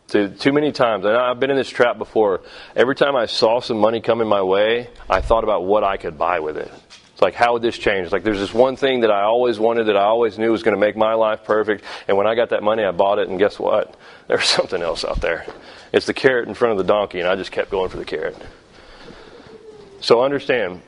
Too, 0.07 0.29
too 0.29 0.53
many 0.53 0.73
times, 0.73 1.05
and 1.05 1.15
I've 1.15 1.39
been 1.39 1.51
in 1.51 1.57
this 1.57 1.69
trap 1.69 1.99
before. 1.99 2.41
Every 2.75 2.95
time 2.95 3.15
I 3.15 3.27
saw 3.27 3.61
some 3.61 3.79
money 3.79 4.01
coming 4.01 4.27
my 4.27 4.41
way, 4.41 4.89
I 5.11 5.21
thought 5.21 5.45
about 5.45 5.65
what 5.65 5.85
I 5.85 5.99
could 5.99 6.17
buy 6.17 6.41
with 6.41 6.57
it. 6.57 6.71
It's 7.13 7.21
like, 7.21 7.35
how 7.35 7.55
would 7.55 7.63
this 7.63 7.77
change? 7.77 8.13
Like, 8.13 8.23
there's 8.23 8.39
this 8.39 8.55
one 8.55 8.77
thing 8.77 9.01
that 9.01 9.11
I 9.11 9.25
always 9.25 9.59
wanted 9.59 9.89
that 9.89 9.97
I 9.97 10.05
always 10.05 10.39
knew 10.39 10.53
was 10.53 10.63
going 10.63 10.77
to 10.77 10.81
make 10.81 10.97
my 10.97 11.15
life 11.15 11.43
perfect. 11.45 11.85
And 12.07 12.17
when 12.17 12.29
I 12.29 12.37
got 12.37 12.51
that 12.51 12.63
money, 12.63 12.85
I 12.85 12.93
bought 12.93 13.19
it, 13.19 13.29
and 13.29 13.41
guess 13.41 13.59
what? 13.59 13.97
There's 14.29 14.45
something 14.49 14.81
else 14.81 15.05
out 15.05 15.21
there. 15.21 15.45
It's 15.93 16.07
the 16.07 16.15
carrot 16.15 16.49
in 16.49 16.55
front 16.55 16.73
of 16.73 16.79
the 16.79 16.85
donkey, 16.85 17.19
and 17.19 17.29
I 17.29 17.35
just 17.35 17.51
kept 17.51 17.71
going 17.71 17.91
for 17.91 17.97
the 17.97 18.05
carrot. 18.05 18.37
So 20.01 20.23
understand, 20.23 20.81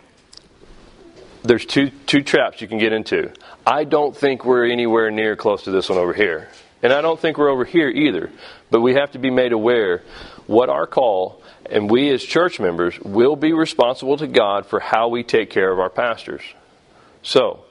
there's 1.42 1.64
two, 1.66 1.90
two 2.06 2.22
traps 2.22 2.60
you 2.60 2.68
can 2.68 2.78
get 2.78 2.92
into. 2.92 3.32
I 3.66 3.84
don't 3.84 4.16
think 4.16 4.44
we're 4.44 4.66
anywhere 4.70 5.10
near 5.10 5.36
close 5.36 5.64
to 5.64 5.70
this 5.70 5.88
one 5.88 5.98
over 5.98 6.12
here. 6.12 6.48
And 6.82 6.92
I 6.92 7.00
don't 7.00 7.20
think 7.20 7.38
we're 7.38 7.50
over 7.50 7.64
here 7.64 7.88
either. 7.88 8.30
But 8.70 8.80
we 8.80 8.94
have 8.94 9.12
to 9.12 9.18
be 9.18 9.30
made 9.30 9.52
aware 9.52 10.02
what 10.46 10.68
our 10.68 10.86
call 10.86 11.40
and 11.70 11.88
we 11.88 12.10
as 12.10 12.22
church 12.24 12.58
members 12.58 12.98
will 13.00 13.36
be 13.36 13.52
responsible 13.52 14.16
to 14.16 14.26
God 14.26 14.66
for 14.66 14.80
how 14.80 15.08
we 15.08 15.22
take 15.22 15.50
care 15.50 15.72
of 15.72 15.78
our 15.78 15.88
pastors. 15.88 16.42
So, 17.22 17.64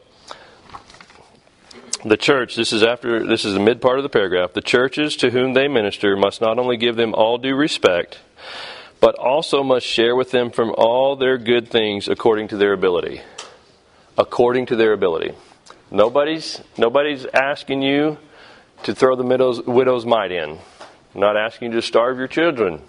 the 2.06 2.16
church, 2.16 2.56
this 2.56 2.72
is 2.72 2.82
after 2.82 3.26
this 3.28 3.44
is 3.44 3.54
the 3.54 3.60
mid 3.60 3.82
part 3.82 4.00
of 4.00 4.04
the 4.04 4.10
paragraph. 4.10 4.54
The 4.54 4.62
churches 4.62 5.18
to 5.18 5.32
whom 5.32 5.54
they 5.54 5.68
minister 5.68 6.16
must 6.16 6.40
not 6.40 6.58
only 6.58 6.78
give 6.78 6.96
them 6.96 7.14
all 7.14 7.38
due 7.38 7.56
respect, 7.56 8.20
but 9.02 9.16
also 9.16 9.64
must 9.64 9.86
share 9.86 10.16
with 10.16 10.32
them 10.32 10.50
from 10.50 10.74
all 10.78 11.18
their 11.18 11.38
good 11.38 11.68
things 11.70 12.08
according 12.08 12.48
to 12.50 12.58
their 12.58 12.72
ability. 12.72 13.22
According 14.20 14.66
to 14.66 14.76
their 14.76 14.92
ability. 14.92 15.34
Nobody's 15.92 16.62
nobody's 16.78 17.26
asking 17.26 17.82
you 17.82 18.18
to 18.84 18.94
throw 18.94 19.16
the 19.16 19.24
widow's, 19.24 19.62
widow's 19.66 20.06
mite 20.06 20.34
in. 20.34 20.60
I'm 21.16 21.22
not 21.22 21.38
asking 21.38 21.72
you 21.72 21.78
to 21.78 21.82
starve 21.82 22.18
your 22.18 22.28
children. 22.28 22.82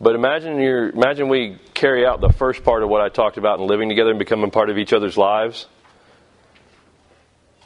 But 0.00 0.14
imagine 0.14 0.58
you 0.58 0.88
imagine 0.94 1.28
we 1.28 1.58
carry 1.74 2.06
out 2.06 2.22
the 2.22 2.32
first 2.32 2.64
part 2.64 2.82
of 2.82 2.88
what 2.88 3.02
I 3.02 3.10
talked 3.10 3.36
about 3.36 3.60
in 3.60 3.66
living 3.66 3.90
together 3.90 4.08
and 4.08 4.18
becoming 4.18 4.50
part 4.50 4.70
of 4.70 4.78
each 4.78 4.94
other's 4.94 5.18
lives. 5.18 5.66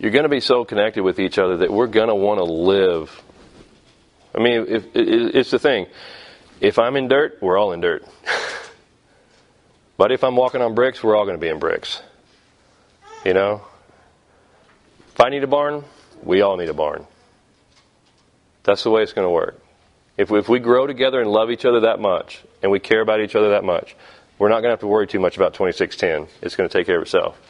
You're 0.00 0.10
going 0.10 0.24
to 0.24 0.28
be 0.28 0.40
so 0.40 0.64
connected 0.64 1.04
with 1.04 1.20
each 1.20 1.38
other 1.38 1.58
that 1.58 1.72
we're 1.72 1.86
going 1.86 2.08
to 2.08 2.16
want 2.16 2.38
to 2.38 2.44
live. 2.44 3.22
I 4.34 4.42
mean, 4.42 4.66
if, 4.68 4.84
it's 4.92 5.52
the 5.52 5.60
thing. 5.60 5.86
If 6.60 6.80
I'm 6.80 6.96
in 6.96 7.06
dirt, 7.06 7.38
we're 7.40 7.56
all 7.56 7.72
in 7.72 7.80
dirt. 7.80 8.04
but 9.96 10.12
if 10.12 10.22
I'm 10.22 10.36
walking 10.36 10.62
on 10.62 10.74
bricks, 10.74 11.02
we're 11.02 11.16
all 11.16 11.24
going 11.24 11.36
to 11.36 11.40
be 11.40 11.48
in 11.48 11.58
bricks. 11.58 12.02
You 13.24 13.34
know? 13.34 13.62
If 15.08 15.20
I 15.20 15.30
need 15.30 15.42
a 15.42 15.46
barn, 15.46 15.84
we 16.22 16.42
all 16.42 16.56
need 16.56 16.68
a 16.68 16.74
barn. 16.74 17.06
That's 18.64 18.82
the 18.82 18.90
way 18.90 19.02
it's 19.02 19.12
going 19.12 19.26
to 19.26 19.30
work. 19.30 19.58
If 20.16 20.30
we, 20.30 20.38
if 20.38 20.48
we 20.48 20.58
grow 20.58 20.86
together 20.86 21.20
and 21.20 21.30
love 21.30 21.50
each 21.50 21.64
other 21.64 21.80
that 21.80 22.00
much, 22.00 22.42
and 22.62 22.72
we 22.72 22.80
care 22.80 23.00
about 23.00 23.20
each 23.20 23.34
other 23.34 23.50
that 23.50 23.64
much, 23.64 23.96
we're 24.38 24.48
not 24.48 24.56
going 24.56 24.64
to 24.64 24.70
have 24.70 24.80
to 24.80 24.86
worry 24.86 25.06
too 25.06 25.20
much 25.20 25.36
about 25.36 25.54
2610. 25.54 26.28
It's 26.42 26.56
going 26.56 26.68
to 26.68 26.72
take 26.72 26.86
care 26.86 26.96
of 26.96 27.02
itself. 27.02 27.40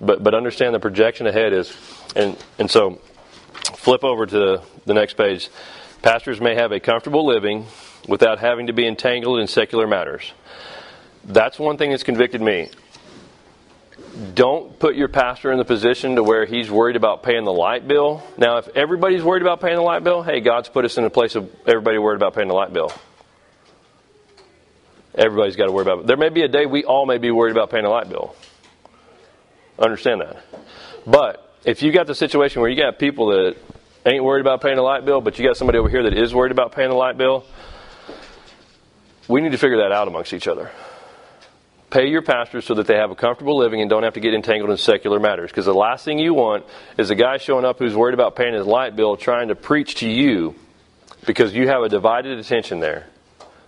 But, 0.00 0.22
but 0.22 0.34
understand 0.34 0.74
the 0.74 0.80
projection 0.80 1.26
ahead 1.26 1.52
is, 1.52 1.76
and, 2.16 2.36
and 2.58 2.70
so 2.70 3.00
flip 3.76 4.04
over 4.04 4.26
to 4.26 4.62
the 4.86 4.94
next 4.94 5.14
page. 5.14 5.48
Pastors 6.02 6.40
may 6.40 6.54
have 6.54 6.72
a 6.72 6.80
comfortable 6.80 7.26
living 7.26 7.66
without 8.08 8.38
having 8.38 8.68
to 8.68 8.72
be 8.72 8.86
entangled 8.86 9.40
in 9.40 9.46
secular 9.46 9.86
matters. 9.86 10.32
That's 11.24 11.58
one 11.58 11.76
thing 11.76 11.90
that's 11.90 12.02
convicted 12.02 12.40
me 12.40 12.70
don't 14.34 14.78
put 14.78 14.96
your 14.96 15.08
pastor 15.08 15.52
in 15.52 15.58
the 15.58 15.64
position 15.64 16.16
to 16.16 16.22
where 16.22 16.44
he's 16.44 16.70
worried 16.70 16.96
about 16.96 17.22
paying 17.22 17.44
the 17.44 17.52
light 17.52 17.86
bill. 17.86 18.22
Now, 18.36 18.58
if 18.58 18.68
everybody's 18.76 19.22
worried 19.22 19.42
about 19.42 19.60
paying 19.60 19.76
the 19.76 19.82
light 19.82 20.02
bill, 20.02 20.22
hey, 20.22 20.40
God's 20.40 20.68
put 20.68 20.84
us 20.84 20.98
in 20.98 21.04
a 21.04 21.10
place 21.10 21.36
of 21.36 21.50
everybody 21.66 21.98
worried 21.98 22.16
about 22.16 22.34
paying 22.34 22.48
the 22.48 22.54
light 22.54 22.72
bill. 22.72 22.92
Everybody's 25.14 25.56
got 25.56 25.66
to 25.66 25.72
worry 25.72 25.82
about 25.82 26.00
it. 26.00 26.06
There 26.06 26.16
may 26.16 26.28
be 26.28 26.42
a 26.42 26.48
day 26.48 26.66
we 26.66 26.84
all 26.84 27.06
may 27.06 27.18
be 27.18 27.30
worried 27.30 27.52
about 27.52 27.70
paying 27.70 27.84
the 27.84 27.90
light 27.90 28.08
bill. 28.08 28.34
Understand 29.78 30.20
that. 30.20 30.44
But 31.06 31.56
if 31.64 31.82
you 31.82 31.92
got 31.92 32.06
the 32.06 32.14
situation 32.14 32.60
where 32.60 32.70
you 32.70 32.76
got 32.76 32.98
people 32.98 33.28
that 33.28 33.56
ain't 34.06 34.22
worried 34.22 34.40
about 34.40 34.60
paying 34.60 34.76
the 34.76 34.82
light 34.82 35.04
bill, 35.04 35.20
but 35.20 35.38
you 35.38 35.46
got 35.46 35.56
somebody 35.56 35.78
over 35.78 35.88
here 35.88 36.02
that 36.02 36.16
is 36.16 36.34
worried 36.34 36.52
about 36.52 36.72
paying 36.72 36.90
the 36.90 36.96
light 36.96 37.16
bill, 37.16 37.44
we 39.28 39.40
need 39.40 39.52
to 39.52 39.58
figure 39.58 39.78
that 39.78 39.92
out 39.92 40.08
amongst 40.08 40.32
each 40.32 40.48
other. 40.48 40.70
Pay 41.90 42.08
your 42.08 42.22
pastors 42.22 42.64
so 42.64 42.74
that 42.74 42.86
they 42.86 42.94
have 42.94 43.10
a 43.10 43.16
comfortable 43.16 43.58
living 43.58 43.80
and 43.80 43.90
don't 43.90 44.04
have 44.04 44.14
to 44.14 44.20
get 44.20 44.32
entangled 44.32 44.70
in 44.70 44.76
secular 44.76 45.18
matters. 45.18 45.50
Because 45.50 45.66
the 45.66 45.74
last 45.74 46.04
thing 46.04 46.18
you 46.18 46.34
want 46.34 46.64
is 46.96 47.10
a 47.10 47.16
guy 47.16 47.36
showing 47.38 47.64
up 47.64 47.78
who's 47.78 47.96
worried 47.96 48.14
about 48.14 48.36
paying 48.36 48.54
his 48.54 48.66
light 48.66 48.94
bill 48.94 49.16
trying 49.16 49.48
to 49.48 49.56
preach 49.56 49.96
to 49.96 50.08
you 50.08 50.54
because 51.26 51.52
you 51.54 51.68
have 51.68 51.82
a 51.82 51.88
divided 51.88 52.38
attention 52.38 52.80
there. 52.80 53.06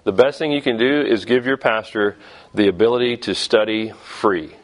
The 0.04 0.12
best 0.12 0.38
thing 0.38 0.52
you 0.52 0.62
can 0.62 0.78
do 0.78 1.02
is 1.02 1.24
give 1.24 1.46
your 1.46 1.56
pastor 1.56 2.16
the 2.54 2.68
ability 2.68 3.18
to 3.18 3.34
study 3.34 3.90
free, 3.90 4.54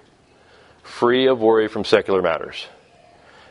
free 0.82 1.26
of 1.26 1.40
worry 1.40 1.68
from 1.68 1.84
secular 1.84 2.22
matters. 2.22 2.66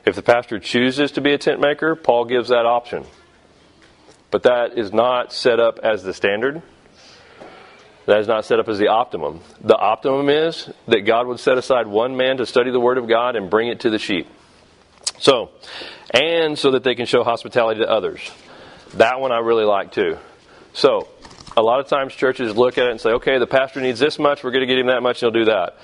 If 0.06 0.16
the 0.16 0.22
pastor 0.22 0.60
chooses 0.60 1.12
to 1.14 1.22
be 1.22 1.34
a 1.34 1.38
tent 1.38 1.60
maker, 1.60 1.96
Paul 1.96 2.26
gives 2.26 2.50
that 2.50 2.66
option. 2.66 3.06
But 4.32 4.44
that 4.44 4.78
is 4.78 4.92
not 4.92 5.32
set 5.32 5.60
up 5.60 5.80
as 5.80 6.04
the 6.04 6.14
standard. 6.14 6.62
That 8.08 8.22
is 8.22 8.28
not 8.28 8.46
set 8.46 8.58
up 8.58 8.70
as 8.70 8.80
the 8.80 8.88
optimum. 8.88 9.42
The 9.60 9.76
optimum 9.76 10.30
is 10.30 10.70
that 10.88 11.02
God 11.02 11.28
would 11.28 11.42
set 11.42 11.58
aside 11.58 11.88
one 11.88 12.16
man 12.16 12.38
to 12.38 12.46
study 12.46 12.72
the 12.72 12.80
Word 12.80 12.98
of 12.98 13.08
God 13.08 13.36
and 13.36 13.50
bring 13.50 13.68
it 13.68 13.82
to 13.82 13.90
the 13.90 14.00
sheep. 14.00 14.28
So, 15.20 15.50
and 16.14 16.58
so 16.58 16.72
that 16.72 16.84
they 16.84 16.96
can 16.96 17.06
show 17.06 17.26
hospitality 17.26 17.82
to 17.82 17.90
others. 17.90 18.32
That 18.94 19.20
one 19.20 19.34
I 19.34 19.40
really 19.40 19.66
like 19.66 19.92
too. 19.92 20.18
So, 20.72 21.10
a 21.58 21.62
lot 21.62 21.82
of 21.82 21.90
times 21.90 22.14
churches 22.14 22.56
look 22.56 22.78
at 22.78 22.86
it 22.86 22.92
and 22.92 23.02
say, 23.02 23.10
okay, 23.10 23.40
the 23.40 23.48
pastor 23.48 23.82
needs 23.82 24.00
this 24.00 24.18
much, 24.18 24.42
we're 24.42 24.52
going 24.52 24.66
to 24.66 24.74
get 24.74 24.80
him 24.80 24.88
that 24.88 25.04
much, 25.04 25.22
and 25.22 25.34
he'll 25.34 25.44
do 25.44 25.52
that. 25.52 25.78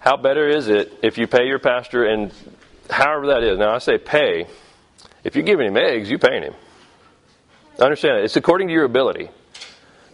How 0.00 0.16
better 0.16 0.48
is 0.48 0.66
it 0.66 0.98
if 1.04 1.16
you 1.16 1.28
pay 1.28 1.46
your 1.46 1.60
pastor 1.60 2.04
and 2.04 2.32
however 2.90 3.28
that 3.28 3.44
is? 3.44 3.56
Now, 3.56 3.72
I 3.72 3.78
say 3.78 3.98
pay. 3.98 4.48
If 5.22 5.36
you're 5.36 5.44
giving 5.44 5.68
him 5.68 5.76
eggs, 5.76 6.10
you're 6.10 6.18
paying 6.18 6.42
him. 6.42 6.54
Understand 7.78 8.18
it. 8.18 8.24
It's 8.24 8.36
according 8.36 8.66
to 8.66 8.74
your 8.74 8.84
ability. 8.84 9.30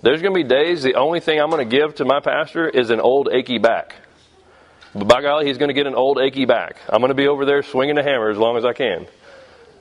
There's 0.05 0.21
going 0.21 0.35
to 0.35 0.45
be 0.45 0.47
days 0.47 0.83
the 0.83 0.97
only 0.97 1.21
thing 1.21 1.41
I'm 1.41 1.49
going 1.49 1.67
to 1.67 1.77
give 1.77 1.95
to 1.95 2.05
my 2.05 2.21
pastor 2.21 2.69
is 2.69 2.91
an 2.91 3.01
old 3.01 3.31
achy 3.33 3.57
back. 3.57 3.97
But 4.95 5.09
by 5.09 5.23
golly, 5.23 5.47
he's 5.47 5.57
going 5.57 5.71
to 5.71 5.75
get 5.75 5.87
an 5.87 5.95
old 5.95 6.19
achy 6.19 6.45
back. 6.45 6.77
I'm 6.91 7.01
going 7.01 7.09
to 7.09 7.15
be 7.15 7.27
over 7.27 7.47
there 7.47 7.63
swinging 7.63 7.95
the 7.95 8.03
hammer 8.03 8.29
as 8.29 8.37
long 8.37 8.59
as 8.59 8.67
I 8.67 8.75
can. 8.75 9.07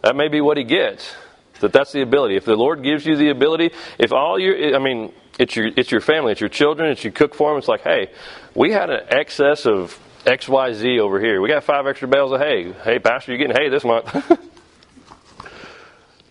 That 0.01 0.15
may 0.15 0.29
be 0.29 0.39
what 0.39 0.55
he 0.55 0.63
gets. 0.63 1.13
That 1.59 1.73
that's 1.73 1.91
the 1.91 2.01
ability. 2.01 2.37
If 2.37 2.45
the 2.45 2.55
Lord 2.55 2.83
gives 2.83 3.05
you 3.05 3.17
the 3.17 3.31
ability, 3.31 3.71
if 3.99 4.13
all 4.13 4.39
your, 4.39 4.73
I 4.73 4.79
mean, 4.79 5.11
it's 5.37 5.57
your, 5.57 5.67
it's 5.75 5.91
your 5.91 5.99
family, 5.99 6.31
it's 6.31 6.39
your 6.39 6.49
children, 6.49 6.89
it's 6.89 7.03
you 7.03 7.11
cook 7.11 7.35
for 7.35 7.51
them. 7.51 7.57
It's 7.57 7.67
like, 7.67 7.81
hey, 7.81 8.09
we 8.55 8.71
had 8.71 8.89
an 8.89 9.01
excess 9.09 9.65
of 9.65 9.99
X, 10.25 10.47
Y, 10.47 10.71
Z 10.71 10.99
over 11.01 11.19
here. 11.19 11.41
We 11.41 11.49
got 11.49 11.65
five 11.65 11.85
extra 11.85 12.07
bales 12.07 12.31
of 12.31 12.39
hay. 12.39 12.71
Hey, 12.71 12.97
pastor, 12.97 13.33
you're 13.33 13.45
getting 13.45 13.61
hay 13.61 13.67
this 13.67 13.83
month. 13.83 14.09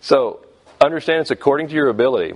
so 0.01 0.43
understand 0.81 1.21
it's 1.21 1.31
according 1.31 1.67
to 1.67 1.75
your 1.75 1.89
ability. 1.89 2.33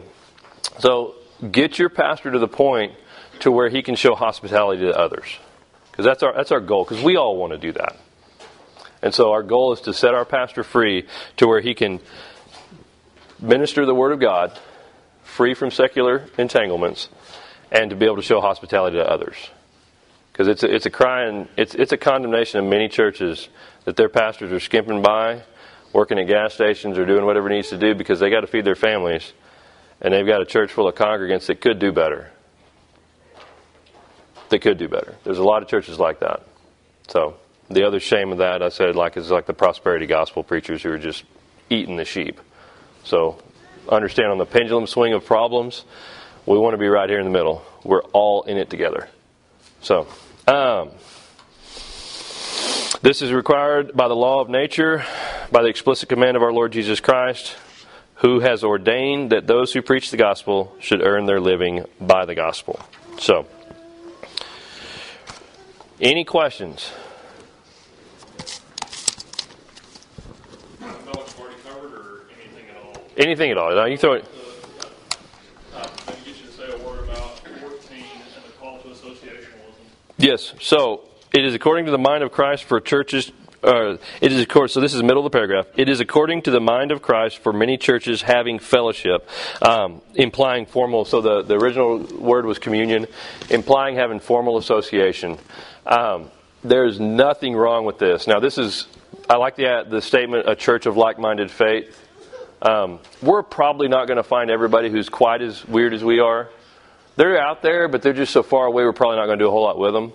So 0.77 1.15
get 1.51 1.77
your 1.77 1.89
pastor 1.89 2.31
to 2.31 2.39
the 2.39 2.47
point 2.47 2.93
to 3.39 3.51
where 3.51 3.69
he 3.69 3.81
can 3.81 3.95
show 3.95 4.15
hospitality 4.15 4.81
to 4.81 4.97
others. 4.97 5.37
Because 5.91 6.05
that's 6.05 6.23
our, 6.23 6.33
that's 6.33 6.51
our 6.51 6.59
goal, 6.59 6.83
because 6.83 7.03
we 7.03 7.15
all 7.15 7.37
want 7.37 7.53
to 7.53 7.57
do 7.57 7.71
that. 7.73 7.97
And 9.01 9.13
so 9.13 9.31
our 9.31 9.43
goal 9.43 9.73
is 9.73 9.81
to 9.81 9.93
set 9.93 10.13
our 10.13 10.25
pastor 10.25 10.63
free 10.63 11.05
to 11.37 11.47
where 11.47 11.61
he 11.61 11.73
can 11.73 11.99
minister 13.39 13.85
the 13.85 13.93
Word 13.93 14.11
of 14.11 14.19
God, 14.19 14.57
free 15.23 15.53
from 15.53 15.69
secular 15.71 16.25
entanglements, 16.37 17.09
and 17.71 17.89
to 17.91 17.95
be 17.95 18.05
able 18.05 18.15
to 18.15 18.21
show 18.21 18.41
hospitality 18.41 18.97
to 18.97 19.09
others. 19.09 19.35
Because 20.31 20.47
it's 20.47 20.63
a, 20.63 20.73
it's 20.73 20.85
a 20.85 20.89
crying, 20.89 21.47
it's, 21.57 21.75
it's 21.75 21.91
a 21.91 21.97
condemnation 21.97 22.59
of 22.59 22.65
many 22.65 22.89
churches 22.89 23.49
that 23.85 23.95
their 23.95 24.09
pastors 24.09 24.51
are 24.51 24.59
skimping 24.59 25.01
by, 25.01 25.41
working 25.93 26.19
at 26.19 26.27
gas 26.27 26.53
stations 26.53 26.97
or 26.97 27.05
doing 27.05 27.25
whatever 27.25 27.49
needs 27.49 27.69
to 27.69 27.77
do 27.77 27.95
because 27.95 28.19
they 28.19 28.29
got 28.29 28.41
to 28.41 28.47
feed 28.47 28.65
their 28.65 28.75
families 28.75 29.33
and 30.01 30.13
they've 30.13 30.25
got 30.25 30.41
a 30.41 30.45
church 30.45 30.71
full 30.71 30.87
of 30.87 30.95
congregants 30.95 31.47
that 31.47 31.61
could 31.61 31.79
do 31.79 31.91
better. 31.91 32.31
They 34.49 34.59
could 34.59 34.77
do 34.77 34.87
better. 34.87 35.15
There's 35.23 35.39
a 35.39 35.43
lot 35.43 35.61
of 35.61 35.69
churches 35.69 35.99
like 35.99 36.19
that. 36.19 36.43
So 37.07 37.37
the 37.69 37.85
other 37.85 37.99
shame 37.99 38.31
of 38.31 38.37
that, 38.37 38.61
I 38.61 38.69
said, 38.69 38.95
like 38.95 39.17
is 39.17 39.29
like 39.29 39.45
the 39.45 39.53
prosperity 39.53 40.05
gospel 40.05 40.43
preachers 40.43 40.83
who 40.83 40.91
are 40.91 40.97
just 40.97 41.23
eating 41.69 41.97
the 41.97 42.05
sheep. 42.05 42.39
So 43.03 43.41
understand 43.89 44.31
on 44.31 44.37
the 44.37 44.45
pendulum 44.45 44.87
swing 44.87 45.13
of 45.13 45.25
problems, 45.25 45.83
we 46.45 46.57
want 46.57 46.73
to 46.73 46.77
be 46.77 46.87
right 46.87 47.09
here 47.09 47.19
in 47.19 47.25
the 47.25 47.31
middle. 47.31 47.63
We're 47.83 48.03
all 48.13 48.43
in 48.43 48.57
it 48.57 48.69
together. 48.69 49.09
So, 49.81 50.07
um, 50.47 50.91
this 53.01 53.21
is 53.21 53.31
required 53.31 53.93
by 53.93 54.07
the 54.07 54.15
law 54.15 54.41
of 54.41 54.49
nature 54.49 55.05
by 55.51 55.61
the 55.61 55.69
explicit 55.69 56.09
command 56.09 56.35
of 56.35 56.43
our 56.43 56.51
Lord 56.51 56.71
Jesus 56.71 56.99
Christ, 56.99 57.55
who 58.17 58.39
has 58.39 58.63
ordained 58.63 59.31
that 59.31 59.47
those 59.47 59.73
who 59.73 59.81
preach 59.81 60.11
the 60.11 60.17
gospel 60.17 60.75
should 60.79 61.01
earn 61.01 61.25
their 61.25 61.39
living 61.39 61.85
by 62.01 62.25
the 62.25 62.35
gospel. 62.35 62.79
So, 63.19 63.45
any 65.99 66.23
questions? 66.23 66.91
Anything 73.17 73.49
at 73.49 73.57
all. 73.57 73.73
Now 73.73 73.85
you 73.85 73.97
throw 73.97 74.13
it. 74.13 74.25
Maybe 75.73 76.19
get 76.23 76.27
you 76.27 76.45
to 76.45 76.51
say 76.51 76.69
a 76.71 76.77
word 76.87 76.99
about 76.99 77.39
14 77.39 77.59
and 77.65 78.45
the 78.45 78.51
call 78.59 78.77
to 78.79 78.89
associationalism. 78.89 79.87
Yes. 80.17 80.53
So 80.61 81.01
it 81.33 81.43
is 81.43 81.55
according 81.55 81.85
to 81.85 81.91
the 81.91 81.97
mind 81.97 82.23
of 82.23 82.31
Christ 82.31 82.65
for 82.65 82.79
churches. 82.79 83.31
It 83.63 84.31
is 84.31 84.41
according. 84.41 84.71
So 84.71 84.81
this 84.81 84.93
is 84.93 85.01
middle 85.01 85.25
of 85.25 85.31
the 85.31 85.35
paragraph. 85.35 85.67
It 85.75 85.89
is 85.89 85.99
according 85.99 86.43
to 86.43 86.51
the 86.51 86.59
mind 86.59 86.91
of 86.91 87.01
Christ 87.01 87.39
for 87.39 87.51
many 87.51 87.77
churches 87.77 88.21
having 88.21 88.59
fellowship, 88.59 89.27
um, 89.61 90.01
implying 90.15 90.65
formal. 90.65 91.05
So 91.05 91.21
the 91.21 91.41
the 91.41 91.55
original 91.55 91.99
word 92.17 92.45
was 92.45 92.59
communion, 92.59 93.07
implying 93.49 93.95
having 93.95 94.19
formal 94.19 94.57
association. 94.57 95.37
Um, 95.85 96.29
there's 96.63 96.99
nothing 96.99 97.55
wrong 97.55 97.85
with 97.85 97.99
this. 97.99 98.27
Now 98.27 98.39
this 98.39 98.57
is. 98.57 98.87
I 99.29 99.35
like 99.35 99.55
the 99.55 99.85
the 99.89 100.01
statement. 100.01 100.47
A 100.47 100.55
church 100.55 100.85
of 100.85 100.95
like-minded 100.95 101.51
faith. 101.51 102.03
Um, 102.61 102.99
we're 103.21 103.43
probably 103.43 103.87
not 103.87 104.07
going 104.07 104.17
to 104.17 104.23
find 104.23 104.49
everybody 104.49 104.89
who's 104.89 105.09
quite 105.09 105.41
as 105.41 105.65
weird 105.67 105.93
as 105.93 106.03
we 106.03 106.19
are. 106.19 106.49
They're 107.15 107.39
out 107.39 107.61
there, 107.61 107.87
but 107.87 108.01
they're 108.01 108.13
just 108.13 108.31
so 108.33 108.43
far 108.43 108.65
away. 108.65 108.83
We're 108.83 108.93
probably 108.93 109.17
not 109.17 109.25
going 109.25 109.39
to 109.39 109.43
do 109.43 109.47
a 109.47 109.51
whole 109.51 109.63
lot 109.63 109.77
with 109.77 109.93
them. 109.93 110.13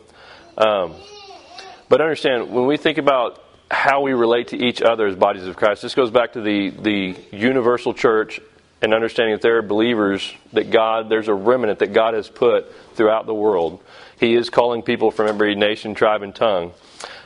But 1.93 2.01
understand, 2.01 2.51
when 2.51 2.65
we 2.65 2.79
think 2.79 2.97
about 2.97 3.45
how 3.71 4.01
we 4.01 4.15
relate 4.15 4.49
to 4.49 4.57
each 4.57 4.81
other 4.81 5.07
as 5.07 5.15
bodies 5.15 5.47
of 5.47 5.57
Christ, 5.57 5.83
this 5.83 5.95
goes 5.95 6.11
back 6.11 6.33
to 6.33 6.41
the, 6.41 6.71
the 6.71 7.15
universal 7.33 7.93
church 7.93 8.41
and 8.81 8.95
understanding 8.95 9.35
that 9.35 9.43
there 9.43 9.59
are 9.59 9.63
believers 9.63 10.33
that 10.55 10.71
God, 10.71 11.11
there's 11.11 11.29
a 11.29 11.35
remnant 11.35 11.81
that 11.81 11.93
God 11.93 12.15
has 12.15 12.31
put 12.31 12.75
throughout 12.95 13.27
the 13.27 13.35
world. 13.35 13.83
He 14.19 14.35
is 14.35 14.49
calling 14.49 14.81
people 14.81 15.11
from 15.11 15.29
every 15.29 15.55
nation, 15.55 15.95
tribe, 15.95 16.23
and 16.23 16.35
tongue. 16.35 16.73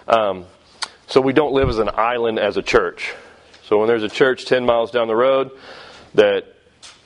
Um, 0.08 0.46
so 1.06 1.20
we 1.20 1.32
don't 1.32 1.52
live 1.52 1.68
as 1.68 1.78
an 1.78 1.90
island 1.94 2.40
as 2.40 2.56
a 2.56 2.62
church. 2.62 3.14
So 3.66 3.78
when 3.78 3.86
there's 3.86 4.02
a 4.02 4.08
church 4.08 4.46
10 4.46 4.66
miles 4.66 4.90
down 4.90 5.06
the 5.06 5.14
road 5.14 5.52
that 6.14 6.56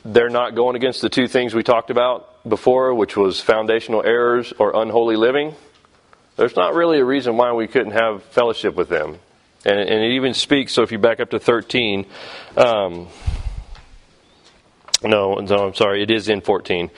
they're 0.02 0.30
not 0.30 0.54
going 0.54 0.76
against 0.76 1.02
the 1.02 1.10
two 1.10 1.28
things 1.28 1.54
we 1.54 1.62
talked 1.62 1.90
about 1.90 2.48
before, 2.48 2.94
which 2.94 3.18
was 3.18 3.38
foundational 3.38 4.02
errors 4.02 4.50
or 4.58 4.80
unholy 4.80 5.16
living, 5.16 5.54
there's 6.40 6.56
not 6.56 6.74
really 6.74 6.98
a 6.98 7.04
reason 7.04 7.36
why 7.36 7.52
we 7.52 7.66
couldn't 7.66 7.92
have 7.92 8.22
fellowship 8.22 8.74
with 8.74 8.88
them. 8.88 9.18
And, 9.66 9.78
and 9.78 10.02
it 10.02 10.12
even 10.12 10.32
speaks, 10.32 10.72
so 10.72 10.82
if 10.82 10.90
you 10.90 10.98
back 10.98 11.20
up 11.20 11.28
to 11.32 11.38
13, 11.38 12.06
um, 12.56 13.08
no, 15.02 15.34
no, 15.34 15.66
I'm 15.66 15.74
sorry, 15.74 16.02
it 16.02 16.10
is 16.10 16.30
in 16.30 16.40
14. 16.40 16.90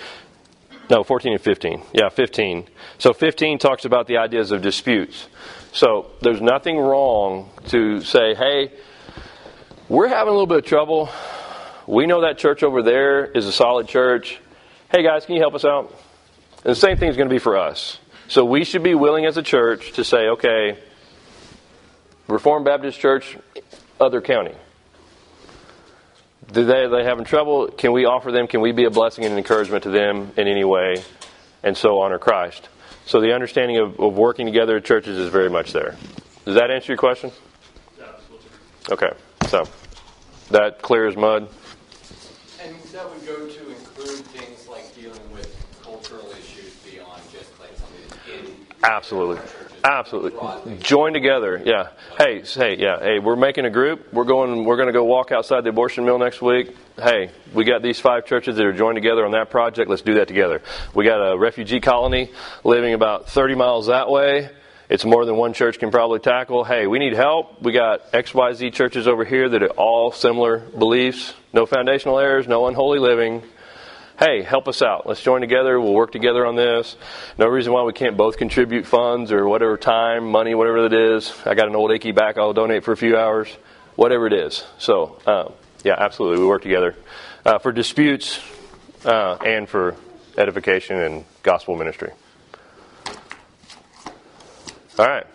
No, 0.89 1.03
14 1.03 1.33
and 1.33 1.43
15. 1.43 1.83
Yeah, 1.93 2.09
15. 2.09 2.69
So 2.99 3.13
15 3.13 3.59
talks 3.59 3.85
about 3.85 4.07
the 4.07 4.19
ideas 4.19 4.53
of 4.53 4.63
disputes. 4.63 5.27
So 5.73 6.13
there's 6.21 6.41
nothing 6.41 6.79
wrong 6.79 7.51
to 7.67 8.01
say, 8.01 8.37
hey, 8.37 8.71
we're 9.89 10.07
having 10.07 10.29
a 10.29 10.37
little 10.37 10.47
bit 10.47 10.59
of 10.59 10.67
trouble. 10.67 11.11
We 11.89 12.07
know 12.07 12.21
that 12.21 12.39
church 12.39 12.63
over 12.63 12.81
there 12.81 13.25
is 13.25 13.47
a 13.47 13.53
solid 13.53 13.89
church. 13.89 14.39
Hey 14.93 15.03
guys, 15.03 15.27
can 15.27 15.35
you 15.35 15.41
help 15.41 15.57
us 15.57 15.65
out? 15.65 15.91
And 16.65 16.71
the 16.71 16.77
same 16.77 16.97
thing 16.97 17.09
is 17.09 17.17
going 17.17 17.29
to 17.29 17.35
be 17.35 17.41
for 17.41 17.59
us. 17.59 17.99
So 18.29 18.45
we 18.45 18.65
should 18.65 18.83
be 18.83 18.95
willing 18.95 19.27
as 19.27 19.37
a 19.37 19.43
church 19.43 19.93
to 19.93 20.05
say, 20.05 20.29
okay, 20.29 20.79
Reformed 22.29 22.65
Baptist 22.65 22.99
Church, 22.99 23.37
other 24.01 24.21
county. 24.21 24.55
Do 26.51 26.65
they 26.65 26.87
they 26.89 27.05
having 27.05 27.25
trouble? 27.25 27.69
Can 27.69 27.93
we 27.93 28.05
offer 28.05 28.33
them? 28.33 28.47
Can 28.47 28.61
we 28.61 28.73
be 28.73 28.85
a 28.85 28.91
blessing 28.91 29.25
and 29.25 29.37
encouragement 29.39 29.85
to 29.85 29.91
them 29.91 30.33
in 30.37 30.49
any 30.49 30.65
way, 30.65 31.03
and 31.63 31.77
so 31.77 32.01
honor 32.01 32.19
Christ? 32.19 32.69
So 33.07 33.21
the 33.21 33.35
understanding 33.35 33.79
of, 33.79 33.99
of 33.99 34.15
working 34.15 34.47
together 34.47 34.77
at 34.77 34.85
churches 34.85 35.19
is 35.19 35.29
very 35.31 35.51
much 35.51 35.73
there. 35.73 35.97
Does 36.45 36.55
that 36.57 36.71
answer 36.71 36.93
your 36.93 36.99
question? 36.99 37.33
Absolutely. 38.01 38.49
Okay, 38.91 39.13
so 39.49 39.65
that 40.51 40.83
clear 40.83 41.07
as 41.07 41.17
mud. 41.17 41.49
And 42.63 42.77
that 42.93 43.09
would 43.09 43.25
go 43.27 43.47
to 43.47 43.71
include 43.71 44.25
things 44.27 44.69
like 44.69 44.95
dealing 44.95 45.33
with 45.33 45.55
cultural 45.83 46.31
issues 46.33 46.75
beyond 46.91 47.23
just 47.33 47.59
like 47.61 47.75
something 47.77 48.01
that's 48.09 48.49
in. 48.49 48.67
Absolutely. 48.85 49.39
Absolutely. 49.85 50.79
Join 50.79 51.13
together. 51.13 51.61
Yeah. 51.65 51.89
Hey, 52.17 52.43
hey, 52.43 52.77
yeah. 52.77 53.01
Hey, 53.01 53.19
we're 53.19 53.37
making 53.37 53.65
a 53.65 53.71
group. 53.71 54.13
We're 54.13 54.25
going 54.25 54.65
we're 54.65 54.77
going 54.77 54.87
to 54.87 54.93
go 54.93 55.05
walk 55.05 55.33
outside 55.33 55.65
the 55.65 55.71
abortion 55.71 56.05
mill 56.05 56.19
next 56.19 56.41
week. 56.41 56.77
Hey, 56.97 57.31
we 57.53 57.65
got 57.65 57.83
these 57.83 57.99
five 57.99 58.25
churches 58.25 58.57
that 58.57 58.65
are 58.65 58.73
joined 58.73 58.97
together 58.97 59.25
on 59.25 59.33
that 59.33 59.51
project. 59.51 59.91
Let's 59.91 60.03
do 60.03 60.15
that 60.15 60.29
together. 60.29 60.63
We 60.95 61.05
got 61.05 61.19
a 61.19 61.37
refugee 61.37 61.81
colony 61.81 62.31
living 62.63 62.95
about 62.95 63.29
30 63.29 63.57
miles 63.57 63.87
that 63.89 64.09
way. 64.09 64.51
It's 64.89 65.05
more 65.05 65.25
than 65.25 65.37
one 65.37 65.53
church 65.53 65.79
can 65.79 65.91
probably 65.91 66.21
tackle. 66.21 66.65
Hey, 66.65 66.87
we 66.87 66.99
need 66.99 67.15
help. 67.15 67.63
We 67.63 67.73
got 67.73 68.13
XYZ 68.13 68.73
churches 68.75 69.09
over 69.09 69.25
here 69.25 69.49
that 69.49 69.63
are 69.63 69.71
all 69.71 70.13
similar 70.13 70.59
beliefs. 70.59 71.35
No 71.53 71.67
foundational 71.67 72.19
errors, 72.19 72.47
no 72.47 72.67
unholy 72.67 72.99
living 72.99 73.43
hey, 74.23 74.43
help 74.43 74.69
us 74.69 74.83
out. 74.83 75.05
Let's 75.05 75.21
join 75.21 75.41
together. 75.41 75.81
We'll 75.81 75.95
work 75.95 76.13
together 76.13 76.47
on 76.47 76.55
this. 76.55 76.97
No 77.39 77.49
reason 77.49 77.73
why 77.73 77.83
we 77.83 77.93
can't 77.93 78.17
both 78.17 78.37
contribute 78.37 78.87
funds 78.87 79.33
or 79.33 79.49
whatever 79.49 79.77
time, 79.77 80.31
money, 80.31 80.55
whatever 80.55 80.87
it 80.87 80.93
is. 80.93 81.33
I 81.45 81.55
got 81.55 81.67
an 81.67 81.75
old 81.75 81.91
achy 81.91 82.13
back. 82.13 82.39
I'll 82.39 82.53
donate 82.53 82.85
for 82.85 82.93
a 82.93 82.97
few 82.97 83.17
hours, 83.17 83.49
whatever 83.97 84.29
it 84.29 84.33
is. 84.33 84.65
So, 84.79 85.21
um, 85.27 85.53
yeah, 85.83 85.97
absolutely. 85.99 86.39
We 86.39 86.47
work 86.47 86.63
together 86.63 86.95
uh, 87.45 87.59
for 87.59 87.73
disputes 87.73 88.41
uh, 89.05 89.39
and 89.45 89.69
for 89.69 89.97
edification 90.39 90.99
and 90.99 91.25
gospel 91.43 91.75
ministry. 91.77 92.13
All 94.99 95.07
right. 95.07 95.27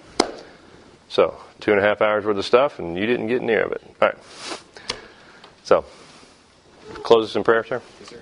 So, 1.09 1.37
two 1.59 1.71
and 1.71 1.81
a 1.81 1.83
half 1.83 2.01
hours 2.01 2.23
worth 2.23 2.37
of 2.37 2.45
stuff, 2.45 2.79
and 2.79 2.97
you 2.97 3.05
didn't 3.05 3.27
get 3.27 3.41
near 3.41 3.65
of 3.65 3.73
it. 3.73 3.81
All 4.01 4.07
right. 4.07 4.17
So, 5.65 5.83
close 7.03 7.29
us 7.29 7.35
in 7.35 7.43
prayer, 7.43 7.65
sir. 7.65 7.81